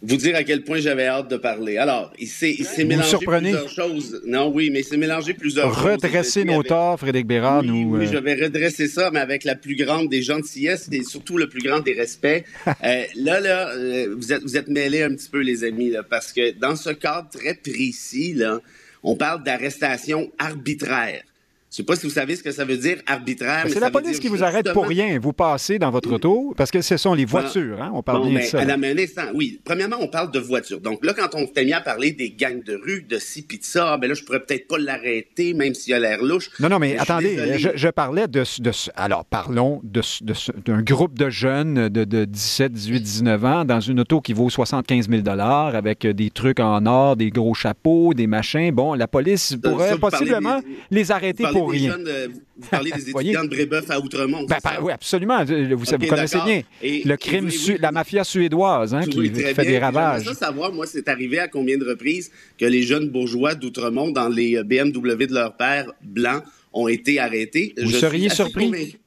Vous 0.00 0.16
dire 0.16 0.36
à 0.36 0.44
quel 0.44 0.62
point 0.62 0.78
j'avais 0.78 1.06
hâte 1.06 1.28
de 1.28 1.36
parler. 1.36 1.76
Alors, 1.76 2.12
il 2.18 2.28
s'est, 2.28 2.56
mélangé 2.84 3.16
plusieurs 3.18 3.68
choses. 3.68 4.22
Non, 4.24 4.48
oui, 4.48 4.70
mais 4.70 4.80
il 4.80 4.84
s'est 4.84 4.96
mélangé 4.96 5.34
plusieurs 5.34 5.74
choses. 5.74 5.84
Redresser 5.84 6.44
nos 6.44 6.62
torts, 6.62 7.00
Frédéric 7.00 7.26
Bérard. 7.26 7.62
Oui, 7.62 7.68
nous, 7.68 7.96
oui, 7.96 8.06
euh, 8.06 8.12
je 8.12 8.18
vais 8.18 8.34
redresser 8.34 8.86
ça, 8.86 9.10
mais 9.10 9.18
avec 9.18 9.42
la 9.42 9.56
plus 9.56 9.74
grande 9.74 10.08
des 10.08 10.22
gentillesses 10.22 10.88
et 10.92 11.02
surtout 11.02 11.36
le 11.36 11.48
plus 11.48 11.62
grand 11.62 11.80
des 11.80 11.94
respects. 11.94 12.44
euh, 12.68 13.02
là, 13.16 13.40
là, 13.40 13.70
euh, 13.70 14.14
vous 14.16 14.32
êtes, 14.32 14.42
vous 14.42 14.56
êtes 14.56 14.68
mêlés 14.68 15.02
un 15.02 15.14
petit 15.14 15.28
peu, 15.28 15.40
les 15.40 15.64
amis, 15.64 15.90
là, 15.90 16.04
parce 16.04 16.32
que 16.32 16.52
dans 16.52 16.76
ce 16.76 16.90
cadre 16.90 17.28
très 17.30 17.54
précis, 17.54 18.34
là, 18.34 18.60
on 19.02 19.16
parle 19.16 19.42
d'arrestation 19.42 20.30
arbitraire. 20.38 21.22
Je 21.70 21.76
sais 21.76 21.82
pas 21.82 21.96
si 21.96 22.06
vous 22.06 22.12
savez 22.12 22.34
ce 22.34 22.42
que 22.42 22.50
ça 22.50 22.64
veut 22.64 22.78
dire 22.78 22.96
arbitraire. 23.06 23.66
C'est 23.68 23.80
la 23.80 23.90
police 23.90 24.18
qui 24.18 24.28
vous 24.28 24.42
arrête 24.42 24.72
pour 24.72 24.86
rien. 24.86 25.18
Vous 25.18 25.34
passez 25.34 25.78
dans 25.78 25.90
votre 25.90 26.12
auto 26.12 26.54
parce 26.56 26.70
que 26.70 26.80
ce 26.80 26.96
sont 26.96 27.12
les 27.12 27.26
voitures. 27.26 27.82
Hein? 27.82 27.90
On 27.94 28.02
parle 28.02 28.28
bien 28.28 28.40
de 28.40 28.44
ça. 28.44 29.30
oui. 29.34 29.60
Premièrement, 29.64 29.96
on 30.00 30.08
parle 30.08 30.30
de 30.30 30.38
voitures. 30.38 30.80
Donc 30.80 31.04
là, 31.04 31.12
quand 31.12 31.34
on 31.34 31.46
s'est 31.46 31.64
mis 31.64 31.74
à 31.74 31.80
parler 31.80 32.12
des 32.12 32.30
gangs 32.30 32.62
de 32.62 32.74
rue, 32.74 33.02
de 33.02 33.18
ci 33.18 33.42
pis 33.42 33.58
de 33.58 33.64
ça, 33.64 33.98
ben 33.98 34.08
là, 34.08 34.14
je 34.14 34.24
pourrais 34.24 34.40
peut-être 34.40 34.66
pas 34.66 34.78
l'arrêter, 34.78 35.52
même 35.52 35.74
s'il 35.74 35.92
a 35.92 35.98
l'air 35.98 36.22
louche. 36.22 36.50
Non, 36.58 36.70
non, 36.70 36.78
mais, 36.78 36.96
attendez, 36.98 37.58
je, 37.58 37.88
parlais 37.88 38.28
de, 38.28 38.44
de, 38.60 38.70
Alors, 38.96 39.24
parlons 39.26 39.82
d'un 39.84 40.82
groupe 40.82 41.18
de 41.18 41.28
jeunes 41.28 41.88
de, 41.88 42.04
de 42.04 42.24
17, 42.24 42.72
18, 42.72 43.00
19 43.00 43.44
ans 43.44 43.64
dans 43.64 43.80
une 43.80 44.00
auto 44.00 44.20
qui 44.20 44.32
vaut 44.32 44.48
75 44.48 45.08
000 45.08 45.22
avec 45.28 46.06
des 46.06 46.30
trucs 46.30 46.60
en 46.60 46.86
or, 46.86 47.16
des 47.16 47.30
gros 47.30 47.54
chapeaux, 47.54 48.14
des 48.14 48.26
machins. 48.26 48.70
Bon, 48.72 48.94
la 48.94 49.06
police 49.06 49.56
pourrait 49.62 49.98
possiblement 49.98 50.60
les 50.90 51.12
arrêter 51.12 51.44
vous 51.68 52.68
parlez 52.70 52.90
des 52.90 53.10
étudiants 53.10 53.44
de 53.44 53.48
Brébeuf 53.48 53.90
à 53.90 54.00
Outremont. 54.00 54.44
Ben, 54.44 54.58
oui, 54.82 54.92
absolument. 54.92 55.44
Vous, 55.44 55.84
connaissez 56.08 56.38
bien. 56.44 56.62
le 56.82 57.16
crime, 57.16 57.48
la 57.80 57.92
mafia 57.92 58.24
suédoise 58.24 58.94
hein, 58.94 59.02
qui 59.02 59.28
fait 59.30 59.64
des 59.64 59.78
ravages. 59.78 60.24
Je 60.24 60.32
savoir, 60.32 60.72
moi, 60.72 60.86
c'est 60.86 61.08
arrivé 61.08 61.38
à 61.38 61.48
combien 61.48 61.78
de 61.78 61.84
reprises 61.84 62.30
que 62.58 62.64
les 62.64 62.82
jeunes 62.82 63.08
bourgeois 63.08 63.54
d'Outremont, 63.54 64.10
dans 64.10 64.28
les 64.28 64.56
euh, 64.56 64.64
BMW 64.64 65.26
de 65.26 65.34
leur 65.34 65.56
père 65.56 65.92
blanc, 66.02 66.42
ont 66.72 66.88
été 66.88 67.18
arrêtés? 67.18 67.74
Vous 67.80 67.90
seriez 67.90 68.28
surpris? 68.28 68.98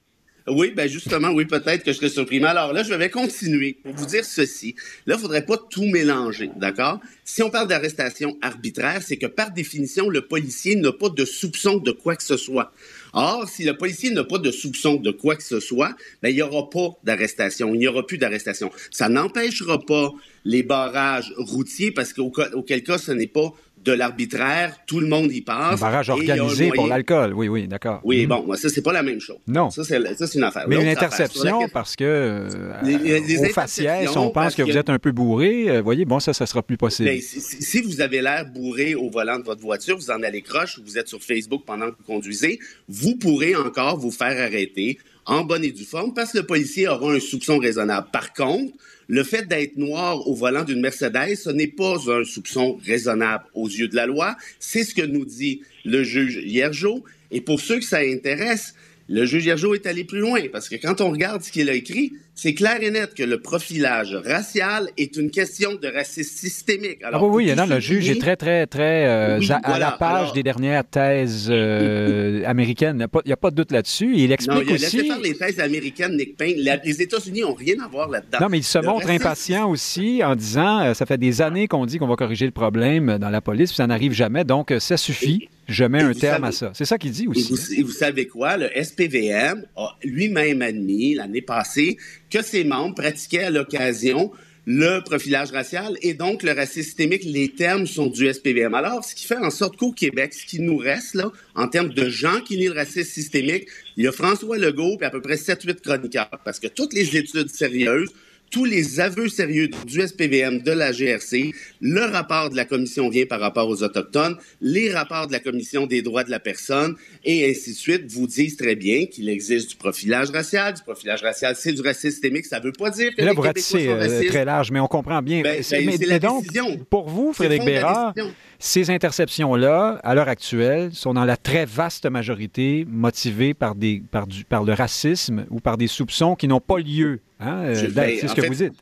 Oui, 0.54 0.72
ben 0.76 0.90
justement, 0.90 1.30
oui, 1.30 1.46
peut-être 1.46 1.84
que 1.84 1.92
je 1.92 1.98
serais 1.98 2.10
surpris. 2.10 2.40
Mais 2.40 2.48
alors 2.48 2.74
là, 2.74 2.84
je 2.84 2.94
vais 2.94 3.10
continuer 3.10 3.78
pour 3.84 3.94
vous 3.94 4.06
dire 4.06 4.26
ceci. 4.26 4.76
Là, 5.06 5.16
il 5.18 5.22
faudrait 5.22 5.46
pas 5.46 5.58
tout 5.58 5.86
mélanger, 5.86 6.50
d'accord? 6.58 7.00
Si 7.24 7.42
on 7.42 7.50
parle 7.50 7.68
d'arrestation 7.68 8.38
arbitraire, 8.42 9.02
c'est 9.02 9.18
que 9.18 9.28
par 9.28 9.52
définition, 9.52 10.10
le 10.10 10.22
policier 10.22 10.76
n'a 10.76 10.92
pas 10.92 11.10
de 11.10 11.24
soupçon 11.24 11.78
de 11.78 11.92
quoi 11.92 12.16
que 12.16 12.24
ce 12.24 12.38
soit. 12.38 12.74
Or, 13.14 13.48
si 13.48 13.64
le 13.64 13.76
policier 13.76 14.10
n'a 14.10 14.24
pas 14.24 14.38
de 14.38 14.52
soupçon 14.52 14.96
de 14.96 15.12
quoi 15.12 15.36
que 15.36 15.44
ce 15.44 15.60
soit, 15.60 15.96
ben, 16.22 16.30
il 16.30 16.36
n'y 16.36 16.42
aura 16.42 16.70
pas 16.70 16.90
d'arrestation. 17.04 17.74
Il 17.74 17.80
n'y 17.80 17.88
aura 17.88 18.06
plus 18.06 18.18
d'arrestation. 18.18 18.72
Ça 18.90 19.10
n'empêchera 19.10 19.80
pas 19.80 20.12
les 20.46 20.64
barrages 20.64 21.34
routiers 21.38 21.92
parce 21.92 22.14
qu'auquel 22.14 22.84
cas, 22.84 22.98
ce 22.98 23.12
n'est 23.12 23.28
pas 23.28 23.54
de 23.84 23.92
l'arbitraire, 23.92 24.78
tout 24.86 25.00
le 25.00 25.08
monde 25.08 25.32
y 25.32 25.42
passe. 25.42 25.74
Un 25.74 25.82
barrage 25.82 26.10
organisé 26.10 26.70
pour 26.70 26.88
l'alcool, 26.88 27.34
oui, 27.34 27.48
oui, 27.48 27.68
d'accord. 27.68 28.00
Oui, 28.04 28.26
bon, 28.26 28.44
bon, 28.46 28.56
ça, 28.56 28.70
c'est 28.70 28.82
pas 28.82 28.94
la 28.94 29.04
même 29.04 29.20
chose. 29.20 29.40
Non. 29.48 29.70
Ça, 29.70 29.84
c'est 29.84 29.98
une 30.36 30.44
affaire. 30.44 30.66
Mais 30.68 30.76
une 30.76 30.88
interception, 30.88 31.68
parce 31.70 31.96
que 31.96 32.04
euh, 32.04 32.50
les, 32.84 33.40
au 33.40 33.46
faciès, 33.46 34.16
on 34.16 34.30
pense 34.30 34.56
que, 34.56 34.64
vous 34.64 34.78
êtes 34.78 34.90
un 34.90 35.00
peu 35.00 35.12
bourré, 35.12 35.64
vous 35.64 35.70
euh, 35.70 35.82
voyez, 35.82 36.06
bon, 36.06 36.20
ça, 36.20 36.34
ça 36.34 36.46
sera 36.46 36.62
plus 36.62 36.78
possible. 36.78 37.10
Ben, 37.10 37.22
si, 37.22 37.82
vous 37.82 38.02
avez 38.02 38.22
l'air 38.22 38.46
bourré 38.46 38.96
au 38.96 39.10
volant 39.10 39.40
de 39.40 39.44
votre 39.44 39.62
voiture, 39.62 39.98
vous 39.98 40.12
en 40.12 40.22
allez 40.24 40.42
croche, 40.42 40.80
vous 40.84 40.98
êtes 40.98 41.08
sur 41.08 41.22
Facebook 41.22 41.64
pendant 41.66 41.88
que 41.88 41.96
vous 41.98 42.06
conduisez, 42.06 42.60
vous 42.88 43.16
pourrez 43.16 43.56
encore 43.56 43.98
vous 43.98 44.12
faire 44.12 44.40
arrêter 44.42 45.00
en 45.26 45.44
bonne 45.44 45.64
et 45.64 45.72
due 45.72 45.86
forme 45.86 46.14
parce 46.14 46.32
que 46.32 46.40
le 46.40 46.46
policier 46.46 46.88
aura 46.88 47.14
un 47.14 47.20
soupçon 47.20 47.58
raisonnable. 47.58 48.08
Par 48.12 48.34
contre, 48.34 48.74
le 49.12 49.26
fait 49.26 49.46
d'être 49.46 49.76
noir 49.76 50.26
au 50.26 50.34
volant 50.34 50.64
d'une 50.64 50.80
Mercedes, 50.80 51.36
ce 51.36 51.50
n'est 51.50 51.68
pas 51.68 51.98
un 52.10 52.24
soupçon 52.24 52.80
raisonnable 52.86 53.44
aux 53.54 53.68
yeux 53.68 53.90
de 53.90 53.96
la 53.98 54.06
loi. 54.06 54.38
C'est 54.58 54.86
ce 54.86 54.96
que 54.96 55.02
nous 55.02 55.26
dit 55.26 55.64
le 55.84 56.02
juge 56.02 56.40
Hiergeau. 56.46 57.04
Et 57.30 57.42
pour 57.42 57.60
ceux 57.60 57.80
que 57.80 57.84
ça 57.84 57.98
intéresse, 58.00 58.74
le 59.10 59.26
juge 59.26 59.44
Hiergeau 59.44 59.76
est 59.76 59.86
allé 59.86 60.06
plus 60.06 60.20
loin 60.20 60.40
parce 60.50 60.70
que 60.70 60.78
quand 60.78 61.02
on 61.02 61.12
regarde 61.12 61.44
ce 61.44 61.52
qu'il 61.52 61.70
a 61.70 61.74
écrit, 61.74 62.14
c'est 62.34 62.54
clair 62.54 62.82
et 62.82 62.92
net 62.92 63.14
que 63.14 63.24
le 63.24 63.40
profilage 63.40 64.16
racial 64.16 64.90
est 64.98 65.16
une 65.18 65.30
question 65.30 65.76
de 65.76 65.88
racisme 65.88 66.38
systémique. 66.38 67.00
ah 67.04 67.24
oui, 67.24 67.46
oui, 67.46 67.56
non, 67.56 67.66
le 67.66 67.80
juge 67.80 68.10
est 68.10 68.20
très, 68.20 68.36
très, 68.36 68.66
très 68.68 69.06
euh, 69.06 69.40
à, 69.64 69.78
la 69.78 69.92
page 69.92 70.32
des 70.34 70.42
dernières 70.42 70.86
thèses 70.86 71.48
euh, 71.52 72.44
américaines. 72.48 73.06
Il 73.14 73.28
n'y 73.28 73.34
a, 73.34 73.38
pas 73.38 73.52
de 73.52 73.56
doute 73.56 73.72
là-dessus. 73.72 74.14
Il 74.16 74.32
explique 74.32 74.58
non, 74.58 74.64
il 74.66 74.72
a 74.72 74.88
aussi... 74.88 75.06
faire 75.06 75.20
les 75.20 75.36
thèses 75.36 75.60
américaines, 75.60 76.16
Nick 76.16 76.38
Payne. 76.38 76.58
les 76.58 77.02
États-Unis 77.02 77.42
n'ont 77.42 77.54
rien 77.54 77.76
à 77.84 77.88
voir 77.88 78.10
là-dedans. 78.10 78.40
Non, 78.42 78.48
mais 78.50 78.60
il 78.60 78.64
se 78.64 78.80
montre 78.80 79.10
impatient 79.10 79.70
aussi 79.70 80.24
en 80.24 80.36
disant 80.36 80.82
euh, 80.82 80.94
ça 80.94 81.06
fait 81.06 81.18
des 81.18 81.42
années 81.42 81.68
qu'on 81.68 81.86
dit 81.86 81.98
qu'on 81.98 82.08
va 82.08 82.16
corriger 82.16 82.46
le 82.46 82.52
problème 82.52 83.18
dans 83.18 83.30
la 83.30 83.42
police, 83.42 83.72
puis 83.72 83.78
ça 83.78 83.88
n'arrive 83.88 84.14
jamais, 84.14 84.46
donc 84.46 84.74
ça 84.80 84.98
suffit. 84.98 85.50
Je 85.68 85.86
mets 85.86 86.02
un 86.02 86.14
terme 86.14 86.44
à 86.44 86.52
ça. 86.52 86.72
C'est 86.74 86.86
ça 86.86 86.98
qu'il 86.98 87.12
dit 87.12 87.28
aussi. 87.28 87.54
Hein. 87.54 87.76
Et 87.78 87.84
vous, 87.84 87.92
savez 87.92 88.28
quoi? 88.28 88.58
Le 88.58 88.70
SPVM 88.76 89.64
a 89.78 89.98
lui-même 90.04 90.62
admis 90.62 91.14
l'année 91.14 91.42
passée 91.42 91.98
que 92.32 92.42
ses 92.42 92.64
membres 92.64 92.96
pratiquaient 92.96 93.44
à 93.44 93.50
l'occasion 93.50 94.32
le 94.66 95.00
profilage 95.00 95.52
racial 95.52 95.98
et 96.02 96.14
donc 96.14 96.44
le 96.44 96.52
racisme 96.52 96.84
systémique, 96.84 97.24
les 97.26 97.50
termes 97.50 97.88
sont 97.88 98.08
du 98.08 98.32
SPVM. 98.32 98.74
Alors, 98.74 99.04
ce 99.04 99.16
qui 99.16 99.26
fait 99.26 99.38
en 99.38 99.50
sorte 99.50 99.76
qu'au 99.76 99.92
Québec, 99.92 100.34
ce 100.34 100.46
qui 100.46 100.60
nous 100.60 100.78
reste 100.78 101.18
en 101.56 101.68
termes 101.68 101.90
de 101.90 102.10
gens 102.10 102.42
qui 102.42 102.58
nient 102.58 102.68
le 102.68 102.76
racisme 102.76 103.10
systémique, 103.10 103.68
il 103.98 104.06
y 104.06 104.08
a 104.08 104.12
François 104.12 104.58
Legault 104.58 104.98
et 105.02 105.06
à 105.06 105.10
peu 105.10 105.22
près 105.22 105.36
7-8 105.36 105.82
chroniqueurs. 105.82 106.30
Parce 106.46 106.60
que 106.60 106.68
toutes 106.68 106.94
les 106.94 107.18
études 107.18 107.50
sérieuses 107.50 108.10
tous 108.52 108.66
les 108.66 109.00
aveux 109.00 109.30
sérieux 109.30 109.70
du 109.88 110.06
SPVM, 110.06 110.62
de 110.62 110.72
la 110.72 110.92
GRC, 110.92 111.54
le 111.80 112.02
rapport 112.02 112.50
de 112.50 112.56
la 112.56 112.66
commission 112.66 113.10
vient 113.10 113.26
par 113.26 113.40
rapport 113.40 113.68
aux 113.68 113.82
Autochtones, 113.82 114.36
les 114.60 114.92
rapports 114.92 115.28
de 115.28 115.32
la 115.32 115.40
commission 115.40 115.88
des 115.88 116.02
droits 116.02 116.26
de 116.26 116.30
la 116.30 116.40
personne, 116.40 116.96
et 117.24 117.50
ainsi 117.50 117.72
de 117.72 117.78
suite, 117.78 118.12
vous 118.12 118.28
disent 118.28 118.58
très 118.58 118.76
bien 118.76 119.06
qu'il 119.06 119.30
existe 119.30 119.70
du 119.70 119.76
profilage 119.78 120.30
racial. 120.30 120.74
Du 120.74 120.84
profilage 120.84 121.24
racial, 121.24 121.56
c'est 121.58 121.72
du 121.72 121.82
racisme 121.82 122.12
systémique. 122.12 122.46
Ça 122.46 122.60
ne 122.60 122.66
veut 122.66 122.74
pas 122.74 122.90
dire 122.90 123.16
que 123.16 123.22
là, 123.22 123.30
les 123.30 123.36
vous 123.36 123.42
ratissez 123.42 123.88
euh, 123.88 124.28
très 124.28 124.44
large, 124.44 124.72
mais 124.72 124.80
on 124.80 124.88
comprend 124.88 125.22
bien. 125.22 125.42
Ben, 125.42 125.62
ben, 125.70 125.86
mais, 125.86 126.20
donc, 126.20 126.44
décision. 126.44 126.78
pour 126.90 127.10
vous, 127.10 127.32
Frédéric 127.34 127.64
Bérard, 127.64 128.14
ces 128.60 128.90
interceptions-là, 128.90 130.00
à 130.04 130.14
l'heure 130.14 130.28
actuelle, 130.28 130.94
sont 130.94 131.14
dans 131.14 131.26
la 131.26 131.38
très 131.38 131.66
vaste 131.66 132.06
majorité 132.06 132.86
motivées 132.90 133.54
par, 133.54 133.76
des, 133.76 134.04
par, 134.12 134.28
du, 134.28 134.44
par 134.44 134.64
le 134.64 134.74
racisme 134.74 135.46
ou 135.50 135.60
par 135.60 135.78
des 135.78 135.88
soupçons 135.88 136.36
qui 136.36 136.48
n'ont 136.48 136.60
pas 136.60 136.78
lieu 136.80 137.22
Hein, 137.42 137.64
euh, 137.66 137.76
c'est 137.76 138.28
ce 138.28 138.36
que 138.36 138.46
vous 138.46 138.56
dites. 138.56 138.74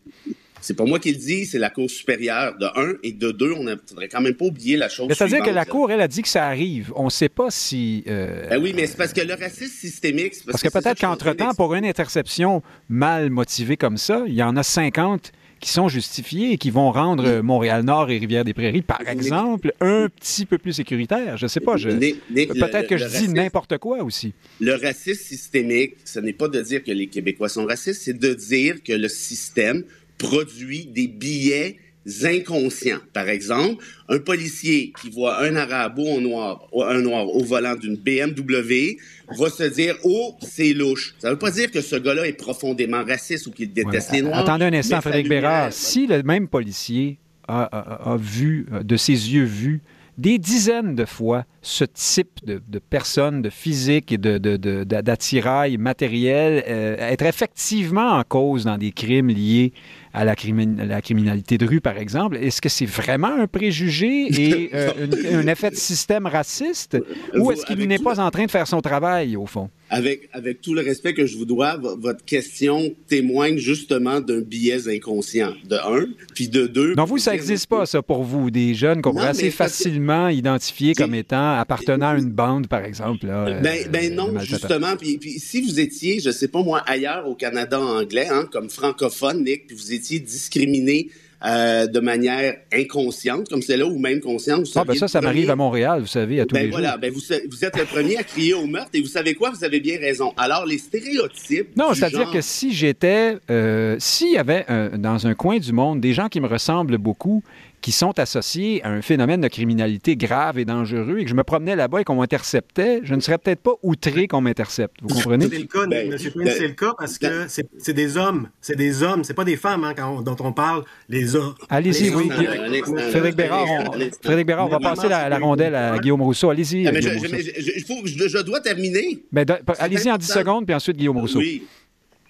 C'est 0.61 0.73
pas 0.73 0.83
moi 0.83 0.99
qui 0.99 1.11
le 1.11 1.17
dis, 1.17 1.45
c'est 1.45 1.57
la 1.57 1.69
Cour 1.69 1.89
supérieure 1.89 2.57
de 2.57 2.65
1 2.65 2.95
et 3.03 3.13
de 3.13 3.31
2. 3.31 3.53
On 3.53 3.63
ne 3.63 3.75
faudrait 3.87 4.09
quand 4.09 4.19
même 4.19 4.33
pas 4.33 4.45
oublier 4.45 4.75
la 4.75 4.89
chose. 4.89 5.07
C'est-à-dire 5.09 5.41
que 5.41 5.49
la 5.49 5.65
Cour, 5.65 5.91
elle 5.91 6.01
a 6.01 6.07
dit 6.07 6.21
que 6.21 6.27
ça 6.27 6.45
arrive. 6.47 6.91
On 6.95 7.05
ne 7.05 7.09
sait 7.09 7.29
pas 7.29 7.49
si. 7.49 8.03
Euh, 8.07 8.47
ben 8.49 8.61
oui, 8.61 8.73
mais 8.75 8.85
c'est 8.87 8.97
parce 8.97 9.13
que 9.13 9.21
le 9.21 9.35
racisme 9.35 9.73
systémique. 9.73 10.33
Parce, 10.45 10.61
que, 10.61 10.67
peut-être 10.67 10.99
qu'entre-temps, 10.99 11.53
pour 11.53 11.73
une 11.75 11.85
interception 11.85 12.61
mal 12.89 13.29
motivée 13.29 13.77
comme 13.77 13.97
ça, 13.97 14.23
il 14.27 14.33
y 14.33 14.43
en 14.43 14.57
a 14.57 14.63
50 14.63 15.31
qui 15.59 15.69
sont 15.69 15.89
justifiés 15.89 16.53
et 16.53 16.57
qui 16.57 16.69
vont 16.69 16.91
rendre 16.91 17.41
Montréal-Nord 17.41 18.09
et 18.11 18.17
Rivière-des-Prairies, 18.17 18.81
par 18.81 19.01
exemple, 19.07 19.73
un 19.81 20.07
petit 20.09 20.45
peu 20.45 20.57
plus 20.57 20.73
sécuritaire. 20.73 21.37
Je 21.37 21.45
ne 21.45 21.49
sais 21.49 21.59
pas. 21.59 21.75
Peut-être 21.75 22.87
que 22.87 22.97
je 22.97 23.05
dis 23.05 23.29
n'importe 23.29 23.77
quoi 23.77 24.03
aussi. 24.03 24.33
Le 24.59 24.75
racisme 24.75 25.21
systémique, 25.21 25.95
ce 26.05 26.19
n'est 26.19 26.33
pas 26.33 26.47
de 26.47 26.61
dire 26.61 26.83
que 26.83 26.91
les 26.91 27.07
Québécois 27.07 27.49
sont 27.49 27.65
racistes, 27.65 28.01
c'est 28.03 28.17
de 28.17 28.33
dire 28.33 28.81
que 28.83 28.93
le 28.93 29.07
système 29.07 29.83
produit 30.17 30.85
des 30.85 31.07
billets 31.07 31.77
inconscients. 32.23 32.99
Par 33.13 33.29
exemple, 33.29 33.83
un 34.07 34.19
policier 34.19 34.93
qui 35.01 35.09
voit 35.09 35.41
un 35.41 35.55
arabe 35.55 35.97
ou 35.99 36.17
un 36.17 36.21
noir, 36.21 36.67
un 36.73 37.01
noir 37.01 37.27
au 37.27 37.43
volant 37.43 37.75
d'une 37.75 37.95
BMW 37.95 38.97
va 39.37 39.49
se 39.49 39.63
dire 39.63 39.95
Oh, 40.03 40.35
c'est 40.41 40.73
louche. 40.73 41.15
Ça 41.19 41.27
ne 41.27 41.33
veut 41.33 41.39
pas 41.39 41.51
dire 41.51 41.71
que 41.71 41.81
ce 41.81 41.95
gars-là 41.95 42.27
est 42.27 42.33
profondément 42.33 43.03
raciste 43.03 43.47
ou 43.47 43.51
qu'il 43.51 43.73
déteste 43.73 44.11
les 44.11 44.21
Noirs. 44.21 44.39
Attendez 44.39 44.65
un 44.65 44.73
instant, 44.73 45.01
Frédéric 45.01 45.29
Bérard. 45.29 45.73
Si 45.73 46.07
le 46.07 46.23
même 46.23 46.47
policier 46.47 47.17
a, 47.47 48.17
vu, 48.19 48.67
euh, 48.71 48.83
de 48.83 48.95
ses 48.95 49.33
yeux 49.33 49.43
vus, 49.43 49.81
des 50.17 50.37
dizaines 50.37 50.95
de 50.95 51.05
fois 51.05 51.45
ce 51.61 51.83
type 51.83 52.39
de, 52.45 52.79
personnes, 52.79 53.41
de 53.41 53.49
physique 53.49 54.11
et 54.11 54.17
d'attirail 54.17 55.77
de, 55.77 55.81
matériel 55.81 56.63
euh, 56.67 56.95
être 56.97 57.25
effectivement 57.25 58.11
en 58.11 58.23
cause 58.23 58.65
dans 58.65 58.77
des 58.77 58.91
crimes 58.91 59.29
liés 59.29 59.73
à 60.13 60.25
la, 60.25 60.35
criminalité 60.35 61.57
de 61.57 61.65
rue, 61.65 61.81
par 61.81 61.97
exemple. 61.97 62.37
Est-ce 62.37 62.61
que 62.61 62.69
c'est 62.69 62.85
vraiment 62.85 63.27
un 63.27 63.47
préjugé 63.47 64.27
et 64.29 64.69
euh, 64.73 65.07
un, 65.33 65.47
effet 65.47 65.69
de 65.69 65.75
système 65.75 66.25
raciste 66.25 66.97
ou 67.35 67.51
est-ce 67.51 67.65
qu'il 67.65 67.87
n'est 67.87 67.99
pas 67.99 68.19
en 68.19 68.31
train 68.31 68.45
de 68.45 68.51
faire 68.51 68.67
son 68.67 68.81
travail, 68.81 69.35
au 69.35 69.45
fond? 69.45 69.69
Avec, 69.91 70.29
avec 70.33 70.61
tout 70.61 70.73
le 70.73 70.81
respect 70.81 71.13
que 71.13 71.25
je 71.25 71.37
vous 71.37 71.45
dois, 71.45 71.77
votre 71.77 72.23
question 72.23 72.93
témoigne 73.07 73.57
justement 73.57 74.19
d'un 74.19 74.41
biais 74.41 74.87
inconscient, 74.87 75.53
de 75.67 75.75
un, 75.75 76.05
puis 76.35 76.47
de 76.47 76.67
deux... 76.67 76.95
Non, 76.95 77.05
vous, 77.05 77.17
ça 77.17 77.31
n'existe 77.31 77.67
pas, 77.67 77.85
ça, 77.85 78.01
pour 78.01 78.23
vous, 78.23 78.51
des 78.51 78.73
jeunes 78.73 79.01
qu'on 79.01 79.13
peut 79.13 79.21
assez 79.21 79.51
facilement 79.51 80.27
identifier 80.29 80.93
comme 80.93 81.15
étant 81.15 81.48
appartenant 81.57 82.09
à 82.09 82.17
une 82.17 82.29
bande, 82.29 82.67
par 82.67 82.83
exemple. 82.83 83.25
ben, 83.25 83.87
ben, 83.89 84.13
non, 84.13 84.39
justement. 84.39 84.95
Puis, 84.97 85.17
puis, 85.17 85.39
si 85.39 85.61
vous 85.61 85.79
étiez, 85.79 86.19
je 86.19 86.31
sais 86.31 86.47
pas 86.47 86.63
moi, 86.63 86.81
ailleurs 86.85 87.27
au 87.27 87.35
Canada 87.35 87.79
anglais, 87.79 88.27
hein, 88.29 88.47
comme 88.51 88.69
francophone, 88.69 89.43
Nick, 89.43 89.67
puis 89.67 89.75
vous 89.75 89.93
étiez 89.93 90.19
discriminé 90.19 91.09
euh, 91.45 91.87
de 91.87 92.01
manière 92.01 92.57
inconsciente, 92.73 93.47
comme 93.47 93.61
c'est 93.61 93.77
là, 93.77 93.85
ou 93.85 93.97
même 93.97 94.19
consciente. 94.19 94.67
ah, 94.75 94.83
ben 94.83 94.93
ça, 94.95 95.07
ça 95.07 95.21
m'arrive 95.21 95.49
à 95.49 95.55
Montréal, 95.55 96.01
vous 96.01 96.07
savez, 96.07 96.41
à 96.41 96.45
tous 96.45 96.53
ben 96.53 96.65
les 96.65 96.69
voilà, 96.69 96.97
Ben 96.97 97.13
vous, 97.13 97.21
vous, 97.49 97.63
êtes 97.63 97.77
le 97.77 97.85
premier 97.85 98.17
à 98.17 98.23
crier 98.23 98.53
au 98.53 98.67
meurtre, 98.67 98.89
et 98.93 98.99
vous 98.99 99.07
savez 99.07 99.35
quoi? 99.35 99.49
Vous 99.51 99.63
avez 99.63 99.79
bien 99.79 99.97
raison. 99.97 100.33
Alors, 100.35 100.65
les 100.65 100.77
stéréotypes... 100.77 101.77
Non, 101.77 101.93
c'est-à-dire 101.93 102.29
que 102.29 102.41
si 102.41 102.73
j'étais... 102.73 103.37
Euh, 103.49 103.95
s'il 103.99 104.33
y 104.33 104.37
avait 104.37 104.65
dans 104.97 105.27
un 105.27 105.33
coin 105.33 105.59
du 105.59 105.71
monde 105.71 106.01
des 106.01 106.13
gens 106.13 106.27
qui 106.27 106.41
me 106.41 106.47
ressemblent 106.47 106.97
beaucoup, 106.97 107.41
qui 107.81 107.91
sont 107.91 108.17
associés 108.19 108.83
à 108.83 108.89
un 108.89 109.01
phénomène 109.01 109.41
de 109.41 109.47
criminalité 109.47 110.15
grave 110.15 110.59
et 110.59 110.65
dangereux 110.65 111.19
et 111.19 111.23
que 111.23 111.29
je 111.29 111.35
me 111.35 111.43
promenais 111.43 111.75
là-bas 111.75 112.01
et 112.01 112.03
qu'on 112.03 112.15
m'interceptait, 112.15 113.01
je 113.03 113.15
ne 113.15 113.21
serais 113.21 113.37
peut-être 113.37 113.61
pas 113.61 113.73
outré 113.83 114.27
qu'on 114.27 114.41
m'intercepte. 114.41 114.97
Vous 115.01 115.15
comprenez? 115.15 115.47
C'est 115.49 115.59
le 115.59 115.65
cas, 115.65 115.87
ben, 115.87 116.11
M. 116.11 116.17
Ben, 116.35 116.47
c'est 116.47 116.67
le 116.67 116.73
cas 116.73 116.93
parce 116.97 117.17
que 117.17 117.47
c'est 117.47 117.93
des 117.93 118.17
hommes. 118.17 118.49
C'est 118.61 118.75
des 118.75 119.03
hommes, 119.03 119.23
c'est 119.23 119.33
pas 119.33 119.45
des 119.45 119.57
femmes 119.57 119.83
hein, 119.83 119.93
dont 120.23 120.35
on 120.39 120.51
parle, 120.51 120.83
les 121.07 121.35
hommes. 121.35 121.55
Allez-y, 121.69 122.09
oui. 122.13 122.29
Frédéric 122.29 123.35
Bérard, 123.35 123.67
on, 123.69 123.91
Frédéric 124.21 124.47
Bérard, 124.47 124.67
on 124.67 124.69
va 124.69 124.79
passer 124.79 125.07
la, 125.07 125.37
rondelle 125.37 125.75
à 125.75 125.97
Guillaume 125.99 126.21
Rousseau. 126.21 126.49
Allez-y. 126.49 126.87
Ah, 126.87 126.91
je, 126.93 128.27
je, 128.27 128.41
dois 128.43 128.59
terminer. 128.59 129.23
Ben, 129.31 129.45
allez-y 129.79 130.11
en 130.11 130.17
10 130.17 130.27
secondes, 130.27 130.65
puis 130.65 130.75
ensuite 130.75 130.97
Guillaume 130.97 131.17
Rousseau. 131.17 131.39
Oui. 131.39 131.63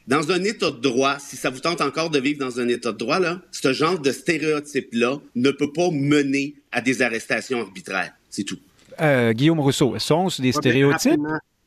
Dans 0.10 0.32
un 0.32 0.43
état 0.43 0.72
de 0.72 0.80
droit, 0.80 1.19
si 1.19 1.36
ça 1.38 1.52
vous 1.52 1.60
tente 1.60 1.82
encore 1.82 2.10
de 2.10 2.17
vivre 2.17 2.39
dans 2.39 2.60
un 2.60 2.67
état 2.67 2.91
de 2.91 2.98
droit, 2.98 3.19
là, 3.19 3.41
ce 3.52 3.74
genre 3.74 4.00
de 4.00 4.12
stéréotype-là 4.12 5.17
ne 5.36 5.52
peut 5.52 5.72
pas 5.72 5.91
mener 5.91 6.56
à 6.72 6.82
des 6.82 7.04
arrestations 7.04 7.62
arbitraires. 7.62 8.12
C'est 8.28 8.43
tout. 8.43 8.58
Euh, 9.02 9.34
Guillaume 9.34 9.60
Rousseau, 9.60 10.00
sont-ce 10.00 10.41
des 10.41 10.52
stéréotypes? 10.52 11.19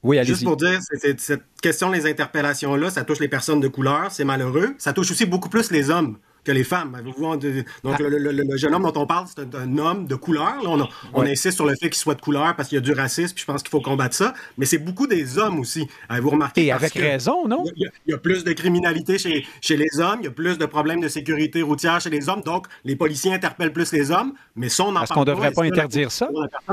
Oui, 0.02 0.18
Juste 0.24 0.42
pour 0.42 0.56
dire, 0.56 0.80
cette 1.18 1.44
question 1.62 1.92
des 1.92 2.04
interpellations-là, 2.04 2.90
ça 2.90 3.04
touche 3.04 3.20
les 3.20 3.28
personnes 3.28 3.60
de 3.60 3.68
couleur, 3.68 4.10
c'est 4.10 4.24
malheureux. 4.24 4.74
Ça 4.76 4.92
touche 4.92 5.12
aussi 5.12 5.24
beaucoup 5.24 5.48
plus 5.48 5.70
les 5.70 5.90
hommes 5.90 6.18
que 6.44 6.52
les 6.52 6.64
femmes. 6.64 6.96
Donc, 7.84 7.94
ah. 7.94 8.02
le, 8.02 8.56
jeune 8.56 8.74
homme 8.74 8.82
dont 8.82 9.00
on 9.00 9.06
parle, 9.06 9.26
c'est 9.28 9.54
un, 9.54 9.78
homme 9.78 10.06
de 10.06 10.14
couleur. 10.14 10.56
on, 11.14 11.22
insiste 11.22 11.56
sur 11.56 11.66
le 11.66 11.74
fait 11.74 11.88
qu'il 11.88 11.94
soit 11.94 12.14
de 12.14 12.20
couleur 12.20 12.54
parce 12.56 12.68
qu'il 12.68 12.76
y 12.76 12.78
a 12.78 12.82
du 12.82 12.92
racisme, 12.92 13.34
puis 13.34 13.42
je 13.42 13.46
pense 13.46 13.62
qu'il 13.62 13.70
faut 13.70 13.80
combattre 13.80 14.14
ça. 14.14 14.34
Mais 14.58 14.66
c'est 14.66 14.78
beaucoup 14.78 15.06
des 15.06 15.38
hommes 15.38 15.60
aussi. 15.60 15.86
Vous 16.10 16.30
remarquez. 16.30 16.66
Et 16.66 16.72
avec 16.72 16.92
raison, 16.94 17.46
non? 17.46 17.64
Il 17.76 17.90
y, 18.06 18.12
a, 18.12 18.18
plus 18.18 18.44
de 18.44 18.52
criminalité 18.52 19.18
chez, 19.18 19.46
chez 19.60 19.76
les 19.76 20.00
hommes, 20.00 20.18
il 20.20 20.24
y 20.24 20.28
a 20.28 20.32
plus 20.32 20.58
de 20.58 20.66
problèmes 20.66 21.00
de 21.00 21.08
sécurité 21.08 21.62
routière 21.62 22.00
chez 22.00 22.10
les 22.10 22.28
hommes. 22.28 22.42
Donc, 22.42 22.66
les 22.84 22.96
policiers 22.96 23.32
interpellent 23.32 23.72
plus 23.72 23.92
les 23.92 24.10
hommes, 24.10 24.34
mais 24.56 24.68
ça, 24.68 24.84
on 24.84 24.96
en 24.96 25.02
Est-ce 25.02 25.12
qu'on 25.12 25.20
ne 25.20 25.26
devrait 25.26 25.52
pas 25.52 25.64
interdire 25.64 26.10
ça? 26.10 26.28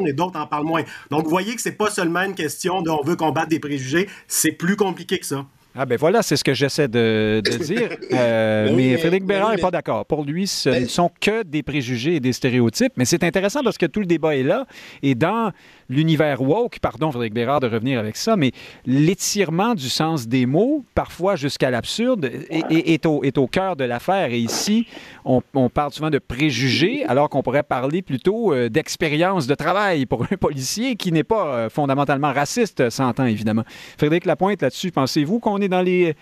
et 0.06 0.14
d'autres 0.14 0.40
en 0.40 0.48
parlent 0.48 0.66
moins. 0.66 0.84
Donc, 1.12 1.26
vous 1.26 1.30
voyez 1.30 1.56
que 1.56 1.62
c'est 1.62 1.74
pas 1.74 1.90
seulement 1.90 2.22
une 2.22 2.36
question 2.36 2.82
de 2.82 2.90
on 2.90 3.04
veut 3.04 3.16
combattre 3.16 3.50
des 3.50 3.60
préjugés, 3.60 4.10
c'est 4.28 4.52
plus 4.52 4.76
compliqué 4.76 5.20
que 5.20 5.26
ça. 5.26 5.46
Ah 5.76 5.86
ben 5.86 5.98
voilà, 5.98 6.24
c'est 6.24 6.36
ce 6.36 6.44
que 6.44 6.54
j'essaie 6.54 6.88
de, 6.88 7.42
dire. 7.64 7.90
Euh, 8.12 8.74
mais, 8.76 8.98
Frédéric 8.98 9.26
Bérard 9.26 9.52
n'est 9.52 9.62
pas 9.62 9.72
d'accord. 9.72 10.06
Pour 10.06 10.24
lui, 10.24 10.48
ce 10.48 10.70
ben 10.70 10.84
ne 10.84 10.88
sont 10.88 11.12
que 11.22 11.44
des 11.44 11.64
préjugés 11.64 12.16
et 12.16 12.20
des 12.20 12.34
stéréotypes. 12.34 12.94
Mais 12.98 13.06
c'est 13.06 13.24
intéressant 13.24 13.62
parce 13.64 13.78
que 13.78 13.86
tout 13.86 14.00
le 14.00 14.08
débat 14.08 14.36
est 14.36 14.44
là. 14.44 14.66
Et 15.04 15.16
dans 15.16 15.52
l'univers 15.90 16.42
woke, 16.42 16.80
pardon 16.80 17.12
Frédéric 17.12 17.34
Bérard 17.34 17.60
de 17.60 17.68
revenir 17.68 18.00
avec 18.00 18.16
ça, 18.16 18.38
mais 18.38 18.52
l'étirement 18.86 19.74
du 19.74 19.90
sens 19.90 20.28
des 20.28 20.46
mots, 20.46 20.86
parfois 20.96 21.36
jusqu'à 21.36 21.72
l'absurde, 21.72 22.32
est, 22.50 23.06
au, 23.06 23.24
est, 23.24 23.38
au, 23.38 23.48
cœur 23.48 23.76
de 23.76 23.84
l'affaire. 23.84 24.32
Et 24.32 24.40
ici, 24.40 24.88
on, 25.26 25.42
parle 25.70 25.92
souvent 25.92 26.10
de 26.10 26.20
préjugés, 26.20 27.04
alors 27.06 27.30
qu'on 27.30 27.42
pourrait 27.42 27.64
parler 27.64 28.02
plutôt 28.02 28.54
euh, 28.54 28.70
d'expérience 28.70 29.48
de 29.48 29.56
travail 29.56 30.06
pour 30.06 30.24
un 30.32 30.38
policier 30.38 30.96
qui 30.96 31.12
n'est 31.12 31.24
pas 31.24 31.56
euh, 31.56 31.70
fondamentalement 31.70 32.32
raciste, 32.32 32.90
s'entend 32.90 33.26
évidemment. 33.26 33.64
Frédéric 33.98 34.26
Lapointe, 34.26 34.62
là-dessus, 34.62 34.92
pensez-vous 34.92 35.40
qu'on 35.40 35.60
est 35.60 35.70
dans 35.70 35.82
les 35.82 36.16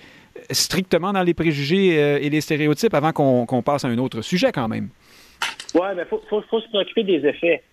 strictement 0.51 1.13
dans 1.13 1.23
les 1.23 1.33
préjugés 1.33 1.99
euh, 1.99 2.19
et 2.21 2.29
les 2.29 2.41
stéréotypes 2.41 2.93
avant 2.93 3.11
qu'on 3.11 3.61
passe 3.63 3.85
à 3.85 3.87
un 3.87 3.97
autre 3.97 4.21
sujet 4.21 4.51
quand 4.51 4.67
même? 4.67 4.89
Oui, 5.73 5.87
mais 5.95 6.03
il 6.03 6.29
faut, 6.29 6.61
se 6.61 6.69
préoccuper 6.69 7.03
des 7.03 7.27
effets 7.27 7.63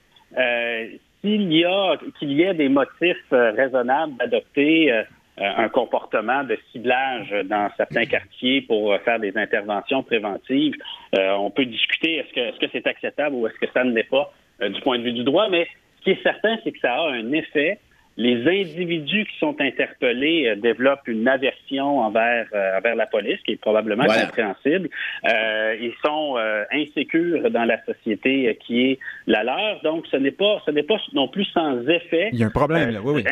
s'il 1.24 1.50
y 1.54 1.64
a 1.64 1.96
qu'il 2.18 2.32
y 2.32 2.42
ait 2.42 2.52
des 2.52 2.68
motifs 2.68 3.16
euh, 3.32 3.52
raisonnables 3.52 4.14
d'adopter 4.18 4.92
euh, 4.92 5.02
euh, 5.40 5.50
un 5.56 5.68
comportement 5.70 6.44
de 6.44 6.58
ciblage 6.70 7.34
dans 7.46 7.70
certains 7.78 8.04
quartiers 8.04 8.60
pour 8.60 8.96
faire 9.00 9.18
des 9.18 9.36
interventions 9.36 10.02
préventives, 10.02 10.74
on 11.12 11.50
peut 11.50 11.64
discuter 11.64 12.18
est-ce 12.18 12.32
que 12.32 12.40
est-ce 12.40 12.58
que 12.60 12.66
c'est 12.70 12.86
acceptable 12.86 13.34
ou 13.34 13.46
est-ce 13.48 13.58
que 13.58 13.72
ça 13.72 13.82
ne 13.82 13.92
l'est 13.92 14.08
pas 14.08 14.32
du 14.60 14.80
point 14.82 14.98
de 14.98 15.02
vue 15.02 15.12
du 15.12 15.24
droit, 15.24 15.48
mais 15.48 15.66
ce 15.98 16.04
qui 16.04 16.10
est 16.10 16.22
certain, 16.22 16.56
c'est 16.62 16.70
que 16.70 16.78
ça 16.78 16.94
a 16.94 17.10
un 17.10 17.32
effet 17.32 17.80
les 18.16 18.46
individus 18.46 19.24
qui 19.24 19.38
sont 19.38 19.56
interpellés 19.60 20.46
euh, 20.46 20.56
développent 20.56 21.06
une 21.08 21.26
aversion 21.26 21.98
envers, 21.98 22.46
euh, 22.54 22.78
envers 22.78 22.94
la 22.94 23.06
police, 23.06 23.40
qui 23.44 23.52
est 23.52 23.60
probablement 23.60 24.04
compréhensible. 24.04 24.88
Euh, 25.28 25.76
ils 25.80 25.94
sont 26.04 26.36
insécures 26.72 27.50
dans 27.50 27.64
la 27.64 27.84
société 27.84 28.56
qui 28.64 28.90
est 28.90 28.98
la 29.26 29.42
leur. 29.42 29.80
Donc, 29.82 30.06
ce 30.10 30.16
n'est 30.16 30.30
pas, 30.30 30.62
ce 30.64 30.70
n'est 30.70 30.82
pas 30.82 30.96
non 31.12 31.28
plus 31.28 31.44
sans 31.46 31.80
effet. 31.88 32.30
Il 32.32 32.38
y 32.38 32.44
a 32.44 32.46
un 32.46 32.50
problème 32.50 32.90
là, 32.90 33.00
oui, 33.02 33.14
oui. 33.16 33.24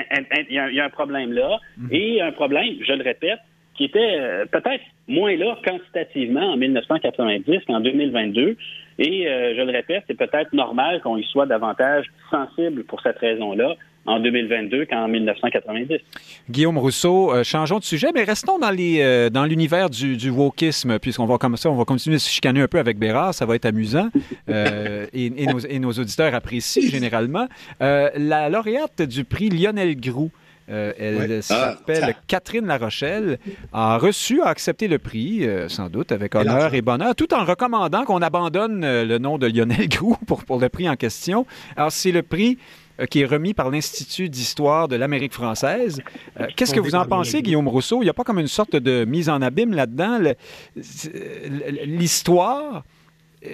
il, 0.49 0.55
y 0.55 0.81
a, 0.81 0.85
un 0.85 0.91
problème 0.91 1.33
là, 1.33 1.59
mhm. 1.77 1.89
et 1.93 2.21
un 2.21 2.33
problème, 2.33 2.75
je 2.87 2.93
le 2.93 3.05
répète, 3.05 3.39
qui 3.75 3.85
était 3.85 4.47
peut-être 4.51 4.85
moins 5.09 5.35
là 5.37 5.57
quantitativement 5.65 6.53
en 6.53 6.57
1990 6.57 7.61
qu'en 7.67 7.81
2022. 7.81 8.57
Et 8.99 9.25
je 9.25 9.63
le 9.63 9.73
répète, 9.73 10.05
c'est 10.07 10.17
peut-être 10.17 10.53
normal 10.53 11.01
qu'on 11.01 11.17
y 11.17 11.25
soit 11.25 11.47
davantage 11.47 12.07
sensible 12.31 12.85
pour 12.85 13.01
cette 13.01 13.19
raison-là 13.19 13.77
en 14.07 14.21
2022 14.21 14.87
qu'en 14.87 15.09
1990. 15.09 15.99
Guillaume 16.51 16.79
Rousseau, 16.79 17.33
euh, 17.33 17.45
changeons 17.45 17.79
de 17.79 17.85
sujet, 17.85 18.09
mais 18.15 18.25
restons 18.25 18.59
dans 18.59 18.71
les 18.71 19.01
euh, 19.01 19.31
dans 19.31 19.45
l'univers 19.45 19.91
du, 19.91 20.17
du 20.17 20.31
wokisme, 20.31 20.99
puisqu'on 20.99 21.27
va 21.27 21.39
comme 21.39 21.57
ça, 21.57 21.71
on 21.71 21.77
va 21.77 21.85
continuer 21.85 22.17
de 22.17 22.21
se 22.21 22.31
chicaner 22.31 22.63
un 22.63 22.69
peu 22.69 22.79
avec 22.79 22.99
Bérard, 22.99 23.35
ça 23.35 23.47
va 23.47 23.55
être 23.55 23.67
amusant, 23.67 24.09
euh, 24.49 25.07
et, 25.13 25.31
nos, 25.47 25.61
et, 25.61 25.79
nos, 25.79 25.93
auditeurs 25.93 26.35
apprécient 26.35 26.89
généralement. 26.89 27.47
la 27.81 28.49
lauréate 28.49 29.03
du 29.03 29.25
prix 29.25 29.49
Lionel 29.51 29.99
Groux, 30.01 30.31
elle 30.69 31.39
ah, 31.39 31.43
s'appelle 31.43 32.15
Catherine 32.27 32.67
Larochelle, 32.67 33.39
a 33.73 33.99
reçu, 33.99 34.41
a 34.41 34.47
accepté 34.47 34.89
le 34.89 34.99
prix, 34.99 35.47
sans 35.69 35.89
doute 35.89 36.13
avec 36.13 36.35
honneur 36.35 36.75
et 36.75 36.83
bonheur, 36.83 37.15
tout 37.15 37.35
en 37.35 37.45
recommandant 37.45 38.05
qu'on 38.05 38.23
abandonne 38.23 38.81
le 38.81 39.19
nom 39.19 39.39
de 39.39 39.47
Lionel 39.47 39.89
Groux 39.89 40.17
pour, 40.27 40.45
pour 40.45 40.59
le 40.59 40.69
prix 40.69 40.89
en 40.89 40.97
question. 40.97 41.47
Alors, 41.77 41.93
c'est 41.93 42.13
le 42.13 42.23
prix 42.23 42.59
qui 43.11 43.21
est 43.21 43.27
remis 43.27 43.55
par 43.55 43.71
l'Institut 43.71 44.29
d'histoire 44.29 44.89
de 44.89 44.97
l'Amérique 44.97 45.33
française. 45.33 46.01
Euh, 46.41 46.47
qu'est-ce 46.57 46.75
que 46.75 46.81
vous 46.81 46.95
en 46.95 47.05
pensez, 47.05 47.43
Guillaume 47.43 47.69
Rousseau? 47.69 48.03
Il 48.03 48.05
n'y 48.05 48.11
a 48.11 48.15
pas 48.15 48.25
comme 48.25 48.39
une 48.39 48.49
sorte 48.49 48.77
de 48.77 49.05
mise 49.05 49.29
en 49.29 49.43
abîme 49.43 49.73
là-dedans? 49.73 50.19
L'histoire, 51.85 52.85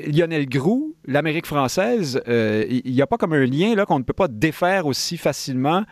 Lionel 0.06 0.48
Groux, 0.48 0.94
l'Amérique 1.06 1.46
française, 1.46 2.20
euh, 2.28 2.64
il 2.68 2.92
n'y 2.92 3.02
a 3.02 3.06
pas 3.06 3.16
comme 3.16 3.32
un 3.32 3.46
lien 3.46 3.74
là 3.74 3.86
qu'on 3.86 3.98
ne 3.98 4.04
peut 4.04 4.12
pas 4.12 4.28
défaire 4.28 4.86
aussi 4.86 5.16
facilement 5.16 5.84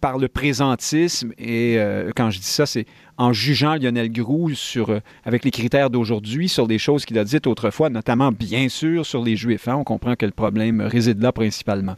par 0.00 0.18
le 0.18 0.26
présentisme. 0.26 1.32
Et 1.38 1.78
quand 2.16 2.30
je 2.30 2.40
dis 2.40 2.44
ça, 2.44 2.66
c'est 2.66 2.86
en 3.18 3.32
jugeant 3.32 3.76
Lionel 3.76 4.10
Groux 4.10 4.52
sur, 4.52 5.00
avec 5.24 5.44
les 5.44 5.52
critères 5.52 5.90
d'aujourd'hui 5.90 6.48
sur 6.48 6.66
des 6.66 6.78
choses 6.78 7.04
qu'il 7.04 7.16
a 7.20 7.24
dites 7.24 7.46
autrefois, 7.46 7.88
notamment 7.88 8.32
bien 8.32 8.68
sûr 8.68 9.06
sur 9.06 9.22
les 9.22 9.36
Juifs. 9.36 9.68
Hein. 9.68 9.76
On 9.76 9.84
comprend 9.84 10.16
que 10.16 10.26
le 10.26 10.32
problème 10.32 10.80
réside 10.80 11.22
là 11.22 11.30
principalement. 11.30 11.94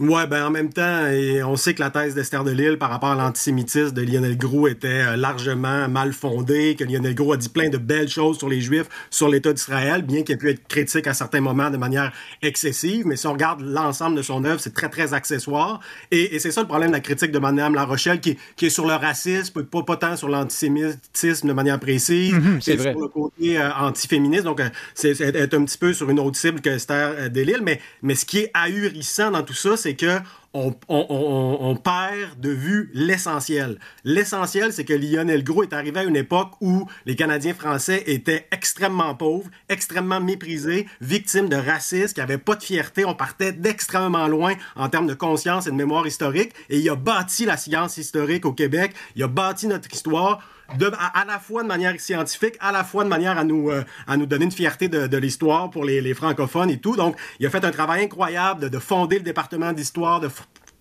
Ouais, 0.00 0.26
ben 0.26 0.46
en 0.46 0.50
même 0.50 0.72
temps, 0.72 1.06
et 1.06 1.44
on 1.44 1.54
sait 1.54 1.72
que 1.72 1.80
la 1.80 1.88
thèse 1.88 2.16
d'Esther 2.16 2.42
de 2.42 2.50
Lille 2.50 2.78
par 2.78 2.90
rapport 2.90 3.10
à 3.10 3.14
l'antisémitisme 3.14 3.92
de 3.92 4.02
Lionel 4.02 4.36
Gros 4.36 4.66
était 4.66 4.88
euh, 4.88 5.16
largement 5.16 5.88
mal 5.88 6.12
fondée, 6.12 6.74
que 6.76 6.82
Lionel 6.82 7.14
Gros 7.14 7.34
a 7.34 7.36
dit 7.36 7.48
plein 7.48 7.68
de 7.68 7.78
belles 7.78 8.08
choses 8.08 8.38
sur 8.38 8.48
les 8.48 8.60
Juifs, 8.60 8.88
sur 9.08 9.28
l'État 9.28 9.52
d'Israël, 9.52 10.02
bien 10.02 10.24
qu'il 10.24 10.34
ait 10.34 10.38
pu 10.38 10.50
être 10.50 10.66
critique 10.66 11.06
à 11.06 11.14
certains 11.14 11.40
moments 11.40 11.70
de 11.70 11.76
manière 11.76 12.12
excessive, 12.42 13.06
mais 13.06 13.14
si 13.14 13.28
on 13.28 13.34
regarde 13.34 13.60
l'ensemble 13.60 14.16
de 14.16 14.22
son 14.22 14.44
œuvre, 14.44 14.58
c'est 14.58 14.74
très, 14.74 14.88
très 14.88 15.14
accessoire. 15.14 15.78
Et, 16.10 16.34
et 16.34 16.40
c'est 16.40 16.50
ça 16.50 16.62
le 16.62 16.66
problème 16.66 16.90
de 16.90 16.94
la 16.96 17.00
critique 17.00 17.30
de 17.30 17.38
Mme 17.38 17.76
La 17.76 17.84
Rochelle, 17.84 18.18
qui, 18.18 18.36
qui 18.56 18.66
est 18.66 18.70
sur 18.70 18.88
le 18.88 18.94
racisme, 18.94 19.62
pas, 19.62 19.82
pas 19.84 19.96
tant 19.96 20.16
sur 20.16 20.28
l'antisémitisme 20.28 21.46
de 21.46 21.52
manière 21.52 21.78
précise, 21.78 22.32
mhm, 22.34 22.60
c'est 22.60 22.80
sur 22.80 22.98
le 22.98 23.06
côté 23.06 23.60
euh, 23.60 23.70
antiféministe, 23.72 24.42
donc 24.42 24.58
euh, 24.58 24.68
c'est 24.94 25.14
un 25.54 25.64
petit 25.64 25.78
peu 25.78 25.92
sur 25.92 26.10
une 26.10 26.18
autre 26.18 26.36
cible 26.36 26.60
que 26.60 26.70
Esther 26.70 27.30
de 27.30 27.40
Lille, 27.42 27.62
mais, 27.62 27.80
mais 28.02 28.16
ce 28.16 28.24
qui 28.24 28.38
est 28.38 28.50
ahurissant 28.54 29.30
dans 29.30 29.44
tout 29.44 29.54
ça, 29.54 29.76
c'est 29.84 29.94
que 29.96 30.18
on, 30.54 31.76
perd 31.76 32.38
de 32.38 32.50
vue 32.50 32.90
l'essentiel. 32.94 33.78
L'essentiel, 34.04 34.72
c'est 34.72 34.84
que 34.84 34.94
Lionel 34.94 35.42
Gros 35.42 35.64
est 35.64 35.72
arrivé 35.72 36.00
à 36.00 36.04
une 36.04 36.16
époque 36.16 36.52
où 36.60 36.86
les 37.06 37.16
Canadiens 37.16 37.54
français 37.54 38.04
étaient 38.06 38.46
extrêmement 38.52 39.14
pauvres, 39.16 39.50
extrêmement 39.68 40.20
méprisés, 40.20 40.86
victimes 41.00 41.48
de 41.48 41.56
racisme, 41.56 42.14
qui 42.14 42.20
n'avaient 42.20 42.38
pas 42.38 42.54
de 42.54 42.62
fierté. 42.62 43.04
On 43.04 43.14
partait 43.14 43.52
d'extrêmement 43.52 44.28
loin 44.28 44.54
en 44.76 44.88
termes 44.88 45.08
de 45.08 45.14
conscience 45.14 45.66
et 45.66 45.70
de 45.70 45.76
mémoire 45.76 46.06
historique. 46.06 46.54
Et 46.70 46.78
il 46.78 46.88
a 46.88 46.94
bâti 46.94 47.44
la 47.44 47.56
science 47.56 47.98
historique 47.98 48.46
au 48.46 48.52
Québec. 48.52 48.94
Il 49.16 49.24
a 49.24 49.28
bâti 49.28 49.66
notre 49.66 49.92
histoire 49.92 50.40
à, 50.68 51.24
la 51.26 51.38
fois 51.38 51.62
de 51.62 51.68
manière 51.68 51.98
scientifique, 52.00 52.56
à 52.60 52.72
la 52.72 52.84
fois 52.84 53.04
de 53.04 53.08
manière 53.08 53.38
à 53.38 53.44
nous, 53.44 53.70
euh, 53.70 53.84
à 54.06 54.16
nous 54.16 54.26
donner 54.26 54.44
une 54.44 54.52
fierté 54.52 54.88
de, 54.88 55.16
l'histoire 55.16 55.70
pour 55.70 55.84
les, 55.84 56.14
francophones 56.14 56.70
et 56.70 56.78
tout. 56.78 56.96
Donc, 56.96 57.16
il 57.38 57.46
a 57.46 57.50
fait 57.50 57.64
un 57.64 57.70
travail 57.70 58.04
incroyable 58.04 58.62
de, 58.62 58.68
de 58.68 58.78
fonder 58.78 59.16
le 59.16 59.24
département 59.24 59.72
d'histoire, 59.72 60.20
de 60.20 60.28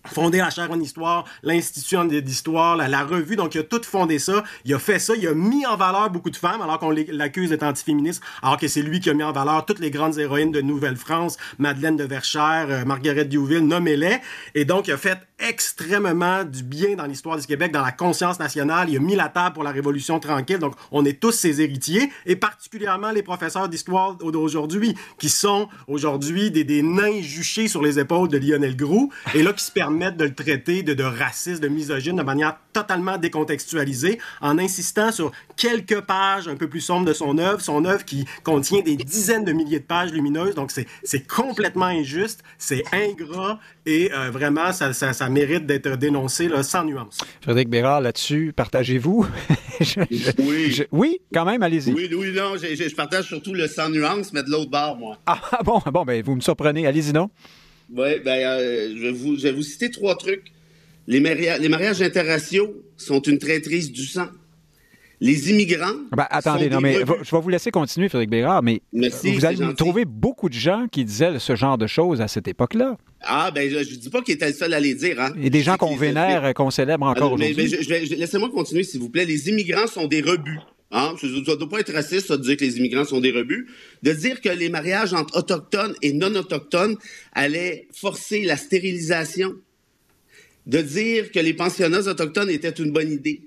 fondé 0.06 0.40
la 0.40 0.50
chaire 0.50 0.72
en 0.72 0.80
histoire, 0.80 1.26
l'institution 1.44 2.06
d'histoire, 2.06 2.76
la, 2.76 2.88
la, 2.88 3.04
revue, 3.04 3.36
donc 3.36 3.56
il 3.56 3.60
a 3.60 3.64
tout 3.64 3.82
fondé 3.84 4.20
ça, 4.20 4.44
il 4.66 4.74
a 4.74 4.80
fait 4.80 5.00
ça, 5.00 5.14
il 5.16 5.28
a 5.28 5.34
mis 5.34 5.66
en 5.66 5.78
valeur 5.78 6.10
beaucoup 6.10 6.30
de 6.30 6.36
femmes, 6.36 6.62
alors 6.62 6.80
qu'on 6.80 6.92
l'accuse 6.92 7.50
d'être 7.50 7.64
antiféministe, 7.64 8.22
alors 8.42 8.58
que 8.58 8.68
c'est 8.68 8.82
lui 8.82 9.00
qui 9.00 9.10
a 9.10 9.14
mis 9.14 9.24
en 9.24 9.32
valeur 9.32 9.66
toutes 9.66 9.80
les 9.80 9.92
grandes 9.92 10.18
héroïnes 10.18 10.52
de 10.52 10.62
Nouvelle-France, 10.62 11.38
Madeleine 11.58 11.96
de 11.96 12.04
Verchères, 12.04 12.68
euh, 12.70 12.86
Marguerite 12.86 13.30
Diouville, 13.30 13.66
nommez-les, 13.66 14.18
et 14.56 14.66
donc 14.66 14.88
il 14.88 14.92
a 14.94 14.98
fait 14.98 15.20
extrêmement 15.40 16.44
du 16.44 16.64
bien 16.64 16.96
dans 16.96 17.06
l'histoire 17.06 17.38
du 17.38 17.46
Québec, 17.46 17.72
dans 17.72 17.82
la 17.82 17.92
conscience 17.92 18.40
nationale, 18.40 18.90
il 18.90 18.98
a 18.98 19.00
mis 19.00 19.16
la 19.16 19.30
table 19.30 19.54
pour 19.54 19.64
la 19.64 19.72
Révolution 19.72 20.20
tranquille, 20.20 20.60
donc 20.60 20.76
on 20.92 21.06
est 21.06 21.20
tous 21.20 21.32
ses 21.32 21.62
héritiers, 21.62 22.12
et 22.26 22.36
particulièrement 22.36 23.12
les 23.12 23.24
professeurs 23.24 23.70
d'histoire 23.70 24.16
d'aujourd'hui, 24.16 24.96
qui 25.18 25.30
sont 25.30 25.70
aujourd'hui 25.88 26.52
des, 26.52 26.64
des 26.64 26.82
nains 26.82 27.22
juchés 27.22 27.68
sur 27.68 27.82
les 27.82 28.00
épaules 28.00 28.28
de 28.28 28.38
Lionel 28.38 28.76
Groux, 28.76 29.12
et 29.34 29.44
là 29.44 29.54
qui 29.54 29.64
se 29.64 29.72
permettent 29.72 29.93
de 29.94 30.26
le 30.26 30.34
traiter 30.34 30.84
de, 30.84 30.94
de 30.94 31.04
raciste, 31.04 31.62
de 31.62 31.68
misogyne 31.68 32.16
de 32.16 32.24
manière 32.24 32.58
totalement 32.74 33.18
décontextualisée, 33.18 34.20
en 34.42 34.58
insistant 34.58 35.12
sur 35.12 35.32
quelques 35.56 36.02
pages 36.02 36.48
un 36.48 36.56
peu 36.56 36.68
plus 36.68 36.82
sombres 36.82 37.06
de 37.06 37.14
son 37.14 37.38
œuvre, 37.38 37.62
son 37.62 37.86
œuvre 37.86 38.04
qui 38.04 38.26
contient 38.44 38.82
des 38.82 38.96
dizaines 38.96 39.46
de 39.46 39.52
milliers 39.52 39.80
de 39.80 39.86
pages 39.86 40.12
lumineuses, 40.12 40.56
donc 40.56 40.72
c'est 40.72 41.28
complètement 41.28 41.86
injuste, 41.86 42.44
c'est 42.58 42.84
ingrat, 42.92 43.60
et 43.86 44.12
euh, 44.14 44.32
vraiment, 44.32 44.72
ça, 44.72 44.94
ça, 44.94 45.14
ça 45.14 45.30
mérite 45.30 45.66
d'être 45.66 45.98
dénoncé 45.98 46.48
là, 46.48 46.64
sans 46.64 46.84
nuance. 46.84 47.20
Frédéric 47.42 47.70
Bérard, 47.70 48.02
là-dessus, 48.02 48.54
partagez-vous? 48.56 49.28
oui. 50.40 50.84
oui, 50.92 51.22
quand 51.34 51.46
même, 51.46 51.62
allez-y. 51.62 51.94
Oui, 51.94 52.10
oui, 52.14 52.34
non, 52.34 52.56
je, 52.58 52.76
je, 52.76 52.96
partage 52.96 53.26
surtout 53.26 53.54
le 53.54 53.68
sans 53.68 53.90
nuance, 53.90 54.34
mais 54.34 54.44
de 54.44 54.50
l'autre 54.50 54.72
bord, 54.72 54.98
moi. 54.98 55.18
Ah 55.26 55.40
bon, 55.64 55.80
bon, 55.86 56.04
ben 56.04 56.24
vous 56.24 56.36
me 56.36 56.42
surprenez, 56.42 56.88
allez-y 56.88 57.14
non? 57.14 57.30
Oui, 57.96 58.20
ben, 58.24 58.32
euh, 58.32 58.94
je, 58.96 59.02
vais 59.04 59.12
vous, 59.12 59.38
je 59.38 59.44
vais 59.44 59.52
vous 59.52 59.62
citer 59.62 59.92
trois 59.92 60.16
trucs. 60.16 60.52
Les, 61.08 61.20
mariages, 61.20 61.60
les 61.60 61.70
mariages 61.70 62.02
interraciaux 62.02 62.74
sont 62.98 63.22
une 63.22 63.38
traîtrise 63.38 63.92
du 63.92 64.06
sang. 64.06 64.28
Les 65.22 65.52
immigrants. 65.52 65.96
Ah 66.12 66.16
ben, 66.16 66.28
attendez, 66.30 66.70
non, 66.70 66.82
mais 66.82 66.96
je 66.96 67.36
vais 67.36 67.42
vous 67.42 67.50
laisser 67.50 67.72
continuer, 67.72 68.10
Frédéric 68.10 68.30
Bérard, 68.30 68.64
mais 68.64 68.82
vous 68.92 69.46
allez 69.46 69.76
trouver 69.76 70.06
beaucoup 70.06 70.50
de 70.50 70.54
gens 70.54 70.88
qui 70.92 71.06
disaient 71.06 71.40
ce 71.40 71.56
genre 71.56 71.78
de 71.78 71.88
choses 71.88 72.20
à 72.20 72.28
cette 72.28 72.48
époque-là. 72.48 72.98
Ah, 73.22 73.52
ben, 73.52 73.70
je 73.70 73.78
ne 73.78 73.84
dis 73.84 74.10
pas 74.10 74.22
qu'il 74.22 74.34
était 74.34 74.48
le 74.48 74.54
seul 74.54 74.74
à 74.74 74.80
les 74.80 74.96
dire. 74.96 75.22
Hein. 75.22 75.32
Et 75.42 75.50
des 75.50 75.62
gens 75.62 75.78
qu'on 75.78 75.96
vénère, 75.96 76.54
qu'on 76.54 76.72
célèbre 76.72 77.06
encore 77.06 77.34
aujourd'hui. 77.34 77.68
Laissez-moi 78.18 78.50
continuer, 78.50 78.84
s'il 78.84 79.00
vous 79.00 79.10
plaît. 79.10 79.26
Les 79.26 79.48
immigrants 79.50 79.88
sont 79.88 80.08
des 80.08 80.22
rebuts. 80.22 80.60
Hein? 80.94 81.16
Ne 81.22 81.66
pas 81.66 81.80
être 81.80 81.92
raciste, 81.92 82.28
ça, 82.28 82.38
de 82.38 82.44
dire 82.44 82.56
que 82.56 82.64
les 82.64 82.78
immigrants 82.78 83.04
sont 83.04 83.20
des 83.20 83.32
rebuts. 83.32 83.68
De 84.04 84.14
dire 84.14 84.40
que 84.40 84.50
les 84.50 84.70
mariages 84.70 85.14
entre 85.14 85.38
autochtones 85.38 85.96
et 86.02 86.14
non-autochtones 86.14 86.96
allaient 87.34 87.88
forcer 87.92 88.44
la 88.44 88.56
stérilisation. 88.56 89.56
De 90.68 90.82
dire 90.82 91.32
que 91.32 91.40
les 91.40 91.54
pensionnats 91.54 92.08
autochtones 92.08 92.50
étaient 92.50 92.70
une 92.70 92.92
bonne 92.92 93.12
idée. 93.12 93.42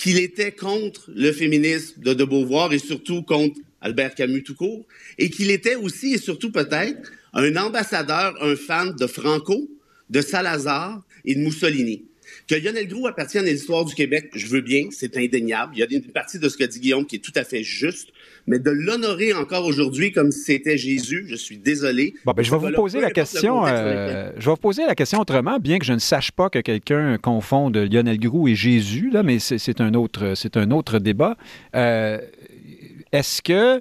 qu'il 0.00 0.18
était 0.18 0.52
contre 0.52 1.10
le 1.14 1.30
féminisme 1.30 2.00
de 2.00 2.14
De 2.14 2.24
Beauvoir 2.24 2.72
et 2.72 2.78
surtout 2.78 3.22
contre 3.22 3.60
Albert 3.82 4.14
Camus 4.14 4.42
tout 4.42 4.54
court, 4.54 4.86
et 5.18 5.28
qu'il 5.28 5.50
était 5.50 5.74
aussi 5.74 6.14
et 6.14 6.18
surtout 6.18 6.50
peut-être 6.50 7.12
un 7.34 7.54
ambassadeur, 7.56 8.34
un 8.42 8.56
fan 8.56 8.96
de 8.96 9.06
Franco, 9.06 9.68
de 10.08 10.22
Salazar 10.22 11.02
et 11.26 11.34
de 11.34 11.40
Mussolini. 11.40 12.04
Que 12.50 12.56
Lionel 12.56 12.88
Groux 12.88 13.06
appartienne 13.06 13.46
à 13.46 13.50
l'histoire 13.52 13.84
du 13.84 13.94
Québec, 13.94 14.30
je 14.34 14.48
veux 14.48 14.60
bien, 14.60 14.88
c'est 14.90 15.16
indéniable. 15.16 15.72
Il 15.76 15.78
y 15.78 15.82
a 15.84 15.86
une 15.88 16.02
partie 16.02 16.40
de 16.40 16.48
ce 16.48 16.56
que 16.56 16.64
dit 16.64 16.80
Guillaume 16.80 17.06
qui 17.06 17.14
est 17.14 17.20
tout 17.20 17.30
à 17.36 17.44
fait 17.44 17.62
juste, 17.62 18.08
mais 18.48 18.58
de 18.58 18.72
l'honorer 18.72 19.32
encore 19.32 19.64
aujourd'hui 19.66 20.10
comme 20.10 20.32
si 20.32 20.40
c'était 20.40 20.76
Jésus, 20.76 21.26
je 21.28 21.36
suis 21.36 21.58
désolé. 21.58 22.12
Bon, 22.24 22.32
ben, 22.32 22.42
je 22.42 22.50
vais 22.50 22.56
vous 22.56 22.72
poser 22.72 23.00
la 23.00 23.12
question. 23.12 23.64
Euh, 23.68 24.32
je 24.36 24.46
vais 24.46 24.50
vous 24.50 24.56
poser 24.56 24.84
la 24.84 24.96
question 24.96 25.20
autrement, 25.20 25.60
bien 25.60 25.78
que 25.78 25.84
je 25.84 25.92
ne 25.92 26.00
sache 26.00 26.32
pas 26.32 26.50
que 26.50 26.58
quelqu'un 26.58 27.18
confonde 27.18 27.76
Lionel 27.76 28.18
Groux 28.18 28.48
et 28.48 28.56
Jésus, 28.56 29.10
là, 29.10 29.22
mais 29.22 29.38
c'est 29.38 29.80
un 29.80 29.94
autre, 29.94 30.32
c'est 30.34 30.56
un 30.56 30.72
autre 30.72 30.98
débat. 30.98 31.36
Euh, 31.76 32.18
est-ce 33.12 33.42
que 33.42 33.80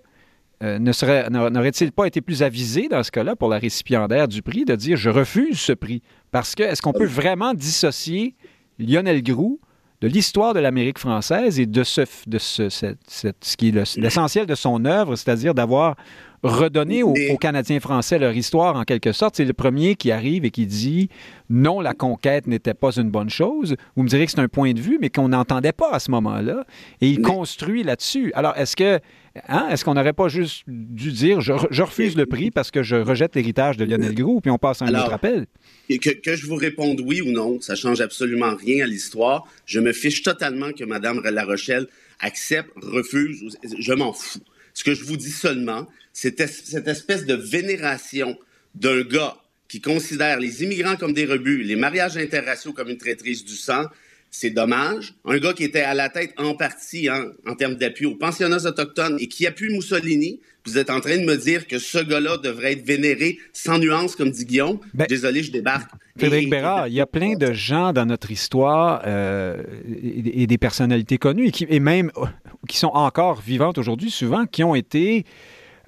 euh, 0.62 0.78
n'aurait-il 0.78 1.92
pas 1.92 2.06
été 2.06 2.22
plus 2.22 2.44
avisé 2.44 2.88
dans 2.88 3.02
ce 3.02 3.10
cas-là 3.10 3.36
pour 3.36 3.50
la 3.50 3.58
récipiendaire 3.58 4.28
du 4.28 4.44
prix 4.44 4.64
de 4.64 4.76
dire 4.76 4.96
je 4.96 5.10
refuse 5.10 5.60
ce 5.60 5.74
prix? 5.74 6.04
Parce 6.30 6.54
que 6.54 6.62
est-ce 6.62 6.84
qu'on 6.84 6.94
peut 6.94 7.08
vraiment 7.08 7.56
dissocier 7.56 8.36
Lionel 8.80 9.22
Groux 9.22 9.60
de 10.02 10.08
l'histoire 10.08 10.54
de 10.54 10.60
l'Amérique 10.60 10.98
française 10.98 11.60
et 11.60 11.66
de 11.66 11.84
ce, 11.84 12.02
de 12.28 12.38
ce, 12.38 12.70
ce 12.70 13.58
qui 13.58 13.70
est 13.70 13.98
l'essentiel 13.98 14.46
de 14.46 14.56
son 14.56 14.86
œuvre, 14.86 15.16
c'est-à-dire 15.16 15.54
d'avoir 15.54 15.96
redonner 16.44 17.04
aux, 17.04 17.14
Canadiens 17.40 17.80
français 17.80 18.20
leur 18.20 18.34
histoire 18.34 18.76
en 18.76 18.84
quelque 18.84 19.12
sorte. 19.12 19.36
C'est 19.38 19.46
le 19.46 19.54
premier 19.54 19.96
qui 19.96 20.12
arrive 20.12 20.46
et 20.46 20.52
qui 20.52 20.66
dit 20.66 21.10
non, 21.50 21.80
la 21.80 21.94
conquête 21.94 22.48
n'était 22.48 22.74
pas 22.74 22.92
une 22.92 23.10
bonne 23.10 23.30
chose. 23.30 23.76
Vous 23.96 24.04
me 24.04 24.08
direz 24.08 24.26
que 24.26 24.32
c'est 24.32 24.40
un 24.40 24.48
point 24.48 24.74
de 24.74 24.80
vue, 24.80 24.98
mais 25.02 25.10
qu'on 25.10 25.30
n'entendait 25.30 25.72
pas 25.72 25.92
à 25.92 26.00
ce 26.00 26.12
moment-là. 26.12 26.66
Et 27.02 27.10
il 27.10 27.22
construit 27.22 27.84
là-dessus. 27.84 28.32
Alors, 28.36 28.56
est-ce 28.58 28.76
que 28.76 29.00
hein, 29.48 29.68
est-ce 29.72 29.84
qu'on 29.84 29.94
n'aurait 29.94 30.14
pas 30.14 30.28
juste 30.28 30.64
dû 30.68 31.12
dire 31.12 31.42
je, 31.42 31.54
refuse 31.82 32.16
le 32.16 32.26
prix 32.26 32.52
parce 32.52 32.72
que 32.72 32.84
je 32.84 32.96
rejette 32.96 33.36
l'héritage 33.36 33.78
de 33.78 33.86
Lionel 33.86 34.14
Groux, 34.14 34.42
puis 34.42 34.52
on 34.52 34.58
passe 34.58 34.82
à 34.82 34.86
un 34.86 34.94
autre 34.94 35.14
appel? 35.14 35.48
Que, 35.90 36.10
que, 36.10 36.36
je 36.36 36.46
vous 36.46 36.56
réponde 36.56 37.02
oui 37.02 37.22
ou 37.22 37.32
non, 37.32 37.60
ça 37.62 37.76
change 37.76 38.02
absolument 38.02 38.56
rien 38.56 38.84
à 38.84 38.88
l'histoire. 38.88 39.48
Je 39.66 39.80
me 39.80 39.92
fiche 39.92 40.22
totalement 40.22 40.72
que 40.72 40.84
Mme 40.84 41.22
La 41.24 41.46
Rochelle 41.46 41.88
accepte, 42.20 42.72
refuse, 42.76 43.58
je 43.64 43.94
m'en 43.94 44.14
fous. 44.14 44.40
Ce 44.74 44.84
que 44.84 44.94
je 44.94 45.04
vous 45.04 45.18
dis 45.18 45.32
seulement, 45.32 45.88
cette 46.20 46.88
espèce 46.88 47.26
de 47.26 47.36
vénération 47.36 48.38
d'un 48.76 49.02
gars 49.02 49.38
qui 49.70 49.80
considère 49.80 50.40
les 50.40 50.64
immigrants 50.64 50.96
comme 50.96 51.14
des 51.14 51.26
rebuts, 51.26 51.64
les 51.64 51.76
mariages 51.76 52.18
interraciaux 52.18 52.74
comme 52.74 52.90
une 52.90 52.98
traîtrise 52.98 53.46
du 53.46 53.56
sang, 53.56 53.86
c'est 54.32 54.50
dommage. 54.50 55.14
Un 55.26 55.38
gars 55.38 55.54
qui 55.54 55.64
était 55.64 55.82
à 55.82 55.94
la 55.94 56.10
tête 56.10 56.34
en 56.38 56.56
partie 56.56 57.08
hein, 57.08 57.32
en 57.48 57.56
termes 57.56 57.76
d'appui 57.76 58.06
aux 58.06 58.16
pensionnats 58.16 58.66
autochtones 58.66 59.18
et 59.20 59.28
qui 59.28 59.48
appuie 59.48 59.72
Mussolini, 59.72 60.40
vous 60.66 60.78
êtes 60.78 60.90
en 60.90 61.00
train 61.00 61.18
de 61.18 61.24
me 61.24 61.36
dire 61.36 61.66
que 61.68 61.80
ce 61.80 62.00
gars-là 62.00 62.38
devrait 62.38 62.74
être 62.74 62.86
vénéré 62.86 63.40
sans 63.54 63.80
nuance, 63.80 64.16
comme 64.16 64.30
dit 64.30 64.46
Guillaume. 64.46 64.80
Ben, 64.94 65.06
Désolé, 65.08 65.42
je 65.42 65.52
débarque. 65.52 65.90
Frédéric 66.18 66.50
Bérard, 66.50 66.90
il 66.90 66.96
y 66.96 67.02
a 67.02 67.08
plein 67.08 67.36
de 67.36 67.54
gens 67.54 67.94
dans 67.94 68.06
notre 68.06 68.30
histoire 68.30 69.04
euh, 69.08 69.64
et, 70.04 70.46
des 70.48 70.58
personnalités 70.58 71.18
connues 71.18 71.48
et, 71.48 71.52
qui, 71.52 71.66
et 71.70 71.80
même 71.80 72.12
euh, 72.18 72.26
qui 72.68 72.78
sont 72.78 72.92
encore 72.94 73.42
vivantes 73.42 73.78
aujourd'hui, 73.78 74.12
souvent, 74.12 74.46
qui 74.46 74.64
ont 74.64 74.76
été 74.76 75.26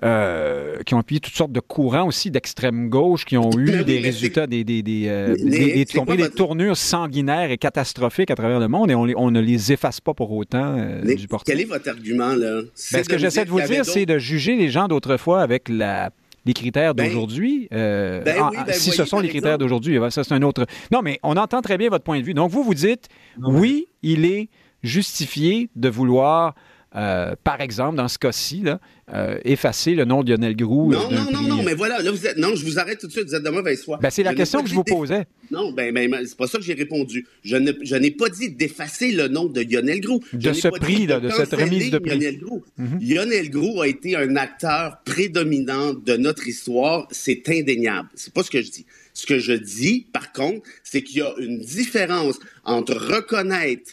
euh, 0.04 0.78
qui 0.84 0.96
ont 0.96 0.98
appuyé 0.98 1.20
toutes 1.20 1.36
sortes 1.36 1.52
de 1.52 1.60
courants 1.60 2.08
aussi 2.08 2.32
d'extrême 2.32 2.90
gauche, 2.90 3.24
qui 3.24 3.38
ont 3.38 3.52
eu 3.56 3.84
des 3.84 4.00
résultats, 4.00 4.48
des, 4.48 4.64
des, 4.64 4.82
des, 4.82 5.06
euh, 5.08 5.36
des, 5.36 5.86
des, 5.86 6.30
tournures 6.30 6.76
sanguinaires 6.76 7.52
et 7.52 7.60
catastrophiques 7.60 8.32
à 8.32 8.36
travers 8.36 8.60
le 8.60 8.68
monde, 8.68 8.90
et 8.90 8.96
on, 8.96 9.08
on 9.16 9.30
ne 9.30 9.40
les 9.40 9.72
efface 9.72 10.02
pas 10.02 10.16
pour 10.16 10.32
autant 10.32 10.76
euh, 10.76 11.16
du 11.16 11.28
portrait. 11.28 11.54
Quel 11.54 11.62
est 11.62 11.66
votre 11.66 11.88
argument, 11.88 12.34
là? 12.34 12.62
Ben, 12.92 13.04
ce 13.04 13.10
que 13.10 13.20
j'essaie 13.20 13.46
de 13.46 13.52
vous 13.52 13.62
dire, 13.62 13.86
c'est 13.86 14.08
de 14.08 14.18
juger 14.18 14.56
les 14.56 14.70
gens 14.70 14.88
d'autrefois 14.88 15.42
avec 15.42 15.70
la 15.70 16.10
les 16.44 16.54
critères 16.54 16.96
ben, 16.96 17.06
d'aujourd'hui. 17.06 17.68
Ben 17.70 18.24
ben 18.24 18.52
si 18.72 18.90
ce 18.90 19.06
sont 19.06 19.20
les 19.20 19.30
critères 19.30 19.60
d'aujourd'hui, 19.60 20.00
ça 20.10 20.24
c'est 20.24 20.34
un 20.34 20.42
autre. 20.42 20.66
Non, 20.92 21.04
mais 21.04 21.20
on 21.22 21.38
entend 21.38 21.62
très 21.62 21.78
bien 21.78 21.90
votre 21.90 22.04
point 22.04 22.20
de 22.20 22.26
vue. 22.26 22.34
Donc 22.34 22.50
vous 22.50 22.64
vous 22.64 22.74
dites, 22.74 23.08
oui, 23.40 23.86
il 24.02 24.26
est 24.26 24.50
justifié 24.82 25.70
de 25.76 25.90
vouloir 25.90 26.56
euh, 26.94 27.36
par 27.42 27.62
exemple, 27.62 27.96
dans 27.96 28.10
ce 28.10 28.18
cas-ci, 28.18 28.66
euh, 29.14 29.38
effacer 29.46 29.96
le 29.96 30.04
nom 30.04 30.24
de 30.24 30.32
Lionel 30.32 30.58
Groux. 30.58 30.92
Euh, 30.92 30.96
non, 30.96 31.10
non, 31.10 31.32
non, 31.32 31.42
non, 31.56 31.64
mais 31.64 31.74
voilà, 31.74 32.02
là, 32.02 32.12
vous 32.12 32.28
êtes, 32.28 32.38
non, 32.38 32.54
je 32.54 32.66
vous 32.66 32.80
arrête 32.80 33.00
tout 33.00 33.08
de 33.08 33.12
suite, 33.14 33.28
vous 33.28 33.36
êtes 33.36 33.44
de 33.44 33.50
mauvaise 33.50 33.82
foi. 33.82 33.98
Ben, 34.02 34.10
c'est 34.10 34.24
la 34.24 34.34
question 34.34 34.62
que 34.62 34.70
je 34.70 34.76
vous 34.76 34.84
posais. 34.84 35.26
Non, 35.52 35.72
ben, 35.72 35.94
ben, 35.94 36.14
c'est 36.26 36.38
pas 36.38 36.48
ça 36.48 36.58
que 36.58 36.64
j'ai 36.66 36.74
répondu. 36.74 37.26
Je, 37.44 37.56
n'ai 37.56 38.12
pas 38.12 38.28
dit 38.28 38.52
d'effacer 38.52 39.14
le 39.14 39.30
nom 39.30 39.46
de 39.46 39.62
Lionel 39.62 40.02
Groux. 40.02 40.20
De 40.34 40.52
ce 40.52 40.68
prix, 40.68 41.08
de, 41.08 41.30
cette 41.30 41.54
remise 41.54 41.92
de 41.92 41.98
prix. 41.98 42.12
Lionel 42.12 42.40
Groux. 42.40 42.64
Mhm. 42.78 43.00
Lionel 43.02 43.50
Groux 43.50 43.82
a 43.82 43.88
été 43.88 44.18
un 44.18 44.36
acteur 44.36 45.02
prédominant 45.06 45.94
de 45.94 46.18
notre 46.18 46.46
histoire, 46.48 47.08
c'est 47.12 47.48
indéniable. 47.48 48.10
C'est 48.16 48.34
pas 48.34 48.44
ce 48.44 48.52
que 48.52 48.62
je 48.62 48.70
dis. 48.70 48.86
Ce 49.14 49.26
que 49.26 49.40
je 49.40 49.54
dis, 49.54 50.08
par 50.12 50.34
contre, 50.34 50.68
c'est 50.84 51.04
qu'il 51.04 51.20
y 51.20 51.22
a 51.22 51.34
une 51.40 51.60
différence 51.60 52.38
entre 52.66 52.96
reconnaître 52.96 53.92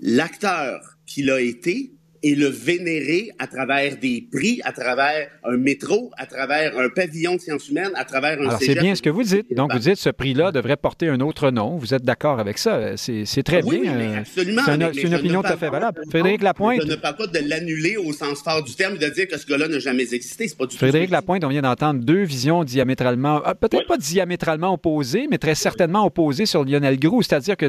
l'acteur 0.00 0.97
qu'il 1.08 1.30
a 1.30 1.40
été 1.40 1.97
et 2.22 2.34
le 2.34 2.46
vénérer 2.46 3.30
à 3.38 3.46
travers 3.46 3.96
des 3.96 4.26
prix, 4.32 4.60
à 4.64 4.72
travers 4.72 5.28
un 5.44 5.56
métro, 5.56 6.10
à 6.16 6.26
travers 6.26 6.78
un 6.78 6.88
pavillon 6.88 7.36
de 7.36 7.40
sciences 7.40 7.68
humaines, 7.68 7.92
à 7.94 8.04
travers 8.04 8.38
un 8.40 8.48
Alors, 8.48 8.58
c'est 8.60 8.74
bien 8.74 8.94
ce 8.94 9.02
que 9.02 9.10
vous 9.10 9.22
dites. 9.22 9.52
Donc, 9.54 9.72
vous 9.72 9.78
dites 9.78 9.96
ce 9.96 10.10
prix-là 10.10 10.52
devrait 10.52 10.76
porter 10.76 11.08
un 11.08 11.20
autre 11.20 11.50
nom. 11.50 11.76
Vous 11.76 11.94
êtes 11.94 12.04
d'accord 12.04 12.40
avec 12.40 12.58
ça. 12.58 12.96
C'est 12.96 13.42
très 13.42 13.62
oui, 13.62 13.80
bien. 13.82 13.96
Oui, 13.96 14.16
absolument. 14.16 14.62
C'est 14.66 15.02
une, 15.02 15.14
opinion 15.14 15.42
tout 15.42 15.52
à 15.52 15.56
fait 15.56 15.70
valable. 15.70 16.02
Frédéric 16.10 16.42
Lapointe. 16.42 16.82
Je 16.82 16.86
ne 16.86 16.96
parle 16.96 17.16
pas 17.16 17.26
de 17.26 17.38
l'annuler 17.48 17.96
au 17.96 18.12
sens 18.12 18.42
fort 18.42 18.62
du 18.62 18.74
terme 18.74 18.96
et 18.96 18.98
de 18.98 19.08
dire 19.08 19.28
que 19.28 19.38
ce 19.38 19.46
gars-là 19.46 19.68
n'a 19.68 19.78
jamais 19.78 20.02
existé. 20.14 20.46
Pas 20.58 20.66
du 20.66 20.76
Frédéric 20.76 21.10
Lapointe, 21.10 21.44
on 21.44 21.48
vient 21.48 21.62
d'entendre 21.62 22.00
deux 22.00 22.22
visions 22.22 22.64
diamétralement, 22.64 23.40
ah, 23.44 23.54
peut-être 23.54 23.86
pas 23.86 23.96
diamétralement 23.96 24.74
opposées, 24.74 25.26
mais 25.30 25.38
très 25.38 25.54
certainement 25.54 26.04
opposées 26.04 26.46
sur 26.46 26.64
Lionel 26.64 26.98
Groux. 26.98 27.22
C'est-à-dire 27.22 27.56
que 27.56 27.66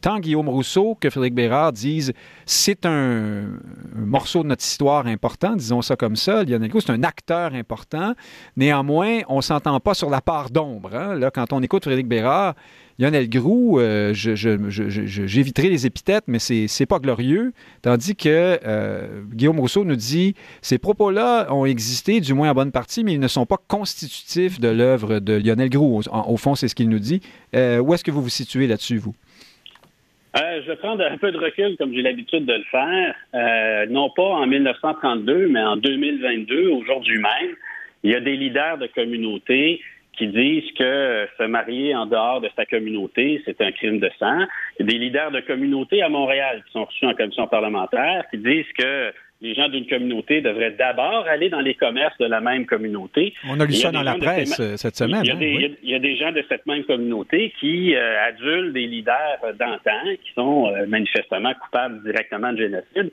tant 0.00 0.18
Guillaume 0.18 0.48
Rousseau 0.48 0.96
que 1.00 1.10
Frédéric 1.10 1.34
Bérard 1.34 1.72
disent 1.72 2.12
c'est 2.46 2.86
un 2.86 3.58
un 3.96 4.06
morceau 4.06 4.42
de 4.42 4.48
notre 4.48 4.64
histoire 4.64 5.06
important, 5.06 5.56
disons 5.56 5.82
ça 5.82 5.96
comme 5.96 6.16
ça. 6.16 6.44
Lionel 6.44 6.68
Groux, 6.68 6.80
c'est 6.80 6.92
un 6.92 7.02
acteur 7.02 7.54
important. 7.54 8.14
Néanmoins, 8.56 9.20
on 9.28 9.36
ne 9.36 9.42
s'entend 9.42 9.78
pas 9.80 9.94
sur 9.94 10.10
la 10.10 10.20
part 10.20 10.50
d'ombre. 10.50 10.94
Hein. 10.94 11.14
Là, 11.14 11.30
quand 11.30 11.52
on 11.52 11.62
écoute 11.62 11.84
Frédéric 11.84 12.08
Bérard, 12.08 12.54
Lionel 12.98 13.28
Groux, 13.28 13.78
euh, 13.78 14.12
j'éviterai 14.12 15.68
les 15.68 15.86
épithètes, 15.86 16.24
mais 16.26 16.40
c'est 16.40 16.86
pas 16.86 16.98
glorieux. 16.98 17.52
Tandis 17.82 18.16
que 18.16 18.58
euh, 18.64 19.22
Guillaume 19.32 19.60
Rousseau 19.60 19.84
nous 19.84 19.94
dit 19.94 20.34
ces 20.62 20.78
propos-là 20.78 21.52
ont 21.52 21.64
existé, 21.64 22.20
du 22.20 22.34
moins 22.34 22.50
en 22.50 22.54
bonne 22.54 22.72
partie, 22.72 23.04
mais 23.04 23.12
ils 23.12 23.20
ne 23.20 23.28
sont 23.28 23.46
pas 23.46 23.58
constitutifs 23.68 24.58
de 24.58 24.68
l'œuvre 24.68 25.20
de 25.20 25.34
Lionel 25.34 25.70
Groux. 25.70 26.02
Au, 26.10 26.36
fond, 26.36 26.56
c'est 26.56 26.66
ce 26.66 26.74
qu'il 26.74 26.88
nous 26.88 26.98
dit. 26.98 27.20
Euh, 27.54 27.78
où 27.78 27.94
est-ce 27.94 28.02
que 28.02 28.10
vous 28.10 28.22
vous 28.22 28.28
situez 28.28 28.66
là-dessus, 28.66 28.98
vous? 28.98 29.14
Euh, 30.36 30.60
je 30.62 30.68
vais 30.68 30.76
prendre 30.76 31.04
un 31.04 31.16
peu 31.16 31.32
de 31.32 31.38
recul, 31.38 31.76
comme 31.78 31.94
j'ai 31.94 32.02
l'habitude 32.02 32.44
de 32.44 32.52
le 32.52 32.64
faire. 32.64 33.14
Euh, 33.34 33.86
non 33.86 34.10
pas 34.10 34.22
en 34.22 34.46
1932, 34.46 35.48
mais 35.48 35.62
en 35.62 35.76
2022, 35.76 36.68
aujourd'hui 36.68 37.18
même, 37.18 37.56
il 38.02 38.12
y 38.12 38.14
a 38.14 38.20
des 38.20 38.36
leaders 38.36 38.78
de 38.78 38.86
communautés 38.88 39.80
qui 40.12 40.26
disent 40.26 40.70
que 40.76 41.28
se 41.38 41.44
marier 41.44 41.94
en 41.94 42.04
dehors 42.04 42.40
de 42.40 42.50
sa 42.56 42.66
communauté, 42.66 43.40
c'est 43.44 43.60
un 43.60 43.72
crime 43.72 44.00
de 44.00 44.10
sang. 44.18 44.44
Il 44.78 44.80
y 44.80 44.82
a 44.82 44.86
des 44.86 44.98
leaders 44.98 45.30
de 45.30 45.40
communautés 45.40 46.02
à 46.02 46.08
Montréal 46.08 46.62
qui 46.66 46.72
sont 46.72 46.84
reçus 46.84 47.06
en 47.06 47.14
commission 47.14 47.46
parlementaire 47.46 48.24
qui 48.30 48.38
disent 48.38 48.72
que 48.76 49.12
les 49.40 49.54
gens 49.54 49.68
d'une 49.68 49.86
communauté 49.86 50.40
devraient 50.40 50.72
d'abord 50.72 51.26
aller 51.28 51.48
dans 51.48 51.60
les 51.60 51.74
commerces 51.74 52.16
de 52.18 52.26
la 52.26 52.40
même 52.40 52.66
communauté. 52.66 53.34
On 53.48 53.60
a 53.60 53.66
lu 53.66 53.72
ça 53.72 53.92
dans 53.92 54.02
la 54.02 54.16
presse 54.16 54.58
euh, 54.58 54.76
cette 54.76 54.96
semaine. 54.96 55.22
Il 55.24 55.28
y, 55.28 55.30
a 55.30 55.36
des, 55.36 55.76
il 55.82 55.90
y, 55.90 55.94
a 55.94 55.98
des, 56.00 56.16
gens 56.16 56.32
de 56.32 56.44
cette 56.48 56.66
même 56.66 56.82
communauté 56.84 57.52
qui 57.60 57.94
euh, 57.94 58.26
adulent 58.26 58.72
des 58.72 58.86
leaders 58.86 59.38
d'antan 59.58 60.16
qui 60.24 60.32
sont 60.34 60.66
euh, 60.66 60.86
manifestement 60.86 61.52
coupables 61.54 62.02
directement 62.02 62.52
de 62.52 62.58
génocide. 62.58 63.12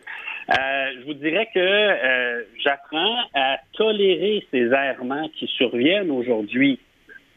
je 0.50 1.06
vous 1.06 1.14
dirais 1.14 1.48
que 1.54 2.46
j'apprends 2.64 3.18
à 3.36 3.58
tolérer 3.74 4.46
ces 4.52 4.72
errements 4.72 5.30
qui 5.36 5.46
surviennent 5.48 6.12
aujourd'hui 6.12 6.80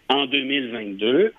en 0.08 0.24
2022, 0.24 1.34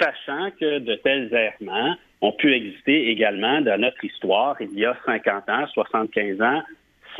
sachant 0.00 0.50
que 0.58 0.80
de 0.80 0.94
tels 0.96 1.32
errements 1.32 1.94
ont 2.20 2.32
pu 2.32 2.52
exister 2.52 3.08
également 3.10 3.60
dans 3.60 3.80
notre 3.80 4.04
histoire 4.04 4.56
il 4.60 4.78
y 4.78 4.84
a 4.84 4.96
50 5.06 5.48
ans, 5.48 5.66
75 5.72 6.40
ans, 6.42 6.62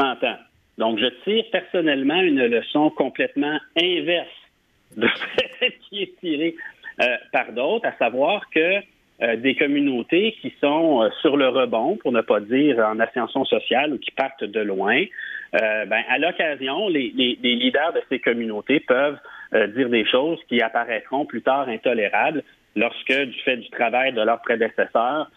100 0.01 0.25
ans. 0.25 0.39
Donc, 0.79 0.99
je 0.99 1.07
tire 1.25 1.45
personnellement 1.53 2.21
une 2.23 2.47
leçon 2.47 2.91
complètement 2.91 3.59
inverse 3.77 4.29
de 4.97 5.07
celle 5.59 5.73
qui 5.89 6.03
est 6.03 6.19
tirée 6.21 6.57
euh, 7.03 7.17
par 7.33 7.53
d'autres, 7.53 7.87
à 7.87 7.93
savoir 7.99 8.49
que 8.51 8.77
euh, 9.23 9.37
des 9.37 9.55
communautés 9.55 10.37
qui 10.41 10.53
sont 10.61 11.03
euh, 11.03 11.11
sur 11.21 11.37
le 11.37 11.49
rebond, 11.49 11.97
pour 11.97 12.13
ne 12.13 12.23
pas 12.23 12.41
dire 12.41 12.79
en 12.79 12.99
ascension 12.99 13.45
sociale 13.45 13.93
ou 13.93 13.99
qui 13.99 14.11
partent 14.11 14.45
de 14.45 14.61
loin, 14.61 15.05
ben, 15.53 16.05
à 16.09 16.17
l'occasion, 16.19 16.89
les, 16.89 17.13
les, 17.17 17.37
leaders 17.43 17.93
de 17.93 18.01
ces 18.09 18.21
communautés 18.21 18.79
peuvent 18.79 19.19
dire 19.75 19.89
des 19.89 20.07
choses 20.07 20.39
qui 20.49 20.63
apparaîtront 20.63 21.27
plus 21.27 21.43
tard 21.43 21.69
intolérables 21.69 22.45
lorsque, 22.77 23.13
du 23.13 23.37
fait 23.41 23.57
du 23.57 23.69
travail 23.71 24.13
de 24.13 24.21
leurs 24.21 24.41
prédécesseurs, 24.43 25.29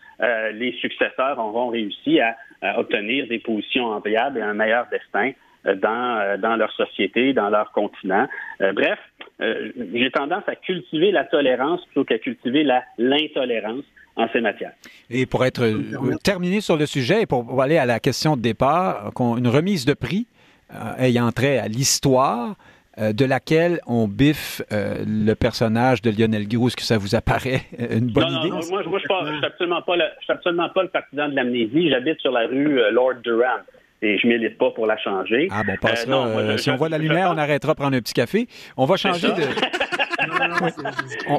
les 0.53 0.71
successeurs 0.73 1.39
auront 1.39 1.69
réussi 1.69 2.19
à, 2.19 2.35
obtenir 2.77 3.27
des 3.27 3.39
positions 3.39 3.85
enviables 3.85 4.37
et 4.37 4.41
un 4.41 4.53
meilleur 4.53 4.87
destin 4.91 5.31
euh, 5.65 5.75
dans, 5.75 6.19
euh, 6.19 6.37
dans 6.37 6.55
leur 6.55 6.71
société, 6.73 7.33
dans 7.33 7.49
leur 7.49 7.71
continent. 7.71 8.27
bref, 8.59 8.99
j'ai 9.39 10.11
tendance 10.11 10.43
à 10.47 10.55
cultiver 10.55 11.11
la 11.11 11.25
tolérance 11.25 11.83
plutôt 11.85 12.05
qu'à 12.05 12.19
cultiver 12.19 12.65
l'intolérance 12.97 13.83
en 14.15 14.27
ces 14.31 14.41
matières. 14.41 14.73
Et 15.09 15.25
pour 15.25 15.43
être 15.43 15.67
terminé 16.23 16.61
sur 16.61 16.77
le 16.77 16.85
sujet 16.85 17.23
et 17.23 17.25
pour 17.25 17.61
aller 17.61 17.77
à 17.77 17.85
la 17.85 17.99
question 17.99 18.37
de 18.37 18.41
départ, 18.41 19.11
une 19.19 19.47
remise 19.47 19.85
de 19.85 19.93
prix 19.93 20.27
ayant 20.97 21.31
trait 21.31 21.57
à 21.57 21.67
l'histoire, 21.67 22.55
euh, 22.99 23.11
de 23.11 23.25
laquelle 23.25 23.79
on 23.87 24.07
biffe 24.07 24.61
euh, 24.71 25.03
le 25.07 25.33
personnage 25.33 26.01
de 26.01 26.11
Lionel 26.11 26.47
Groux. 26.47 26.67
Est-ce 26.67 26.75
que 26.75 26.83
ça 26.83 26.97
vous 26.97 27.15
apparaît 27.15 27.61
euh, 27.79 27.97
une 27.97 28.11
bonne 28.11 28.31
idée? 28.31 28.49
Non, 28.49 28.59
moi, 28.69 28.83
moi 28.87 28.99
je 28.99 29.29
ne 29.29 29.35
suis 29.37 29.45
absolument 29.45 29.81
pas 29.81 29.95
le, 29.95 30.03
absolument 30.29 30.69
pas 30.69 30.83
le 30.83 30.89
partisan 30.89 31.29
de 31.29 31.35
l'amnésie. 31.35 31.89
J'habite 31.89 32.19
sur 32.19 32.31
la 32.31 32.45
rue 32.47 32.79
Lord 32.91 33.15
Durham 33.23 33.61
et 34.03 34.17
je 34.19 34.27
milite 34.27 34.57
pas 34.57 34.69
pour 34.71 34.85
la 34.85 34.97
changer. 34.97 35.47
Ah 35.51 35.63
bon, 35.65 35.75
passera, 35.81 36.57
si 36.57 36.69
on 36.69 36.75
voit 36.75 36.89
la 36.89 36.99
lumière, 36.99 37.31
on 37.33 37.37
arrêtera 37.37 37.73
de 37.73 37.77
prendre 37.79 37.97
un 37.97 38.01
petit 38.01 38.13
café. 38.13 38.47
On 38.77 38.85
va 38.85 38.95
changer 38.95 39.29
de... 39.29 39.41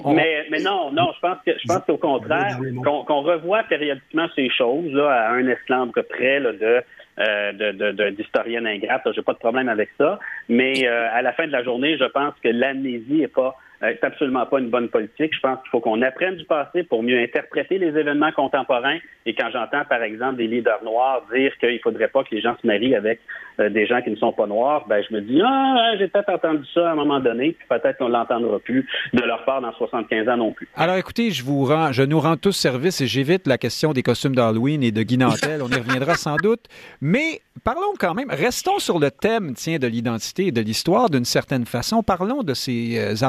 Mais, 0.07 0.47
mais, 0.51 0.61
non, 0.61 0.91
non, 0.93 1.13
je 1.15 1.21
pense 1.21 1.39
que 1.47 1.53
je 1.53 1.67
pense 1.67 1.83
qu'au 1.87 1.97
contraire, 1.97 2.59
qu'on 2.85 3.21
revoit 3.23 3.63
périodiquement 3.65 4.27
ces 4.35 4.51
choses 4.51 4.93
là, 4.93 5.29
à 5.29 5.33
un 5.33 5.47
esclandre 5.47 5.93
près 6.09 6.41
là, 6.41 6.53
de 6.53 6.83
euh, 7.19 8.11
d'historienne 8.11 8.67
ingrate. 8.67 9.07
J'ai 9.15 9.23
pas 9.23 9.35
de 9.35 9.39
problème 9.39 9.69
avec 9.69 9.91
ça. 9.99 10.19
Mais 10.49 10.87
euh, 10.87 11.09
à 11.13 11.23
la 11.23 11.33
fin 11.33 11.47
de 11.47 11.53
la 11.53 11.63
journée, 11.63 11.97
je 11.97 12.05
pense 12.05 12.35
que 12.43 12.49
l'amnésie 12.49 13.23
est 13.23 13.29
pas 13.29 13.57
c'est 13.93 14.05
absolument 14.05 14.47
pas 14.47 14.59
une 14.59 14.71
bonne 14.71 14.89
politique. 14.89 15.35
Je 15.35 15.41
pense 15.41 15.61
qu'il 15.61 15.71
faut 15.71 15.81
qu'on 15.81 16.01
apprenne 16.03 16.37
du 16.37 16.45
passé 16.45 16.83
pour 16.83 17.03
mieux 17.03 17.21
interpréter 17.21 17.79
les 17.79 17.89
événements 17.89 18.33
contemporains. 18.33 18.99
Et 19.27 19.35
quand 19.35 19.51
j'entends, 19.53 19.85
par 19.89 20.03
exemple, 20.03 20.37
des 20.37 20.47
leaders 20.47 20.83
noirs 20.85 21.23
dire 21.35 21.53
qu'il 21.59 21.75
ne 21.75 21.79
faudrait 21.79 22.09
pas 22.09 22.25
que 22.25 22.35
les 22.35 22.41
gens 22.41 22.57
se 22.61 22.67
marient 22.67 22.95
avec 22.95 23.21
euh, 23.61 23.69
des 23.69 23.87
gens 23.87 24.03
qui 24.03 24.11
ne 24.11 24.17
sont 24.17 24.33
pas 24.33 24.47
noirs, 24.47 24.85
ben 24.89 25.03
je 25.09 25.15
me 25.15 25.21
dis 25.21 25.41
ah 25.41 25.93
j'ai 25.99 26.09
peut-être 26.09 26.29
entendu 26.29 26.65
ça 26.75 26.89
à 26.89 26.93
un 26.93 26.97
moment 26.97 27.21
donné, 27.21 27.53
puis 27.53 27.67
peut-être 27.69 27.99
qu'on 27.99 28.09
l'entendra 28.09 28.59
plus 28.59 28.85
de 29.13 29.23
leur 29.23 29.45
part 29.45 29.61
dans 29.61 29.73
75 29.73 30.29
ans 30.29 30.37
non 30.37 30.53
plus. 30.53 30.69
Alors 30.75 30.97
écoutez, 30.97 31.31
je 31.31 31.45
vous 31.45 31.65
rends, 31.65 31.93
je 31.93 32.03
nous 32.03 32.19
rends 32.19 32.37
tous 32.37 32.53
service 32.53 33.01
et 33.01 33.07
j'évite 33.07 33.47
la 33.47 33.57
question 33.57 33.93
des 33.93 34.03
costumes 34.03 34.35
d'Halloween 34.35 34.83
et 34.83 34.91
de 34.91 35.03
Guy 35.03 35.19
On 35.23 35.69
y 35.69 35.75
reviendra 35.77 36.15
sans 36.17 36.35
doute, 36.37 36.65
mais 37.01 37.41
parlons 37.63 37.95
quand 37.99 38.15
même, 38.15 38.29
restons 38.29 38.81
sur 38.81 38.99
le 38.99 39.13
thème 39.13 39.55
tiens 39.55 39.79
de 39.79 39.87
l'identité 39.87 40.49
et 40.49 40.53
de 40.53 40.61
l'histoire 40.61 41.09
d'une 41.09 41.25
certaine 41.25 41.65
façon. 41.65 42.03
Parlons 42.03 42.43
de 42.43 42.55
ces 42.55 42.99
euh, 42.99 43.25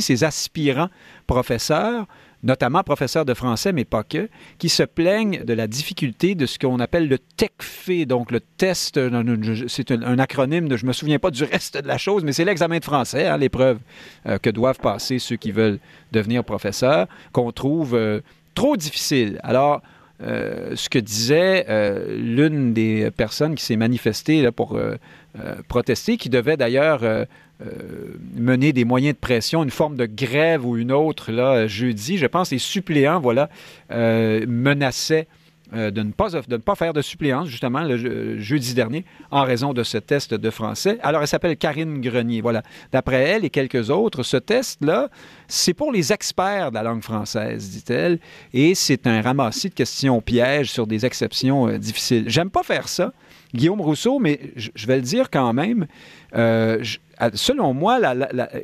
ces 0.00 0.24
aspirants 0.24 0.88
professeurs, 1.26 2.06
notamment 2.42 2.82
professeurs 2.82 3.24
de 3.24 3.34
français, 3.34 3.72
mais 3.72 3.84
pas 3.84 4.02
que, 4.02 4.28
qui 4.58 4.68
se 4.68 4.82
plaignent 4.82 5.44
de 5.44 5.52
la 5.52 5.66
difficulté 5.66 6.34
de 6.34 6.46
ce 6.46 6.58
qu'on 6.58 6.80
appelle 6.80 7.08
le 7.08 7.18
TECFE, 7.18 8.06
donc 8.06 8.30
le 8.30 8.40
test, 8.40 8.98
c'est 9.68 9.90
un, 9.90 10.18
acronyme, 10.18 10.68
de, 10.68 10.76
je 10.76 10.86
me 10.86 10.92
souviens 10.92 11.18
pas 11.18 11.30
du 11.30 11.44
reste 11.44 11.82
de 11.82 11.88
la 11.88 11.98
chose, 11.98 12.24
mais 12.24 12.32
c'est 12.32 12.44
l'examen 12.44 12.78
de 12.78 12.84
français, 12.84 13.26
hein, 13.26 13.36
l'épreuve 13.36 13.78
euh, 14.26 14.38
que 14.38 14.50
doivent 14.50 14.78
passer 14.78 15.18
ceux 15.18 15.36
qui 15.36 15.52
veulent 15.52 15.78
devenir 16.12 16.44
professeurs, 16.44 17.06
qu'on 17.32 17.52
trouve 17.52 17.94
euh, 17.94 18.20
trop 18.54 18.76
difficile. 18.76 19.38
Alors, 19.42 19.82
euh, 20.22 20.72
ce 20.76 20.88
que 20.88 20.98
disait 20.98 21.66
l'une 22.08 22.72
des 22.72 23.10
personnes 23.10 23.54
qui 23.54 23.64
s'est 23.64 23.76
manifestée 23.76 24.50
pour 24.50 24.78
protester, 25.68 26.16
qui 26.16 26.28
devait 26.28 26.56
d'ailleurs 26.56 27.02
euh, 27.62 28.14
mener 28.36 28.72
des 28.72 28.86
moyens 28.86 29.14
de 29.14 29.20
pression, 29.20 29.62
une 29.62 29.70
forme 29.70 29.94
de 29.96 30.06
grève 30.06 30.64
ou 30.64 30.78
une 30.78 30.92
autre, 30.92 31.30
là, 31.30 31.66
jeudi. 31.66 32.16
Je 32.16 32.24
pense 32.24 32.50
les 32.52 32.58
suppléants, 32.58 33.20
voilà, 33.20 33.50
euh, 33.90 34.46
menaçaient 34.48 35.26
euh, 35.74 35.90
de, 35.90 36.02
ne 36.02 36.12
pas, 36.12 36.30
de 36.30 36.42
ne 36.50 36.56
pas 36.56 36.74
faire 36.74 36.92
de 36.92 37.02
suppléance, 37.02 37.48
justement, 37.48 37.82
le 37.82 38.38
jeudi 38.38 38.74
dernier, 38.74 39.04
en 39.30 39.44
raison 39.44 39.72
de 39.72 39.82
ce 39.82 39.98
test 39.98 40.34
de 40.34 40.50
français. 40.50 40.98
Alors, 41.02 41.22
elle 41.22 41.28
s'appelle 41.28 41.56
Karine 41.56 42.00
Grenier. 42.00 42.40
Voilà. 42.40 42.62
D'après 42.92 43.22
elle 43.22 43.44
et 43.44 43.50
quelques 43.50 43.90
autres, 43.90 44.22
ce 44.22 44.36
test-là, 44.36 45.08
c'est 45.48 45.74
pour 45.74 45.92
les 45.92 46.12
experts 46.12 46.70
de 46.70 46.76
la 46.76 46.82
langue 46.82 47.02
française, 47.02 47.70
dit-elle, 47.70 48.18
et 48.52 48.74
c'est 48.74 49.06
un 49.06 49.20
ramassis 49.22 49.68
de 49.68 49.74
questions 49.74 50.20
pièges 50.20 50.70
sur 50.70 50.86
des 50.86 51.06
exceptions 51.06 51.68
difficiles. 51.78 52.24
J'aime 52.26 52.50
pas 52.50 52.62
faire 52.62 52.88
ça, 52.88 53.12
Guillaume 53.54 53.80
Rousseau, 53.80 54.18
mais 54.18 54.40
je 54.56 54.86
vais 54.86 54.96
le 54.96 55.02
dire 55.02 55.30
quand 55.30 55.52
même. 55.52 55.86
Je, 56.32 56.98
selon 57.34 57.74
moi, 57.74 57.98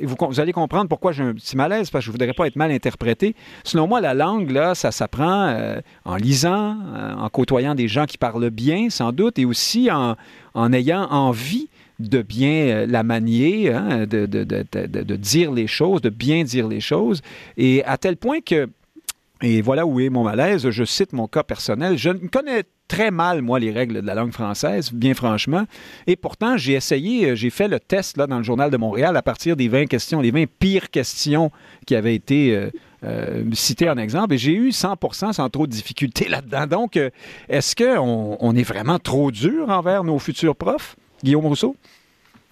vous, 0.01 0.39
allez 0.39 0.53
comprendre 0.53 0.89
pourquoi 0.89 1.11
j'ai 1.11 1.23
un 1.23 1.33
petit 1.33 1.55
malaise, 1.55 1.89
parce 1.89 2.03
que 2.03 2.05
je 2.05 2.11
ne 2.11 2.13
voudrais 2.13 2.33
pas 2.33 2.47
être 2.47 2.55
mal 2.55 2.71
interprété. 2.71 3.35
Selon 3.63 3.87
moi, 3.87 4.01
la 4.01 4.13
langue, 4.13 4.51
là, 4.51 4.75
ça 4.75 4.91
s'apprend 4.91 5.47
euh, 5.47 5.79
en 6.05 6.15
lisant, 6.15 6.77
euh, 6.95 7.13
en 7.15 7.29
côtoyant 7.29 7.75
des 7.75 7.87
gens 7.87 8.05
qui 8.05 8.17
parlent 8.17 8.49
bien, 8.49 8.89
sans 8.89 9.11
doute, 9.11 9.37
et 9.39 9.45
aussi 9.45 9.89
en, 9.91 10.73
ayant 10.73 11.03
envie 11.11 11.69
de 11.99 12.21
bien 12.21 12.49
euh, 12.49 12.85
la 12.87 13.03
manier, 13.03 13.71
hein, 13.73 14.05
de, 14.07 15.15
dire 15.15 15.51
les 15.51 15.67
choses, 15.67 16.01
de 16.01 16.09
bien 16.09 16.43
dire 16.43 16.67
les 16.67 16.81
choses, 16.81 17.21
et 17.57 17.83
à 17.85 17.97
tel 17.97 18.17
point 18.17 18.39
que 18.41 18.69
et 19.41 19.61
voilà 19.61 19.85
où 19.85 19.99
est 19.99 20.09
mon 20.09 20.23
malaise. 20.23 20.69
Je 20.69 20.83
cite 20.83 21.13
mon 21.13 21.27
cas 21.27 21.43
personnel. 21.43 21.97
Je 21.97 22.09
ne 22.09 22.27
connais 22.27 22.63
très 22.87 23.11
mal, 23.11 23.41
moi, 23.41 23.59
les 23.59 23.71
règles 23.71 24.01
de 24.01 24.07
la 24.07 24.15
langue 24.15 24.31
française, 24.31 24.91
bien 24.91 25.13
franchement. 25.13 25.65
Et 26.07 26.15
pourtant, 26.15 26.57
j'ai 26.57 26.73
essayé, 26.73 27.31
euh, 27.31 27.35
j'ai 27.35 27.49
fait 27.49 27.67
le 27.67 27.79
test 27.79 28.17
là, 28.17 28.27
dans 28.27 28.37
le 28.37 28.43
Journal 28.43 28.71
de 28.71 28.77
Montréal 28.77 29.15
à 29.17 29.21
partir 29.21 29.55
des 29.55 29.67
20 29.67 29.87
questions, 29.87 30.21
les 30.21 30.31
20 30.31 30.45
pires 30.47 30.89
questions 30.89 31.51
qui 31.85 31.95
avaient 31.95 32.15
été 32.15 32.55
euh, 32.55 32.69
euh, 33.03 33.43
citées 33.53 33.89
en 33.89 33.97
exemple. 33.97 34.33
Et 34.33 34.37
j'ai 34.37 34.53
eu 34.53 34.71
100 34.71 34.95
sans 35.33 35.49
trop 35.49 35.67
de 35.67 35.71
difficultés 35.71 36.27
là-dedans. 36.29 36.67
Donc, 36.67 36.99
est-ce 37.49 37.75
qu'on 37.75 38.37
on 38.39 38.55
est 38.55 38.63
vraiment 38.63 38.99
trop 38.99 39.31
dur 39.31 39.69
envers 39.69 40.03
nos 40.03 40.19
futurs 40.19 40.55
profs, 40.55 40.95
Guillaume 41.23 41.45
Rousseau? 41.45 41.75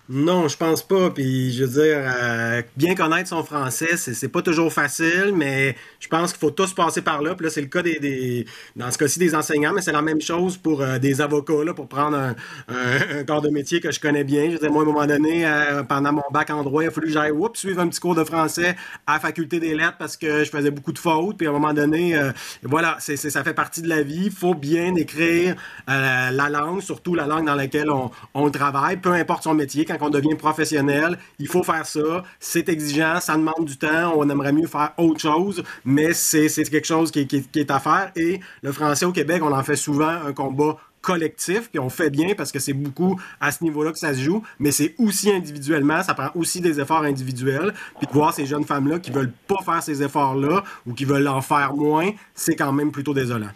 Non, 0.08 0.48
je 0.48 0.56
pense 0.56 0.84
pas. 0.84 1.10
Puis 1.10 1.52
je 1.52 1.64
veux 1.64 1.82
dire, 1.84 1.98
euh, 1.98 2.62
bien 2.78 2.94
connaître 2.94 3.30
son 3.30 3.44
français, 3.44 3.98
c'est 3.98 4.28
pas 4.28 4.44
toujours 4.44 4.72
facile, 4.72 5.34
mais 5.36 5.76
je 6.00 6.08
pense 6.08 6.32
qu'il 6.32 6.40
faut 6.40 6.52
tous 6.52 6.74
passer 6.74 7.02
par 7.02 7.24
là. 7.24 7.34
Puis 7.34 7.46
là, 7.46 7.50
c'est 7.50 7.62
le 7.62 7.68
cas 7.68 7.82
des, 7.82 8.46
dans 8.76 8.92
ce 8.92 9.00
cas-ci 9.00 9.18
des 9.18 9.34
enseignants, 9.34 9.74
mais 9.74 9.82
c'est 9.82 9.92
la 9.92 10.04
même 10.04 10.22
chose 10.22 10.58
pour 10.58 10.82
euh, 10.82 11.00
des 11.00 11.22
avocats, 11.22 11.64
là, 11.64 11.74
pour 11.74 11.88
prendre 11.88 12.18
un, 12.18 13.24
corps 13.26 13.42
de 13.42 13.50
métier 13.50 13.80
que 13.80 13.92
je 13.92 14.00
connais 14.00 14.24
bien. 14.24 14.46
Je 14.46 14.52
veux 14.52 14.60
dire, 14.60 14.72
moi, 14.72 14.84
à 14.84 14.86
un 14.86 14.88
moment 14.88 15.08
donné, 15.08 15.48
euh, 15.48 15.82
pendant 15.82 16.14
mon 16.14 16.24
bac 16.32 16.52
en 16.52 16.62
droit, 16.62 16.84
il 16.84 16.88
a 16.88 16.92
fallu 16.92 17.08
que 17.08 17.14
j'aille 17.14 17.34
suivre 17.56 17.82
un 17.82 17.88
petit 17.88 18.00
cours 18.00 18.16
de 18.16 18.24
français 18.24 18.76
à 19.08 19.14
la 19.14 19.20
faculté 19.20 19.60
des 19.60 19.74
lettres 19.74 19.98
parce 19.98 20.18
que 20.18 20.44
je 20.44 20.50
faisais 20.52 20.70
beaucoup 20.70 20.94
de 20.94 21.00
fautes. 21.00 21.38
Puis 21.38 21.48
à 21.48 21.50
un 21.50 21.54
moment 21.54 21.74
donné, 21.74 22.16
voilà, 22.64 22.98
c'est, 23.00 23.18
ça 23.18 23.44
fait 23.44 23.54
partie 23.54 23.82
de 23.82 23.90
la 23.90 24.04
vie. 24.04 24.26
Il 24.26 24.32
faut 24.32 24.54
bien 24.54 24.94
écrire 24.96 25.56
la 25.88 26.50
langue, 26.50 26.82
surtout 26.82 27.16
la 27.16 27.26
langue 27.26 27.46
dans 27.46 27.56
laquelle 27.56 27.90
on, 27.90 28.50
travaille, 28.50 28.98
peu 28.98 29.12
importe 29.12 29.44
son 29.44 29.54
métier 29.54 29.86
on 30.02 30.10
devient 30.10 30.36
professionnel, 30.36 31.18
il 31.40 31.48
faut 31.48 31.64
faire 31.64 31.86
ça. 31.86 32.24
C'est 32.40 32.70
exigeant, 32.70 33.20
ça 33.20 33.36
demande 33.36 33.66
du 33.66 33.78
temps. 33.78 34.14
On 34.16 34.30
aimerait 34.30 34.54
mieux 34.54 34.68
faire 34.68 34.94
autre 34.98 35.20
chose, 35.20 35.64
mais 35.84 36.14
c'est 36.14 36.50
quelque 36.70 36.88
chose 36.88 37.12
qui, 37.12 37.28
qui 37.28 37.44
est 37.56 37.72
à 37.72 37.80
faire. 37.80 38.12
Et 38.16 38.40
le 38.62 38.72
français 38.72 39.06
au 39.06 39.12
Québec, 39.12 39.42
on 39.44 39.52
en 39.52 39.64
fait 39.64 39.76
souvent 39.76 40.10
un 40.10 40.34
combat 40.34 40.78
collectif, 41.06 41.70
puis 41.70 41.80
on 41.80 41.90
fait 41.90 42.10
bien 42.10 42.34
parce 42.36 42.52
que 42.52 42.58
c'est 42.58 42.74
beaucoup 42.74 43.20
à 43.40 43.52
ce 43.52 43.64
niveau-là 43.64 43.92
que 43.92 44.00
ça 44.00 44.14
se 44.14 44.20
joue, 44.20 44.42
mais 44.60 44.72
c'est 44.72 44.96
aussi 44.98 45.32
individuellement, 45.32 46.02
ça 46.02 46.16
prend 46.16 46.30
aussi 46.34 46.62
des 46.62 46.80
efforts 46.80 47.04
individuels, 47.04 47.74
puis 48.00 48.08
de 48.08 48.12
voir 48.12 48.34
ces 48.34 48.48
jeunes 48.48 48.64
femmes-là 48.64 48.98
qui 48.98 49.12
veulent 49.12 49.32
pas 49.48 49.62
faire 49.64 49.84
ces 49.84 50.02
efforts-là 50.02 50.64
ou 50.88 50.94
qui 50.94 51.06
veulent 51.06 51.28
en 51.28 51.42
faire 51.42 51.76
moins, 51.76 52.10
c'est 52.34 52.56
quand 52.56 52.74
même 52.74 52.92
plutôt 52.92 53.14
désolant. 53.14 53.50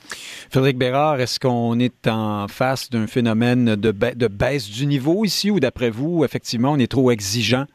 Frédéric 0.51 0.77
Bérard, 0.77 1.19
est-ce 1.19 1.39
qu'on 1.39 1.79
est 1.79 2.07
en 2.07 2.47
face 2.47 2.89
d'un 2.91 3.07
phénomène 3.07 3.75
de, 3.75 3.91
de 3.91 4.27
baisse 4.27 4.69
du 4.69 4.85
niveau 4.85 5.25
ici 5.25 5.49
ou 5.49 5.59
d'après 5.59 5.89
vous, 5.89 6.23
effectivement, 6.23 6.73
on 6.73 6.77
est 6.77 6.91
trop 6.91 7.09
exigeant 7.09 7.65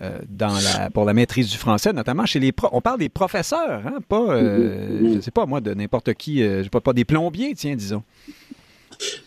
euh, 0.00 0.18
dans 0.28 0.54
la, 0.54 0.90
pour 0.90 1.04
la 1.04 1.14
maîtrise 1.14 1.50
du 1.50 1.56
français, 1.56 1.92
notamment 1.92 2.26
chez 2.26 2.40
les 2.40 2.52
On 2.72 2.80
parle 2.80 2.98
des 2.98 3.08
professeurs, 3.08 3.82
hein, 3.86 3.98
pas, 4.08 4.28
euh, 4.30 5.14
je 5.16 5.20
sais 5.20 5.30
pas 5.30 5.46
moi, 5.46 5.60
de 5.60 5.72
n'importe 5.72 6.14
qui, 6.14 6.42
euh, 6.42 6.64
pas, 6.64 6.80
pas 6.80 6.92
des 6.92 7.04
plombiers, 7.04 7.54
tiens, 7.54 7.76
disons. 7.76 8.02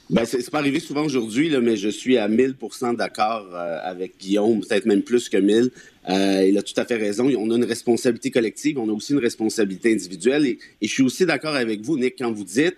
Ben, 0.09 0.25
c'est 0.25 0.49
pas 0.49 0.59
arrivé 0.59 0.80
souvent 0.80 1.03
aujourd'hui, 1.03 1.53
mais 1.61 1.75
je 1.75 1.89
suis 1.89 2.17
à 2.17 2.30
1000% 2.30 2.95
d'accord 2.95 3.47
euh, 3.53 3.80
avec 3.84 4.17
Guillaume, 4.17 4.61
peut-être 4.61 4.86
même 4.86 5.01
plus 5.01 5.28
que 5.28 5.38
1000. 5.38 5.69
Euh, 6.09 6.45
il 6.47 6.57
a 6.57 6.61
tout 6.61 6.73
à 6.78 6.86
fait 6.86 6.95
raison. 6.95 7.30
On 7.38 7.51
a 7.51 7.55
une 7.55 7.65
responsabilité 7.65 8.32
collective, 8.32 8.80
on 8.80 8.88
a 8.88 8.93
aussi 8.93 9.11
une 9.13 9.19
responsabilité 9.19 9.91
individuelle. 9.91 10.45
Et, 10.45 10.59
je 10.82 10.88
suis 10.88 11.03
aussi 11.03 11.25
d'accord 11.25 11.55
avec 11.55 11.82
vous, 11.82 11.97
Nick, 11.97 12.15
quand 12.17 12.32
vous 12.32 12.45
dites 12.45 12.78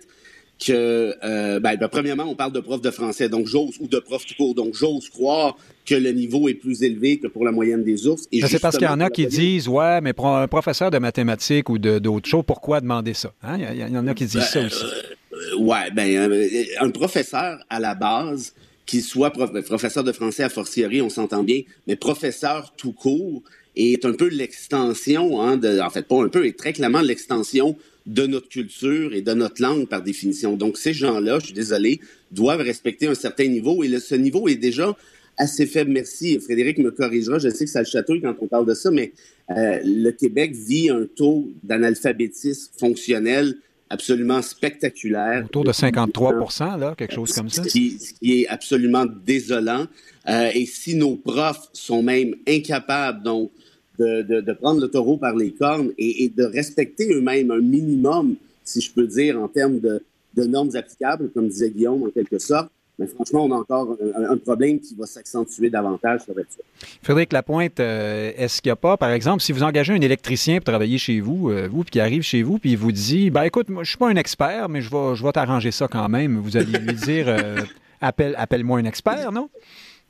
que, 0.58 1.14
euh, 1.24 1.60
ben, 1.60 1.76
ben, 1.76 1.88
premièrement, 1.88 2.24
on 2.24 2.34
parle 2.34 2.52
de 2.52 2.60
prof 2.60 2.82
de 2.82 2.90
français, 2.90 3.28
donc 3.28 3.46
j'ose, 3.46 3.76
ou 3.80 3.86
de 3.86 3.98
prof 3.98 4.26
tout 4.26 4.34
court, 4.34 4.54
donc 4.54 4.74
j'ose 4.74 5.08
croire 5.08 5.56
que 5.86 5.94
le 5.94 6.10
niveau 6.10 6.48
est 6.48 6.54
plus 6.54 6.82
élevé 6.82 7.18
que 7.18 7.28
pour 7.28 7.44
la 7.44 7.52
moyenne 7.52 7.82
des 7.82 8.06
ours. 8.06 8.24
C'est 8.30 8.60
parce 8.60 8.76
qu'il 8.76 8.86
y 8.86 8.90
en 8.90 9.00
a 9.00 9.08
qui 9.08 9.26
disent, 9.26 9.68
ouais, 9.68 10.00
mais 10.00 10.12
pour 10.12 10.28
un 10.28 10.48
professeur 10.48 10.90
de 10.90 10.98
mathématiques 10.98 11.70
ou 11.70 11.78
d'autres 11.78 12.28
choses, 12.28 12.44
pourquoi 12.46 12.80
demander 12.80 13.14
ça? 13.14 13.32
Hein? 13.42 13.56
Il, 13.72 13.78
y 13.78 13.96
en 13.96 14.06
a 14.06 14.14
qui 14.14 14.26
disent 14.26 14.42
ça 14.42 14.60
ben, 14.60 14.66
aussi. 14.66 14.84
Euh, 14.84 15.14
ouais, 15.58 15.90
ben, 15.92 16.30
euh, 16.30 16.64
un 16.80 16.90
professeur 16.90 17.64
à 17.68 17.80
la 17.80 17.94
base, 17.94 18.54
qu'il 18.86 19.02
soit 19.02 19.30
professeur 19.30 20.04
de 20.04 20.12
français 20.12 20.42
à 20.42 20.48
fortiori, 20.48 21.00
on 21.00 21.10
s'entend 21.10 21.42
bien, 21.42 21.62
mais 21.86 21.96
professeur 21.96 22.74
tout 22.76 22.92
court, 22.92 23.42
est 23.76 24.04
un 24.04 24.12
peu 24.12 24.28
l'extension, 24.28 25.40
hein, 25.40 25.56
de, 25.56 25.78
en 25.80 25.90
fait 25.90 26.06
pas 26.06 26.22
un 26.22 26.28
peu, 26.28 26.44
est 26.44 26.58
très 26.58 26.72
clairement 26.72 27.00
l'extension 27.00 27.76
de 28.06 28.26
notre 28.26 28.48
culture 28.48 29.14
et 29.14 29.22
de 29.22 29.32
notre 29.32 29.62
langue 29.62 29.86
par 29.86 30.02
définition. 30.02 30.56
Donc 30.56 30.76
ces 30.76 30.92
gens-là, 30.92 31.38
je 31.38 31.46
suis 31.46 31.54
désolé, 31.54 32.00
doivent 32.32 32.60
respecter 32.60 33.06
un 33.06 33.14
certain 33.14 33.46
niveau 33.46 33.84
et 33.84 33.98
ce 34.00 34.14
niveau 34.14 34.48
est 34.48 34.56
déjà 34.56 34.96
assez 35.36 35.66
faible. 35.66 35.92
Merci. 35.92 36.38
Frédéric 36.40 36.78
me 36.78 36.90
corrigera. 36.90 37.38
Je 37.38 37.48
sais 37.48 37.64
que 37.64 37.70
ça 37.70 37.80
le 37.80 37.86
chatouille 37.86 38.20
quand 38.20 38.34
on 38.40 38.46
parle 38.46 38.66
de 38.66 38.74
ça, 38.74 38.90
mais 38.90 39.12
euh, 39.50 39.78
le 39.84 40.10
Québec 40.10 40.54
vit 40.54 40.90
un 40.90 41.06
taux 41.06 41.50
d'analphabétisme 41.62 42.72
fonctionnel 42.78 43.56
absolument 43.90 44.40
spectaculaire. 44.40 45.44
Autour 45.44 45.64
de 45.64 45.72
53% 45.72 46.78
là, 46.78 46.94
quelque 46.96 47.14
chose 47.14 47.32
comme 47.32 47.50
ça. 47.50 47.64
Ce 47.64 47.68
qui, 47.68 47.98
est 48.22 48.46
absolument 48.46 49.04
désolant. 49.04 49.86
Euh, 50.28 50.50
et 50.54 50.64
si 50.64 50.94
nos 50.94 51.16
profs 51.16 51.68
sont 51.72 52.02
même 52.02 52.34
incapables, 52.48 53.22
donc, 53.22 53.50
de, 53.98 54.22
de, 54.22 54.52
prendre 54.54 54.80
le 54.80 54.88
taureau 54.88 55.18
par 55.18 55.36
les 55.36 55.52
cornes 55.52 55.92
et, 55.98 56.24
et 56.24 56.28
de 56.30 56.44
respecter 56.44 57.12
eux-mêmes 57.12 57.50
un 57.50 57.60
minimum, 57.60 58.36
si 58.64 58.80
je 58.80 58.90
peux 58.90 59.06
dire, 59.06 59.38
en 59.38 59.46
termes 59.46 59.78
de, 59.78 60.02
de 60.36 60.44
normes 60.44 60.74
applicables, 60.74 61.30
comme 61.32 61.48
disait 61.48 61.70
Guillaume 61.70 62.04
en 62.04 62.10
quelque 62.10 62.38
sorte, 62.38 62.70
mais 63.00 63.06
franchement, 63.06 63.46
on 63.46 63.52
a 63.52 63.54
encore 63.54 63.96
un, 64.14 64.36
problème 64.36 64.78
qui 64.78 64.94
va 64.94 65.06
s'accentuer 65.06 65.70
davantage 65.70 66.20
sur 66.20 66.34
ça. 66.34 66.62
Frédéric 67.02 67.32
Lapointe, 67.32 67.80
euh, 67.80 68.30
est-ce 68.36 68.60
qu'il 68.60 68.68
n'y 68.68 68.74
a 68.74 68.76
pas, 68.76 68.98
par 68.98 69.10
exemple, 69.10 69.40
si 69.40 69.52
vous 69.52 69.62
engagez 69.62 69.94
un 69.94 70.00
électricien 70.02 70.56
pour 70.56 70.64
travailler 70.64 70.98
chez 70.98 71.20
vous, 71.20 71.48
euh, 71.48 71.66
vous, 71.66 71.82
puis 71.82 71.92
qui 71.92 72.00
arrive 72.00 72.22
chez 72.22 72.42
vous, 72.42 72.58
puis 72.58 72.72
il 72.72 72.76
vous 72.76 72.92
dit, 72.92 73.30
ben 73.30 73.44
écoute, 73.44 73.70
moi, 73.70 73.84
je 73.84 73.88
suis 73.88 73.98
pas 73.98 74.10
un 74.10 74.16
expert, 74.16 74.68
mais 74.68 74.82
je 74.82 74.90
vais, 74.90 75.14
je 75.14 75.24
vais 75.24 75.32
t'arranger 75.32 75.70
ça 75.70 75.88
quand 75.88 76.10
même. 76.10 76.36
Vous 76.36 76.58
allez 76.58 76.78
lui 76.78 76.92
dire, 76.92 77.24
euh, 77.28 77.56
appelle, 78.02 78.34
appelle-moi 78.36 78.80
un 78.80 78.84
expert, 78.84 79.32
non? 79.32 79.48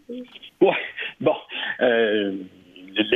Oui, 0.08 0.24
bon. 1.20 1.36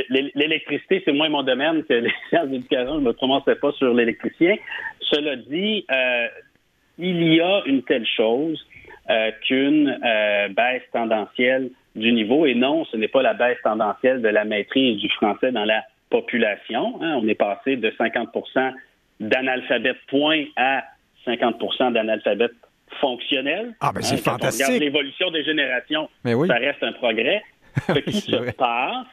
L'électricité, 0.09 1.01
c'est 1.03 1.11
moins 1.11 1.27
mon 1.27 1.43
domaine 1.43 1.83
que 1.83 1.95
les 1.95 2.13
sciences 2.29 2.47
d'éducation. 2.47 3.01
Je 3.01 3.07
ne 3.07 3.11
commencerai 3.11 3.55
pas 3.55 3.73
sur 3.73 3.93
l'électricien. 3.93 4.55
Cela 5.01 5.35
dit, 5.35 5.85
il 6.97 7.33
y 7.33 7.41
a 7.41 7.63
une 7.65 7.83
telle 7.83 8.07
chose 8.07 8.65
euh, 9.09 9.31
qu'une 9.41 9.99
euh, 10.03 10.47
baisse 10.49 10.83
tendancielle 10.91 11.69
du 11.95 12.11
niveau. 12.11 12.45
Et 12.45 12.55
non, 12.55 12.85
ce 12.85 12.97
n'est 12.97 13.07
pas 13.07 13.21
la 13.21 13.33
baisse 13.33 13.57
tendancielle 13.63 14.21
de 14.21 14.27
la 14.27 14.45
maîtrise 14.45 14.97
du 14.99 15.09
français 15.09 15.51
dans 15.51 15.65
la 15.65 15.83
population. 16.09 16.99
Hein. 17.01 17.19
On 17.21 17.27
est 17.27 17.35
passé 17.35 17.77
de 17.77 17.93
50 17.97 18.29
d'analphabètes 19.19 19.97
point 20.07 20.45
à 20.55 20.83
50 21.25 21.93
d'analphabètes 21.93 22.51
fonctionnels. 22.99 23.75
Ah, 23.79 23.91
ben 23.93 24.01
c'est 24.01 24.15
hein, 24.15 24.31
fantastique. 24.31 24.65
on 24.65 24.73
regarde 24.73 24.83
l'évolution 24.83 25.31
des 25.31 25.43
générations, 25.43 26.09
ça 26.23 26.55
reste 26.55 26.83
un 26.83 26.93
progrès. 26.93 27.43
Ce 27.87 27.99
qui 27.99 28.21
se 28.21 28.51
passe, 28.53 29.05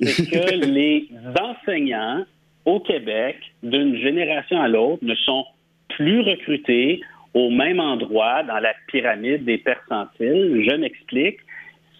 c'est 0.00 0.30
que 0.30 0.54
les 0.66 1.08
enseignants 1.40 2.24
au 2.64 2.80
Québec, 2.80 3.36
d'une 3.62 3.96
génération 3.98 4.60
à 4.60 4.68
l'autre, 4.68 5.04
ne 5.04 5.14
sont 5.14 5.44
plus 5.88 6.20
recrutés 6.20 7.00
au 7.36 7.50
même 7.50 7.80
endroit 7.80 8.42
dans 8.44 8.58
la 8.58 8.72
pyramide 8.86 9.44
des 9.44 9.58
percentiles. 9.58 10.64
Je 10.66 10.74
m'explique. 10.74 11.36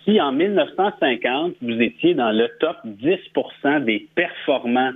Si 0.03 0.18
en 0.18 0.32
1950, 0.32 1.57
vous 1.61 1.82
étiez 1.82 2.14
dans 2.14 2.30
le 2.30 2.49
top 2.59 2.78
10% 2.87 3.84
des 3.84 4.09
performants 4.14 4.93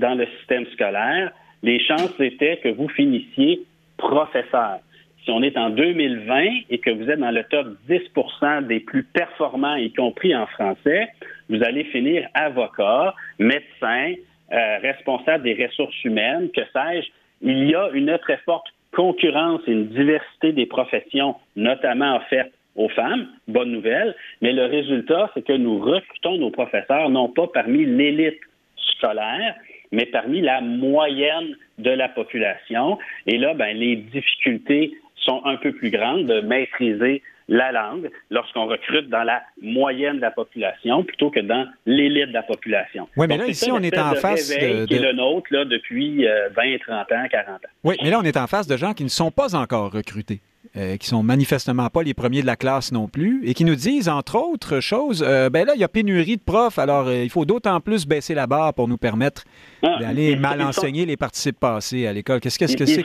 dans 0.00 0.16
le 0.16 0.26
système 0.38 0.66
scolaire, 0.72 1.30
les 1.62 1.78
chances 1.78 2.18
étaient 2.18 2.56
que 2.56 2.70
vous 2.70 2.88
finissiez 2.88 3.60
professeur. 3.96 4.80
Si 5.24 5.30
on 5.30 5.44
est 5.44 5.56
en 5.56 5.70
2020 5.70 6.44
et 6.70 6.78
que 6.78 6.90
vous 6.90 7.08
êtes 7.08 7.20
dans 7.20 7.30
le 7.30 7.44
top 7.44 7.68
10% 7.88 8.66
des 8.66 8.80
plus 8.80 9.04
performants, 9.04 9.76
y 9.76 9.92
compris 9.92 10.34
en 10.34 10.46
français, 10.46 11.06
vous 11.48 11.62
allez 11.62 11.84
finir 11.84 12.26
avocat, 12.34 13.14
médecin, 13.38 14.14
euh, 14.52 14.78
responsable 14.78 15.44
des 15.44 15.66
ressources 15.66 16.02
humaines, 16.02 16.50
que 16.50 16.62
sais-je? 16.72 17.06
Il 17.42 17.70
y 17.70 17.76
a 17.76 17.90
une 17.92 18.18
très 18.18 18.38
forte 18.38 18.73
concurrence 18.94 19.60
et 19.66 19.72
une 19.72 19.88
diversité 19.88 20.52
des 20.52 20.66
professions, 20.66 21.36
notamment 21.56 22.16
offertes 22.16 22.52
aux 22.76 22.88
femmes, 22.88 23.28
bonne 23.46 23.70
nouvelle, 23.70 24.14
mais 24.42 24.52
le 24.52 24.64
résultat, 24.64 25.30
c'est 25.34 25.46
que 25.46 25.52
nous 25.52 25.78
recrutons 25.78 26.38
nos 26.38 26.50
professeurs 26.50 27.08
non 27.10 27.28
pas 27.28 27.46
parmi 27.46 27.84
l'élite 27.84 28.40
scolaire, 28.76 29.54
mais 29.92 30.06
parmi 30.06 30.40
la 30.40 30.60
moyenne 30.60 31.56
de 31.78 31.90
la 31.90 32.08
population. 32.08 32.98
Et 33.26 33.38
là, 33.38 33.54
ben, 33.54 33.76
les 33.76 33.96
difficultés 33.96 34.92
sont 35.16 35.42
un 35.44 35.56
peu 35.56 35.72
plus 35.72 35.90
grandes 35.90 36.26
de 36.26 36.40
maîtriser 36.40 37.22
la 37.48 37.72
langue 37.72 38.10
lorsqu'on 38.30 38.66
recrute 38.66 39.08
dans 39.08 39.22
la 39.22 39.42
moyenne 39.60 40.16
de 40.16 40.20
la 40.22 40.30
population 40.30 41.04
plutôt 41.04 41.30
que 41.30 41.40
dans 41.40 41.66
l'élite 41.86 42.28
de 42.28 42.32
la 42.32 42.42
population. 42.42 43.08
Oui, 43.16 43.26
mais 43.28 43.36
là, 43.36 43.46
ici, 43.46 43.70
on 43.70 43.82
est 43.82 43.98
en 43.98 44.14
face 44.14 44.48
de, 44.48 44.86
qui 44.86 44.94
est 44.94 44.98
le 44.98 45.12
nôtre 45.12 45.46
là, 45.50 45.64
depuis 45.64 46.24
20, 46.24 46.30
euh, 46.30 46.78
30 46.86 47.12
ans, 47.12 47.26
40 47.30 47.48
ans. 47.48 47.58
Oui, 47.84 47.96
mais 48.02 48.10
là, 48.10 48.18
on 48.20 48.24
est 48.24 48.36
en 48.36 48.46
face 48.46 48.66
de 48.66 48.76
gens 48.76 48.94
qui 48.94 49.04
ne 49.04 49.08
sont 49.08 49.30
pas 49.30 49.54
encore 49.54 49.92
recrutés. 49.92 50.40
Euh, 50.76 50.96
qui 50.96 51.06
sont 51.06 51.22
manifestement 51.22 51.88
pas 51.88 52.02
les 52.02 52.14
premiers 52.14 52.42
de 52.42 52.46
la 52.46 52.56
classe 52.56 52.90
non 52.90 53.06
plus, 53.06 53.42
et 53.48 53.54
qui 53.54 53.64
nous 53.64 53.76
disent, 53.76 54.08
entre 54.08 54.36
autres 54.36 54.80
choses, 54.80 55.24
euh, 55.24 55.48
ben 55.48 55.64
là, 55.64 55.74
il 55.76 55.80
y 55.80 55.84
a 55.84 55.88
pénurie 55.88 56.36
de 56.36 56.42
profs, 56.42 56.80
alors 56.80 57.12
il 57.12 57.30
faut 57.30 57.44
d'autant 57.44 57.80
plus 57.80 58.08
baisser 58.08 58.34
la 58.34 58.48
barre 58.48 58.74
pour 58.74 58.88
nous 58.88 58.96
permettre 58.96 59.44
ah, 59.84 59.98
d'aller 60.00 60.34
mal 60.34 60.60
enseigner 60.60 61.06
les 61.06 61.16
participes 61.16 61.60
passés 61.60 62.08
à 62.08 62.12
l'école. 62.12 62.40
Qu'est-ce 62.40 62.58
que 62.58 62.66
c'est 62.66 62.76
que 62.76 62.86
c'est? 62.86 63.04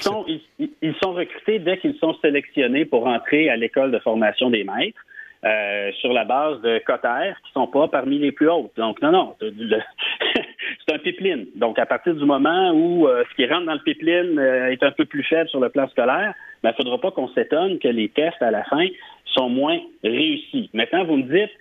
ils 0.81 0.95
sont 1.03 1.13
recrutés 1.13 1.59
dès 1.59 1.77
qu'ils 1.77 1.95
sont 1.99 2.15
sélectionnés 2.23 2.85
pour 2.85 3.05
entrer 3.05 3.49
à 3.49 3.55
l'école 3.55 3.91
de 3.91 3.99
formation 3.99 4.49
des 4.49 4.63
maîtres. 4.63 5.05
Euh, 5.45 5.93
sur 6.01 6.11
la 6.11 6.25
base 6.25 6.59
de 6.63 6.79
cotères 6.85 7.37
qui 7.45 7.53
sont 7.53 7.67
pas 7.67 7.87
parmi 7.87 8.19
les 8.19 8.33
plus 8.33 8.49
hautes. 8.49 8.73
Donc, 8.75 9.01
non, 9.01 9.13
non, 9.13 9.35
c'est 9.39 10.93
un 10.93 10.99
pipeline. 10.99 11.45
Donc, 11.55 11.79
à 11.79 11.85
partir 11.85 12.13
du 12.13 12.25
moment 12.25 12.71
où 12.73 13.07
euh, 13.07 13.23
ce 13.29 13.35
qui 13.37 13.49
rentre 13.49 13.65
dans 13.65 13.73
le 13.73 13.79
pipeline 13.79 14.37
euh, 14.37 14.69
est 14.69 14.83
un 14.83 14.91
peu 14.91 15.05
plus 15.05 15.23
faible 15.23 15.47
sur 15.47 15.61
le 15.61 15.69
plan 15.69 15.87
scolaire, 15.87 16.33
il 16.59 16.63
ben, 16.63 16.69
ne 16.71 16.75
faudra 16.75 16.97
pas 16.99 17.11
qu'on 17.11 17.29
s'étonne 17.29 17.79
que 17.79 17.87
les 17.87 18.09
tests 18.09 18.41
à 18.41 18.51
la 18.51 18.65
fin 18.65 18.85
sont 19.25 19.49
moins 19.49 19.79
réussis. 20.03 20.69
Maintenant, 20.73 21.05
vous 21.05 21.17
me 21.17 21.23
dites, 21.23 21.51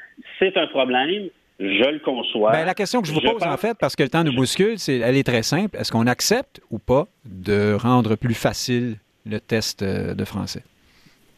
c'est 0.41 0.57
un 0.57 0.67
problème, 0.67 1.29
je 1.61 1.91
le 1.91 2.01
conçois. 2.01 2.51
Ben, 2.51 2.65
la 2.65 2.75
question 2.75 3.01
que 3.01 3.07
je 3.07 3.13
vous 3.13 3.21
pose, 3.21 3.45
en 3.45 3.57
fait, 3.57 3.77
parce 3.79 3.95
que 3.95 4.03
le 4.03 4.09
temps 4.09 4.25
nous 4.25 4.35
bouscule, 4.35 4.79
c'est, 4.79 4.99
elle 4.99 5.17
est 5.17 5.27
très 5.27 5.45
simple. 5.45 5.77
Est-ce 5.77 5.93
qu'on 5.93 6.07
accepte 6.09 6.61
ou 6.71 6.81
pas 6.81 7.05
de 7.25 7.75
rendre 7.75 8.17
plus 8.17 8.35
facile 8.35 8.97
le 9.25 9.39
test 9.39 9.83
euh, 9.83 10.15
de 10.15 10.25
français? 10.25 10.63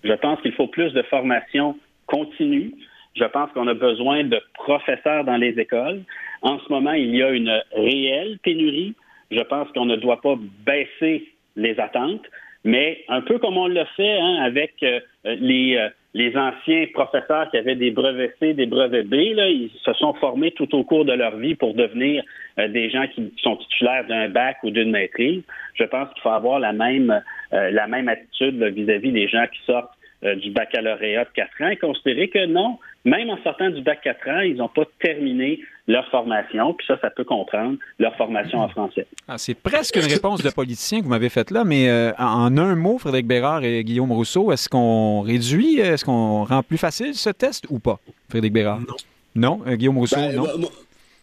Je 0.05 0.13
pense 0.15 0.41
qu'il 0.41 0.53
faut 0.53 0.69
plus 0.69 0.93
de 0.93 1.03
formation 1.03 1.77
continue. 2.07 2.73
Je 3.15 3.25
pense 3.25 3.51
qu'on 3.53 3.67
a 3.69 3.75
besoin 3.75 4.25
de 4.25 4.41
professeurs 4.55 5.25
dans 5.25 5.37
les 5.37 5.59
écoles. 5.59 6.03
En 6.41 6.59
ce 6.61 6.73
moment, 6.73 6.93
il 6.93 7.15
y 7.15 7.23
a 7.23 7.31
une 7.31 7.61
réelle 7.73 8.39
pénurie. 8.43 8.95
Je 9.31 9.43
pense 9.43 9.69
qu'on 9.73 9.85
ne 9.85 9.97
doit 9.97 10.21
pas 10.23 10.37
baisser 10.65 11.29
les 11.57 11.79
attentes, 11.79 12.25
mais 12.65 13.05
un 13.09 13.21
peu 13.23 13.39
comme 13.39 13.57
on 13.57 13.69
l'a 13.69 13.87
fait 13.87 14.19
hein, 14.19 14.43
avec 14.43 14.75
euh, 14.83 15.01
les, 15.25 15.77
euh, 15.77 15.89
les 16.15 16.37
anciens 16.37 16.87
professeurs 16.93 17.51
qui 17.51 17.57
avaient 17.57 17.77
des 17.77 17.91
brevets 17.91 18.35
C, 18.41 18.53
des 18.55 18.67
brevets 18.67 19.07
B, 19.07 19.35
là, 19.35 19.49
ils 19.49 19.71
se 19.85 19.93
sont 19.95 20.13
formés 20.15 20.51
tout 20.51 20.75
au 20.75 20.83
cours 20.83 21.05
de 21.05 21.13
leur 21.13 21.37
vie 21.37 21.55
pour 21.55 21.75
devenir 21.75 22.25
euh, 22.59 22.69
des 22.69 22.91
gens 22.91 23.07
qui 23.15 23.33
sont 23.43 23.57
titulaires 23.57 24.07
d'un 24.09 24.29
bac 24.29 24.59
ou 24.65 24.71
d'une 24.71 24.91
maîtrise. 24.91 25.43
Je 25.75 25.85
pense 25.85 26.13
qu'il 26.13 26.23
faut 26.23 26.31
avoir 26.31 26.59
la 26.59 26.73
même, 26.73 27.23
euh, 27.53 27.71
la 27.71 27.87
même 27.87 28.09
attitude 28.09 28.63
vis-à-vis 28.63 29.13
des 29.13 29.29
gens 29.29 29.47
qui 29.53 29.61
sortent 29.65 29.93
euh, 30.25 30.35
du 30.37 30.51
baccalauréat 30.51 31.25
de 31.25 31.31
4 31.35 31.51
ans 31.63 31.69
et 31.69 31.77
considérer 31.77 32.29
que 32.29 32.47
non, 32.47 32.79
même 33.05 33.31
en 33.31 33.43
sortant 33.43 33.71
du 33.71 33.81
bac 33.81 34.01
4 34.03 34.29
ans, 34.29 34.41
ils 34.41 34.57
n'ont 34.57 34.69
pas 34.69 34.85
terminé 35.01 35.61
leur 35.89 36.07
formation, 36.11 36.75
puis 36.75 36.87
ça, 36.87 36.99
ça 37.01 37.11
peut 37.11 37.25
comprendre 37.25 37.79
leur 37.99 38.15
formation 38.17 38.59
en 38.59 38.69
français. 38.69 39.07
Ah, 39.27 39.39
c'est 39.39 39.55
presque 39.55 39.97
une 39.97 40.11
réponse 40.11 40.43
de 40.43 40.51
politicien 40.51 40.99
que 40.99 41.05
vous 41.05 41.11
m'avez 41.11 41.31
faite 41.31 41.51
là, 41.51 41.65
mais 41.65 41.89
euh, 41.89 42.13
en 42.19 42.57
un 42.59 42.77
mot, 42.77 42.99
Frédéric 42.99 43.27
Bérard 43.27 43.65
et 43.65 43.83
Guillaume 43.83 44.13
Rousseau, 44.13 44.53
est-ce 44.53 44.69
qu'on 44.69 45.23
réduit, 45.23 45.79
est-ce 45.79 46.05
qu'on 46.05 46.45
rend 46.45 46.63
plus 46.63 46.79
facile 46.79 47.15
ce 47.15 47.31
test 47.31 47.67
ou 47.71 47.79
pas, 47.79 47.99
Frédéric 48.29 48.53
Bérard? 48.53 48.81
Non. 48.81 48.97
Non? 49.35 49.61
Euh, 49.67 49.77
Guillaume 49.77 49.99
Rousseau, 49.99 50.17
ben, 50.17 50.35
non? 50.35 50.47
Moi, 50.59 50.71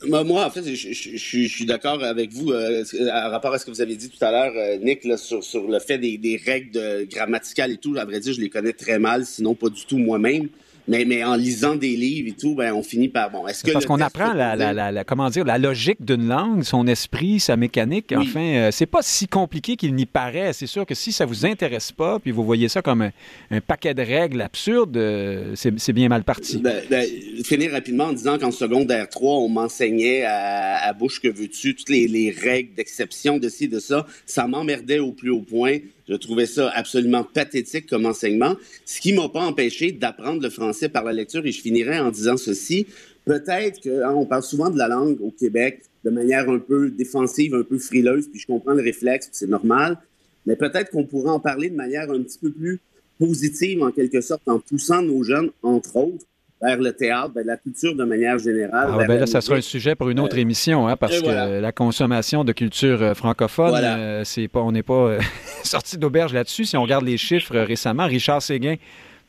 en 0.03 0.49
fait, 0.49 0.75
je, 0.75 1.47
suis 1.47 1.65
d'accord 1.65 2.03
avec 2.03 2.31
vous 2.31 2.51
euh, 2.51 2.83
à 3.11 3.29
rapport 3.29 3.53
à 3.53 3.59
ce 3.59 3.65
que 3.65 3.71
vous 3.71 3.81
avez 3.81 3.95
dit 3.95 4.09
tout 4.09 4.23
à 4.23 4.31
l'heure, 4.31 4.79
Nick, 4.79 5.07
sur, 5.17 5.43
sur 5.43 5.67
le 5.67 5.79
fait 5.79 5.97
des, 5.97 6.17
des 6.17 6.37
règles 6.37 7.07
grammaticales 7.07 7.71
et 7.71 7.77
tout. 7.77 7.95
À 7.97 8.05
vrai 8.05 8.19
dire, 8.19 8.33
je 8.33 8.41
les 8.41 8.49
connais 8.49 8.73
très 8.73 8.99
mal, 8.99 9.25
sinon 9.25 9.55
pas 9.55 9.69
du 9.69 9.85
tout 9.85 9.97
moi-même. 9.97 10.49
Mais, 10.87 11.03
mais 11.05 11.23
en 11.23 11.35
lisant 11.35 11.75
des 11.75 11.95
livres 11.95 12.29
et 12.29 12.31
tout, 12.31 12.55
ben, 12.55 12.73
on 12.73 12.81
finit 12.81 13.09
par 13.09 13.29
bon. 13.29 13.45
Est-ce 13.45 13.63
que 13.63 13.71
parce 13.71 13.85
qu'on 13.85 13.99
apprend 13.99 14.33
la, 14.33 14.55
la, 14.55 14.91
la, 14.91 15.03
comment 15.03 15.29
dire 15.29 15.43
la 15.43 15.57
logique 15.57 16.03
d'une 16.03 16.27
langue, 16.27 16.63
son 16.63 16.87
esprit, 16.87 17.39
sa 17.39 17.57
mécanique. 17.57 18.13
Enfin, 18.15 18.39
euh, 18.39 18.69
c'est 18.71 18.85
pas 18.85 19.01
si 19.01 19.27
compliqué 19.27 19.75
qu'il 19.75 19.93
n'y 19.95 20.05
paraît. 20.05 20.53
C'est 20.53 20.67
sûr 20.67 20.85
que 20.85 20.95
si 20.95 21.11
ça 21.11 21.25
vous 21.25 21.45
intéresse 21.45 21.91
pas, 21.91 22.19
puis 22.19 22.31
vous 22.31 22.43
voyez 22.43 22.69
ça 22.69 22.81
comme 22.81 23.09
un, 23.51 23.61
paquet 23.61 23.93
de 23.93 24.01
règles 24.01 24.41
absurdes, 24.41 24.95
euh, 24.95 25.53
c'est 25.55 25.93
bien 25.93 26.07
mal 26.07 26.23
parti. 26.23 26.57
Ben, 26.57 26.81
ben, 26.89 27.05
finir 27.43 27.71
rapidement 27.71 28.05
en 28.05 28.13
disant 28.13 28.37
qu'en 28.37 28.51
secondaire 28.51 29.09
3, 29.09 29.39
on 29.39 29.49
m'enseignait 29.49 30.23
à, 30.23 30.87
à, 30.87 30.93
bouche 30.93 31.19
que 31.19 31.27
veux-tu 31.27 31.75
toutes 31.75 31.89
les, 31.89 32.07
les 32.07 32.31
règles 32.31 32.75
d'exception 32.75 33.39
de 33.39 33.49
ci 33.49 33.67
de 33.67 33.79
ça. 33.79 34.05
Ça 34.25 34.47
m'emmerdait 34.47 34.99
au 34.99 35.11
plus 35.11 35.31
haut 35.31 35.41
point. 35.41 35.79
Je 36.07 36.15
trouvais 36.15 36.45
ça 36.45 36.69
absolument 36.73 37.23
pathétique 37.23 37.87
comme 37.87 38.05
enseignement, 38.05 38.55
ce 38.85 39.01
qui 39.01 39.13
m'a 39.13 39.27
pas 39.29 39.41
empêché 39.41 39.91
d'apprendre 39.91 40.41
le 40.41 40.49
français 40.49 40.89
par 40.89 41.03
la 41.03 41.13
lecture. 41.13 41.45
Et 41.45 41.51
je 41.51 41.61
finirai 41.61 41.99
en 41.99 42.11
disant 42.11 42.37
ceci. 42.37 42.87
peut-être 43.25 43.81
qu'on 43.81 44.21
hein, 44.21 44.25
parle 44.25 44.43
souvent 44.43 44.69
de 44.69 44.77
la 44.77 44.87
langue 44.87 45.19
au 45.21 45.31
Québec 45.31 45.81
de 46.05 46.09
manière 46.09 46.49
un 46.49 46.59
peu 46.59 46.89
défensive, 46.89 47.53
un 47.53 47.63
peu 47.63 47.77
frileuse, 47.77 48.29
puis 48.29 48.39
je 48.39 48.47
comprends 48.47 48.73
le 48.73 48.81
réflexe, 48.81 49.27
c'est 49.33 49.49
normal, 49.49 49.97
mais 50.45 50.55
peut-être 50.55 50.89
qu'on 50.91 51.03
pourrait 51.03 51.31
en 51.31 51.41
parler 51.41 51.69
de 51.69 51.75
manière 51.75 52.09
un 52.09 52.21
petit 52.21 52.39
peu 52.39 52.49
plus 52.49 52.79
positive, 53.19 53.83
en 53.83 53.91
quelque 53.91 54.21
sorte, 54.21 54.47
en 54.47 54.59
poussant 54.59 55.01
nos 55.01 55.23
jeunes, 55.23 55.49
entre 55.61 55.97
autres, 55.97 56.25
vers 56.61 56.77
le 56.77 56.91
théâtre, 56.93 57.31
vers 57.35 57.45
la 57.45 57.57
culture 57.57 57.95
de 57.95 58.03
manière 58.03 58.37
générale. 58.39 58.89
Ah, 58.91 59.05
ben 59.07 59.19
là, 59.19 59.27
ça 59.27 59.41
sera 59.41 59.57
un 59.57 59.61
sujet 59.61 59.95
pour 59.95 60.09
une 60.09 60.19
autre 60.19 60.37
euh, 60.37 60.41
émission, 60.41 60.87
hein, 60.87 60.95
parce 60.97 61.21
que 61.21 61.59
la 61.59 61.71
consommation 61.71 62.43
de 62.43 62.51
culture 62.51 63.01
euh, 63.01 63.13
francophone, 63.13 63.73
euh, 63.75 64.23
c'est 64.23 64.47
pas, 64.47 64.61
on 64.61 64.71
n'est 64.71 64.83
pas 64.83 65.17
sorti 65.63 65.97
d'auberge 65.97 66.33
là-dessus. 66.33 66.65
Si 66.65 66.77
on 66.77 66.83
regarde 66.83 67.05
les 67.05 67.17
chiffres 67.17 67.57
récemment, 67.57 68.05
Richard 68.05 68.41
Séguin 68.41 68.75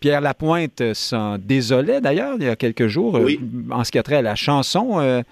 Pierre 0.00 0.20
Lapointe 0.20 0.94
s'en 0.94 1.38
désolait 1.38 2.00
d'ailleurs 2.00 2.36
il 2.38 2.44
y 2.44 2.48
a 2.48 2.54
quelques 2.54 2.86
jours 2.86 3.20
en 3.70 3.82
ce 3.82 3.90
qui 3.90 3.98
a 3.98 4.02
trait 4.04 4.16
à 4.16 4.22
la 4.22 4.36
chanson. 4.36 5.24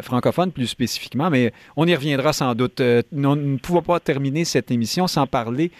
francophone 0.00 0.52
plus 0.52 0.68
spécifiquement, 0.68 1.28
mais 1.28 1.52
on 1.76 1.86
y 1.86 1.94
reviendra 1.94 2.32
sans 2.32 2.54
doute. 2.54 2.80
nous 3.12 3.36
ne 3.36 3.58
pouvons 3.58 3.82
pas 3.82 4.00
terminer 4.00 4.46
cette 4.46 4.70
émission 4.70 5.06
sans 5.06 5.26
parler 5.26 5.70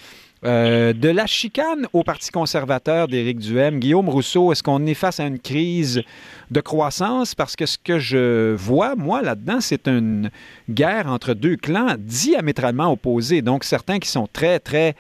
euh, 0.43 0.95
de 0.95 1.09
la 1.11 1.27
chicane 1.27 1.87
au 1.93 2.03
Parti 2.03 2.31
conservateur 2.31 3.09
d'Éric 3.09 3.39
Duhem. 3.39 3.79
Guillaume 3.79 4.09
Rousseau, 4.09 4.53
est-ce 4.53 4.63
qu'on 4.63 4.87
est 4.87 4.95
face 4.95 5.21
à 5.21 5.27
une 5.27 5.39
crise 5.39 6.03
de 6.51 6.61
croissance? 6.61 7.35
Parce 7.35 7.57
que 7.57 7.67
ce 7.67 7.77
que 7.77 7.99
je 7.99 8.55
vois, 8.55 8.97
moi, 8.97 9.21
là-dedans, 9.21 9.61
c'est 9.61 9.87
une 9.87 10.31
guerre 10.71 11.09
entre 11.09 11.35
deux 11.35 11.57
clans 11.57 11.95
diamétralement 11.99 12.91
opposés. 12.91 13.43
Donc, 13.43 13.65
certains 13.65 13.99
qui 13.99 14.09
sont 14.09 14.29
très, 14.33 14.61
très 14.61 14.95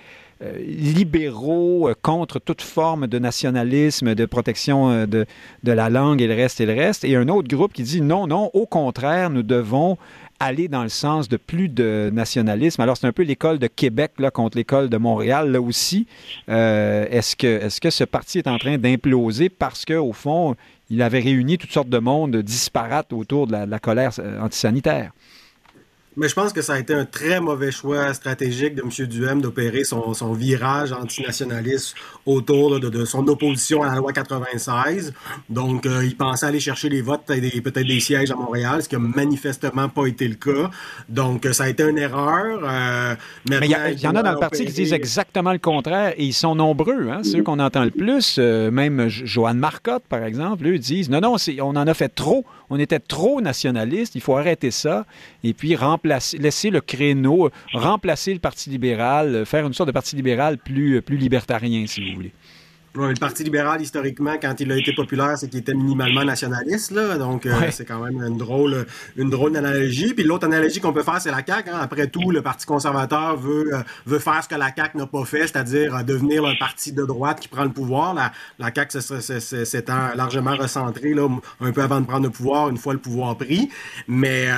libéraux 0.66 1.88
euh, 1.88 1.94
contre 2.00 2.38
toute 2.38 2.62
forme 2.62 3.06
de 3.06 3.18
nationalisme, 3.18 4.14
de 4.14 4.26
protection 4.26 5.06
de, 5.06 5.26
de 5.64 5.72
la 5.72 5.90
langue 5.90 6.22
et 6.22 6.26
le 6.26 6.34
reste 6.34 6.60
et 6.60 6.66
le 6.66 6.74
reste, 6.74 7.04
et 7.04 7.16
un 7.16 7.28
autre 7.28 7.48
groupe 7.48 7.72
qui 7.72 7.82
dit 7.82 8.00
non, 8.00 8.26
non, 8.26 8.50
au 8.54 8.66
contraire, 8.66 9.30
nous 9.30 9.42
devons 9.42 9.98
aller 10.40 10.68
dans 10.68 10.82
le 10.82 10.88
sens 10.88 11.28
de 11.28 11.36
plus 11.36 11.68
de 11.68 12.10
nationalisme. 12.12 12.80
Alors, 12.80 12.96
c'est 12.96 13.06
un 13.06 13.12
peu 13.12 13.22
l'école 13.22 13.58
de 13.58 13.66
Québec 13.66 14.12
là, 14.18 14.30
contre 14.30 14.56
l'école 14.56 14.88
de 14.88 14.96
Montréal, 14.96 15.52
là 15.52 15.60
aussi. 15.60 16.06
Euh, 16.48 17.06
est-ce, 17.10 17.36
que, 17.36 17.46
est-ce 17.46 17.80
que 17.80 17.90
ce 17.90 18.04
parti 18.04 18.38
est 18.38 18.48
en 18.48 18.58
train 18.58 18.78
d'imploser 18.78 19.50
parce 19.50 19.84
qu'au 19.84 20.14
fond, 20.14 20.56
il 20.88 21.02
avait 21.02 21.20
réuni 21.20 21.58
toutes 21.58 21.72
sortes 21.72 21.90
de 21.90 21.98
monde 21.98 22.36
disparates 22.38 23.12
autour 23.12 23.46
de 23.46 23.56
la 23.68 23.78
colère 23.78 24.12
euh, 24.18 24.40
antisanitaire? 24.40 25.12
Mais 26.16 26.28
je 26.28 26.34
pense 26.34 26.52
que 26.52 26.60
ça 26.60 26.74
a 26.74 26.78
été 26.78 26.92
un 26.92 27.04
très 27.04 27.40
mauvais 27.40 27.70
choix 27.70 28.12
stratégique 28.14 28.74
de 28.74 28.82
M. 28.82 29.06
Duhem 29.06 29.40
d'opérer 29.40 29.84
son, 29.84 30.12
son, 30.12 30.32
virage 30.32 30.92
antinationaliste 30.92 31.94
autour 32.26 32.80
de, 32.80 33.04
son 33.04 33.26
opposition 33.28 33.84
à 33.84 33.86
la 33.86 33.96
loi 33.96 34.12
96. 34.12 35.14
Donc, 35.48 35.86
euh, 35.86 36.04
il 36.04 36.16
pensait 36.16 36.46
aller 36.46 36.58
chercher 36.58 36.88
les 36.88 37.00
votes 37.00 37.30
et 37.30 37.60
peut-être 37.60 37.86
des 37.86 38.00
sièges 38.00 38.32
à 38.32 38.34
Montréal, 38.34 38.82
ce 38.82 38.88
qui 38.88 38.96
n'a 38.96 39.00
manifestement 39.00 39.88
pas 39.88 40.06
été 40.06 40.26
le 40.26 40.34
cas. 40.34 40.70
Donc, 41.08 41.46
ça 41.52 41.64
a 41.64 41.68
été 41.68 41.84
une 41.84 41.98
erreur. 41.98 42.60
Euh, 42.64 43.14
mais 43.48 43.60
il 43.62 44.00
y, 44.00 44.06
en 44.08 44.16
a 44.16 44.22
dans 44.24 44.32
le 44.32 44.40
parti 44.40 44.66
qui 44.66 44.72
disent 44.72 44.92
exactement 44.92 45.52
le 45.52 45.58
contraire 45.58 46.14
et 46.16 46.24
ils 46.24 46.32
sont 46.32 46.56
nombreux. 46.56 47.08
Hein, 47.08 47.22
Ceux 47.22 47.44
qu'on 47.44 47.60
entend 47.60 47.84
le 47.84 47.92
plus, 47.92 48.36
euh, 48.38 48.72
même 48.72 49.08
Joanne 49.08 49.58
Marcotte, 49.58 50.04
par 50.08 50.24
exemple, 50.24 50.66
eux 50.66 50.78
disent 50.78 51.08
non, 51.08 51.20
non, 51.20 51.36
on 51.60 51.76
en 51.76 51.86
a 51.86 51.94
fait 51.94 52.08
trop. 52.08 52.44
On 52.70 52.78
était 52.78 53.00
trop 53.00 53.40
nationaliste. 53.40 54.14
Il 54.14 54.20
faut 54.20 54.36
arrêter 54.36 54.70
ça 54.70 55.06
et 55.44 55.52
puis 55.52 55.76
laisser 56.38 56.70
le 56.70 56.80
créneau, 56.80 57.50
remplacer 57.72 58.32
le 58.32 58.40
Parti 58.40 58.70
libéral, 58.70 59.44
faire 59.44 59.66
une 59.66 59.74
sorte 59.74 59.88
de 59.88 59.92
Parti 59.92 60.16
libéral 60.16 60.58
plus, 60.58 61.02
plus 61.02 61.16
libertarien, 61.16 61.86
si 61.86 62.08
vous 62.08 62.14
voulez 62.14 62.32
le 62.94 63.14
Parti 63.14 63.44
libéral, 63.44 63.80
historiquement, 63.80 64.34
quand 64.40 64.58
il 64.58 64.72
a 64.72 64.76
été 64.76 64.92
populaire, 64.92 65.38
c'est 65.38 65.48
qu'il 65.48 65.60
était 65.60 65.74
minimalement 65.74 66.24
nationaliste. 66.24 66.90
Là, 66.90 67.18
donc, 67.18 67.46
euh, 67.46 67.52
c'est 67.70 67.84
quand 67.84 68.00
même 68.00 68.20
une 68.20 68.36
drôle, 68.36 68.84
une 69.16 69.30
drôle 69.30 69.52
d'analogie. 69.52 70.12
Puis 70.12 70.24
l'autre 70.24 70.46
analogie 70.46 70.80
qu'on 70.80 70.92
peut 70.92 71.04
faire, 71.04 71.20
c'est 71.20 71.30
la 71.30 71.44
CAQ. 71.46 71.70
Hein. 71.70 71.78
Après 71.80 72.08
tout, 72.08 72.32
le 72.32 72.42
Parti 72.42 72.66
conservateur 72.66 73.36
veut, 73.36 73.74
euh, 73.74 73.82
veut 74.06 74.18
faire 74.18 74.42
ce 74.42 74.48
que 74.48 74.56
la 74.56 74.74
CAQ 74.74 74.98
n'a 74.98 75.06
pas 75.06 75.24
fait, 75.24 75.46
c'est-à-dire 75.46 75.94
euh, 75.94 76.02
devenir 76.02 76.44
un 76.44 76.54
parti 76.56 76.92
de 76.92 77.04
droite 77.04 77.38
qui 77.38 77.46
prend 77.46 77.62
le 77.62 77.70
pouvoir. 77.70 78.12
La, 78.12 78.32
la 78.58 78.72
CAQ 78.74 79.00
s'étant 79.00 80.08
largement 80.16 80.56
recentrée 80.56 81.14
là, 81.14 81.28
un 81.60 81.72
peu 81.72 81.82
avant 81.82 82.00
de 82.00 82.06
prendre 82.06 82.24
le 82.24 82.30
pouvoir, 82.30 82.70
une 82.70 82.78
fois 82.78 82.92
le 82.92 82.98
pouvoir 82.98 83.36
pris. 83.36 83.70
Mais 84.08 84.48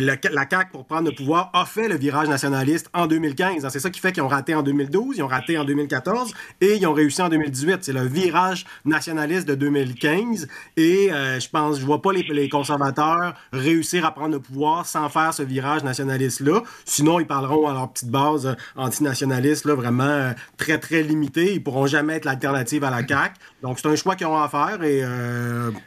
la 0.00 0.16
CAQ, 0.22 0.70
pour 0.70 0.84
prendre 0.84 1.08
le 1.08 1.14
pouvoir, 1.14 1.50
a 1.52 1.64
fait 1.64 1.88
le 1.88 1.96
virage 1.96 2.28
nationaliste 2.28 2.88
en 2.94 3.06
2015. 3.06 3.66
C'est 3.68 3.80
ça 3.80 3.90
qui 3.90 4.00
fait 4.00 4.12
qu'ils 4.12 4.22
ont 4.22 4.28
raté 4.28 4.54
en 4.54 4.62
2012, 4.62 5.16
ils 5.16 5.22
ont 5.22 5.26
raté 5.26 5.58
en 5.58 5.64
2014 5.64 6.32
et 6.60 6.76
ils 6.76 6.86
ont 6.86 6.92
réussi 6.92 7.20
en 7.20 7.28
2018. 7.28 7.63
C'est 7.80 7.92
le 7.92 8.06
virage 8.06 8.66
nationaliste 8.84 9.48
de 9.48 9.54
2015. 9.54 10.48
Et 10.76 11.12
euh, 11.12 11.40
je 11.40 11.48
pense, 11.48 11.80
je 11.80 11.86
vois 11.86 12.02
pas 12.02 12.12
les, 12.12 12.48
conservateurs 12.48 13.34
réussir 13.52 14.04
à 14.04 14.12
prendre 14.12 14.34
le 14.34 14.40
pouvoir 14.40 14.86
sans 14.86 15.08
faire 15.08 15.32
ce 15.32 15.42
virage 15.42 15.82
nationaliste-là. 15.82 16.62
Sinon, 16.84 17.20
ils 17.20 17.26
parleront 17.26 17.68
à 17.68 17.72
leur 17.72 17.90
petite 17.90 18.10
base 18.10 18.46
euh, 18.46 18.54
antinationaliste, 18.76 19.64
là, 19.64 19.74
vraiment 19.74 20.04
euh, 20.04 20.32
très, 20.56 20.78
très 20.78 21.02
limitée. 21.02 21.54
Ils 21.54 21.62
pourront 21.62 21.86
jamais 21.86 22.14
être 22.14 22.24
l'alternative 22.24 22.84
à 22.84 22.90
la 22.90 23.06
CAQ. 23.06 23.34
Donc, 23.62 23.78
c'est 23.78 23.88
un 23.88 23.96
choix 23.96 24.14
qu'ils 24.14 24.26
ont 24.26 24.36
à 24.36 24.48
faire. 24.48 24.82
Et 24.82 25.02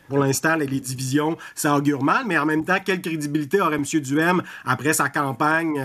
pour 0.10 0.18
l'instant, 0.18 0.56
les, 0.56 0.66
divisions, 0.66 1.38
ça 1.54 1.76
augure 1.76 2.04
mal. 2.04 2.24
Mais 2.26 2.38
en 2.38 2.46
même 2.46 2.66
temps, 2.66 2.78
quelle 2.84 3.02
crédibilité 3.02 3.62
aurait 3.62 3.76
M. 3.76 3.84
Duhem 3.84 4.42
après 4.66 4.94
sa 4.94 5.10
campagne 5.10 5.80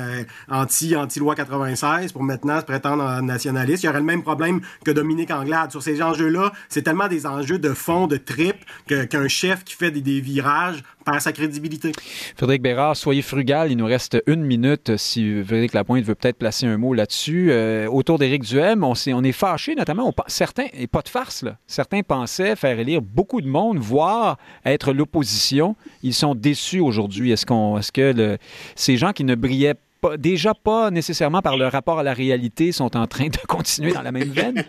anti, 0.49 0.97
anti-loi 0.97 1.35
96 1.35 2.13
pour 2.13 2.23
maintenant 2.23 2.61
se 2.61 2.65
prétendre 2.65 3.21
nationaliste? 3.21 3.83
Il 3.83 3.87
y 3.87 3.89
aurait 3.91 3.99
le 3.99 4.07
même 4.07 4.23
problème 4.23 4.63
que 4.85 4.91
Dominique 4.91 5.31
Anglade 5.31 5.71
sur 5.71 5.82
ces 5.83 6.03
enjeux-là, 6.03 6.53
c'est 6.69 6.83
tellement 6.83 7.09
des 7.09 7.27
enjeux 7.27 7.59
de 7.59 7.73
fond, 7.75 8.07
de 8.07 8.17
trip, 8.17 8.57
qu'un 8.87 9.29
chef 9.29 9.65
qui 9.65 9.75
fait 9.75 9.91
des, 9.91 10.21
virages 10.21 10.83
perd 11.05 11.21
sa 11.21 11.33
crédibilité. 11.33 11.93
Frédéric 12.37 12.63
Bérard, 12.63 12.97
soyez 12.97 13.23
frugal. 13.23 13.71
Il 13.71 13.77
nous 13.77 13.87
reste 13.87 14.23
une 14.27 14.43
minute. 14.45 14.97
Si 14.97 15.43
Frédéric 15.43 15.75
Lapointe 15.75 16.05
veut 16.05 16.15
peut-être 16.15 16.39
placer 16.39 16.67
un 16.67 16.79
mot 16.79 16.95
là-dessus. 16.95 17.49
Euh, 17.51 17.89
autour 17.89 18.19
d'Éric 18.19 18.43
Duhem, 18.45 18.85
on, 18.85 18.95
est, 18.95 19.13
on 19.13 19.23
est 19.23 19.33
fâché, 19.33 19.75
notamment. 19.75 20.15
certains, 20.27 20.67
et 20.73 20.87
pas 20.87 21.03
de 21.03 21.09
farce, 21.09 21.43
là, 21.43 21.57
certains 21.67 22.03
pensaient 22.03 22.57
faire 22.57 22.79
élire 22.79 23.03
beaucoup 23.03 23.41
de 23.41 23.49
monde, 23.49 23.79
voire 23.79 24.39
être 24.65 24.93
l'opposition. 24.93 25.77
Ils 26.03 26.15
sont 26.15 26.35
déçus 26.35 26.81
aujourd'hui. 26.81 27.33
Est-ce, 27.33 27.47
qu'on, 27.47 27.79
est-ce 27.79 27.93
que 27.93 28.39
ces 28.77 28.97
gens 28.97 29.13
qui 29.13 29.25
ne 29.25 29.35
brillaient 29.35 29.75
pas, 30.01 30.17
déjà 30.17 30.55
pas 30.55 30.91
nécessairement 30.91 31.43
par 31.43 31.57
leur 31.57 31.73
rapport 31.73 31.99
à 31.99 32.03
la 32.03 32.13
réalité 32.13 32.73
sont 32.73 32.97
en 32.97 33.07
train 33.07 33.29
de 33.29 33.37
continuer 33.49 33.93
dans 33.93 34.03
la 34.03 34.13
même 34.13 34.31
veine? 34.31 34.65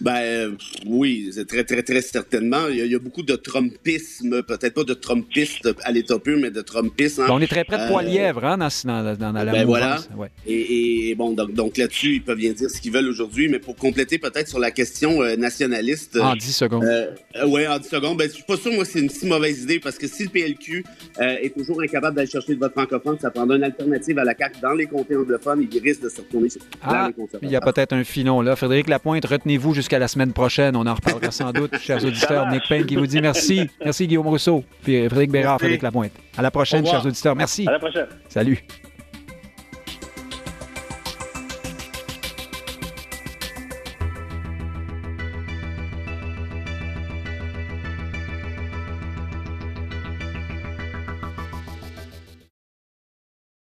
Ben 0.00 0.56
oui, 0.86 1.30
c'est 1.32 1.46
très, 1.46 1.64
très, 1.64 1.82
très 1.82 2.02
certainement. 2.02 2.68
Il 2.68 2.86
y 2.86 2.94
a, 2.94 2.98
beaucoup 2.98 3.22
de 3.22 3.34
trumpisme, 3.36 4.42
peut-être 4.42 4.74
pas 4.74 4.84
de 4.84 4.94
trumpiste 4.94 5.68
à 5.82 5.92
l'état 5.92 6.18
pur, 6.18 6.38
mais 6.38 6.50
de 6.50 6.60
trumpisme. 6.60 7.22
Hein. 7.22 7.26
Ben, 7.28 7.34
on 7.34 7.40
est 7.40 7.46
très 7.46 7.64
près 7.64 7.78
de 7.78 7.88
Poilièvre, 7.88 8.44
hein, 8.44 8.58
dans, 8.58 9.16
dans, 9.16 9.32
la 9.32 9.44
ben 9.44 9.64
voilà. 9.64 9.98
Et, 10.46 11.14
bon, 11.16 11.32
donc, 11.32 11.54
donc 11.54 11.76
là-dessus, 11.76 12.16
ils 12.16 12.22
peuvent 12.22 12.38
bien 12.38 12.52
dire 12.52 12.70
ce 12.70 12.80
qu'ils 12.80 12.92
veulent 12.92 13.08
aujourd'hui, 13.08 13.48
mais 13.48 13.58
pour 13.58 13.76
compléter 13.76 14.18
peut-être 14.18 14.48
sur 14.48 14.58
la 14.58 14.70
question 14.70 15.22
euh, 15.22 15.36
nationaliste. 15.36 16.18
En 16.20 16.34
10 16.34 16.52
secondes. 16.52 16.84
Euh, 16.84 17.10
euh, 17.36 17.46
oui, 17.46 17.66
en 17.66 17.78
10 17.78 17.88
secondes. 17.88 18.18
Ben, 18.18 18.28
je 18.28 18.34
suis 18.34 18.44
pas 18.44 18.56
sûr, 18.56 18.72
moi, 18.72 18.84
c'est 18.84 19.00
une 19.00 19.10
si 19.10 19.26
mauvaise 19.26 19.62
idée, 19.62 19.80
parce 19.80 19.98
que 19.98 20.06
si 20.06 20.24
le 20.24 20.28
PLQ 20.28 20.84
est 21.18 21.54
toujours 21.56 21.82
incapable 21.82 22.16
d'aller 22.16 22.30
chercher 22.30 22.52
le 22.52 22.58
vote 22.58 22.72
francophone, 22.72 23.18
ça 23.20 23.30
prendra 23.30 23.56
une 23.56 23.64
alternative 23.64 24.18
à 24.18 24.24
la 24.24 24.34
CAQ 24.36 24.60
dans 24.60 24.72
les 24.72 24.86
comtés 24.86 25.16
anglophones, 25.16 25.66
il 25.70 25.80
risque 25.80 26.02
de 26.02 26.08
se 26.08 26.18
retourner 26.18 26.48
sur 26.48 26.60
ah, 26.82 27.10
Il 27.42 27.50
y 27.50 27.56
a 27.56 27.60
peut-être 27.60 27.92
un 27.92 28.04
filon 28.04 28.40
là. 28.40 28.56
Frédéric 28.56 28.88
Lapointe, 28.88 29.24
retenez-vous 29.30 29.74
jusqu'à 29.74 29.98
la 29.98 30.08
semaine 30.08 30.32
prochaine. 30.32 30.76
On 30.76 30.86
en 30.86 30.94
reparlera 30.94 31.30
sans 31.30 31.52
doute, 31.52 31.78
chers 31.78 32.04
auditeurs. 32.04 32.46
Nick 32.48 32.62
Payne 32.68 32.84
qui 32.84 32.96
vous 32.96 33.06
dit 33.06 33.20
merci. 33.20 33.68
Merci 33.84 34.06
Guillaume 34.06 34.26
Rousseau. 34.26 34.64
Puis 34.82 35.04
Frédéric 35.06 35.30
Bérard, 35.30 35.58
Frédéric 35.58 35.82
Lapointe. 35.82 36.12
À 36.36 36.42
la 36.42 36.50
prochaine, 36.50 36.86
chers 36.86 37.04
auditeurs. 37.04 37.36
Merci. 37.36 37.66
À 37.66 37.72
la 37.72 37.78
prochaine. 37.78 38.06
Salut. 38.28 38.64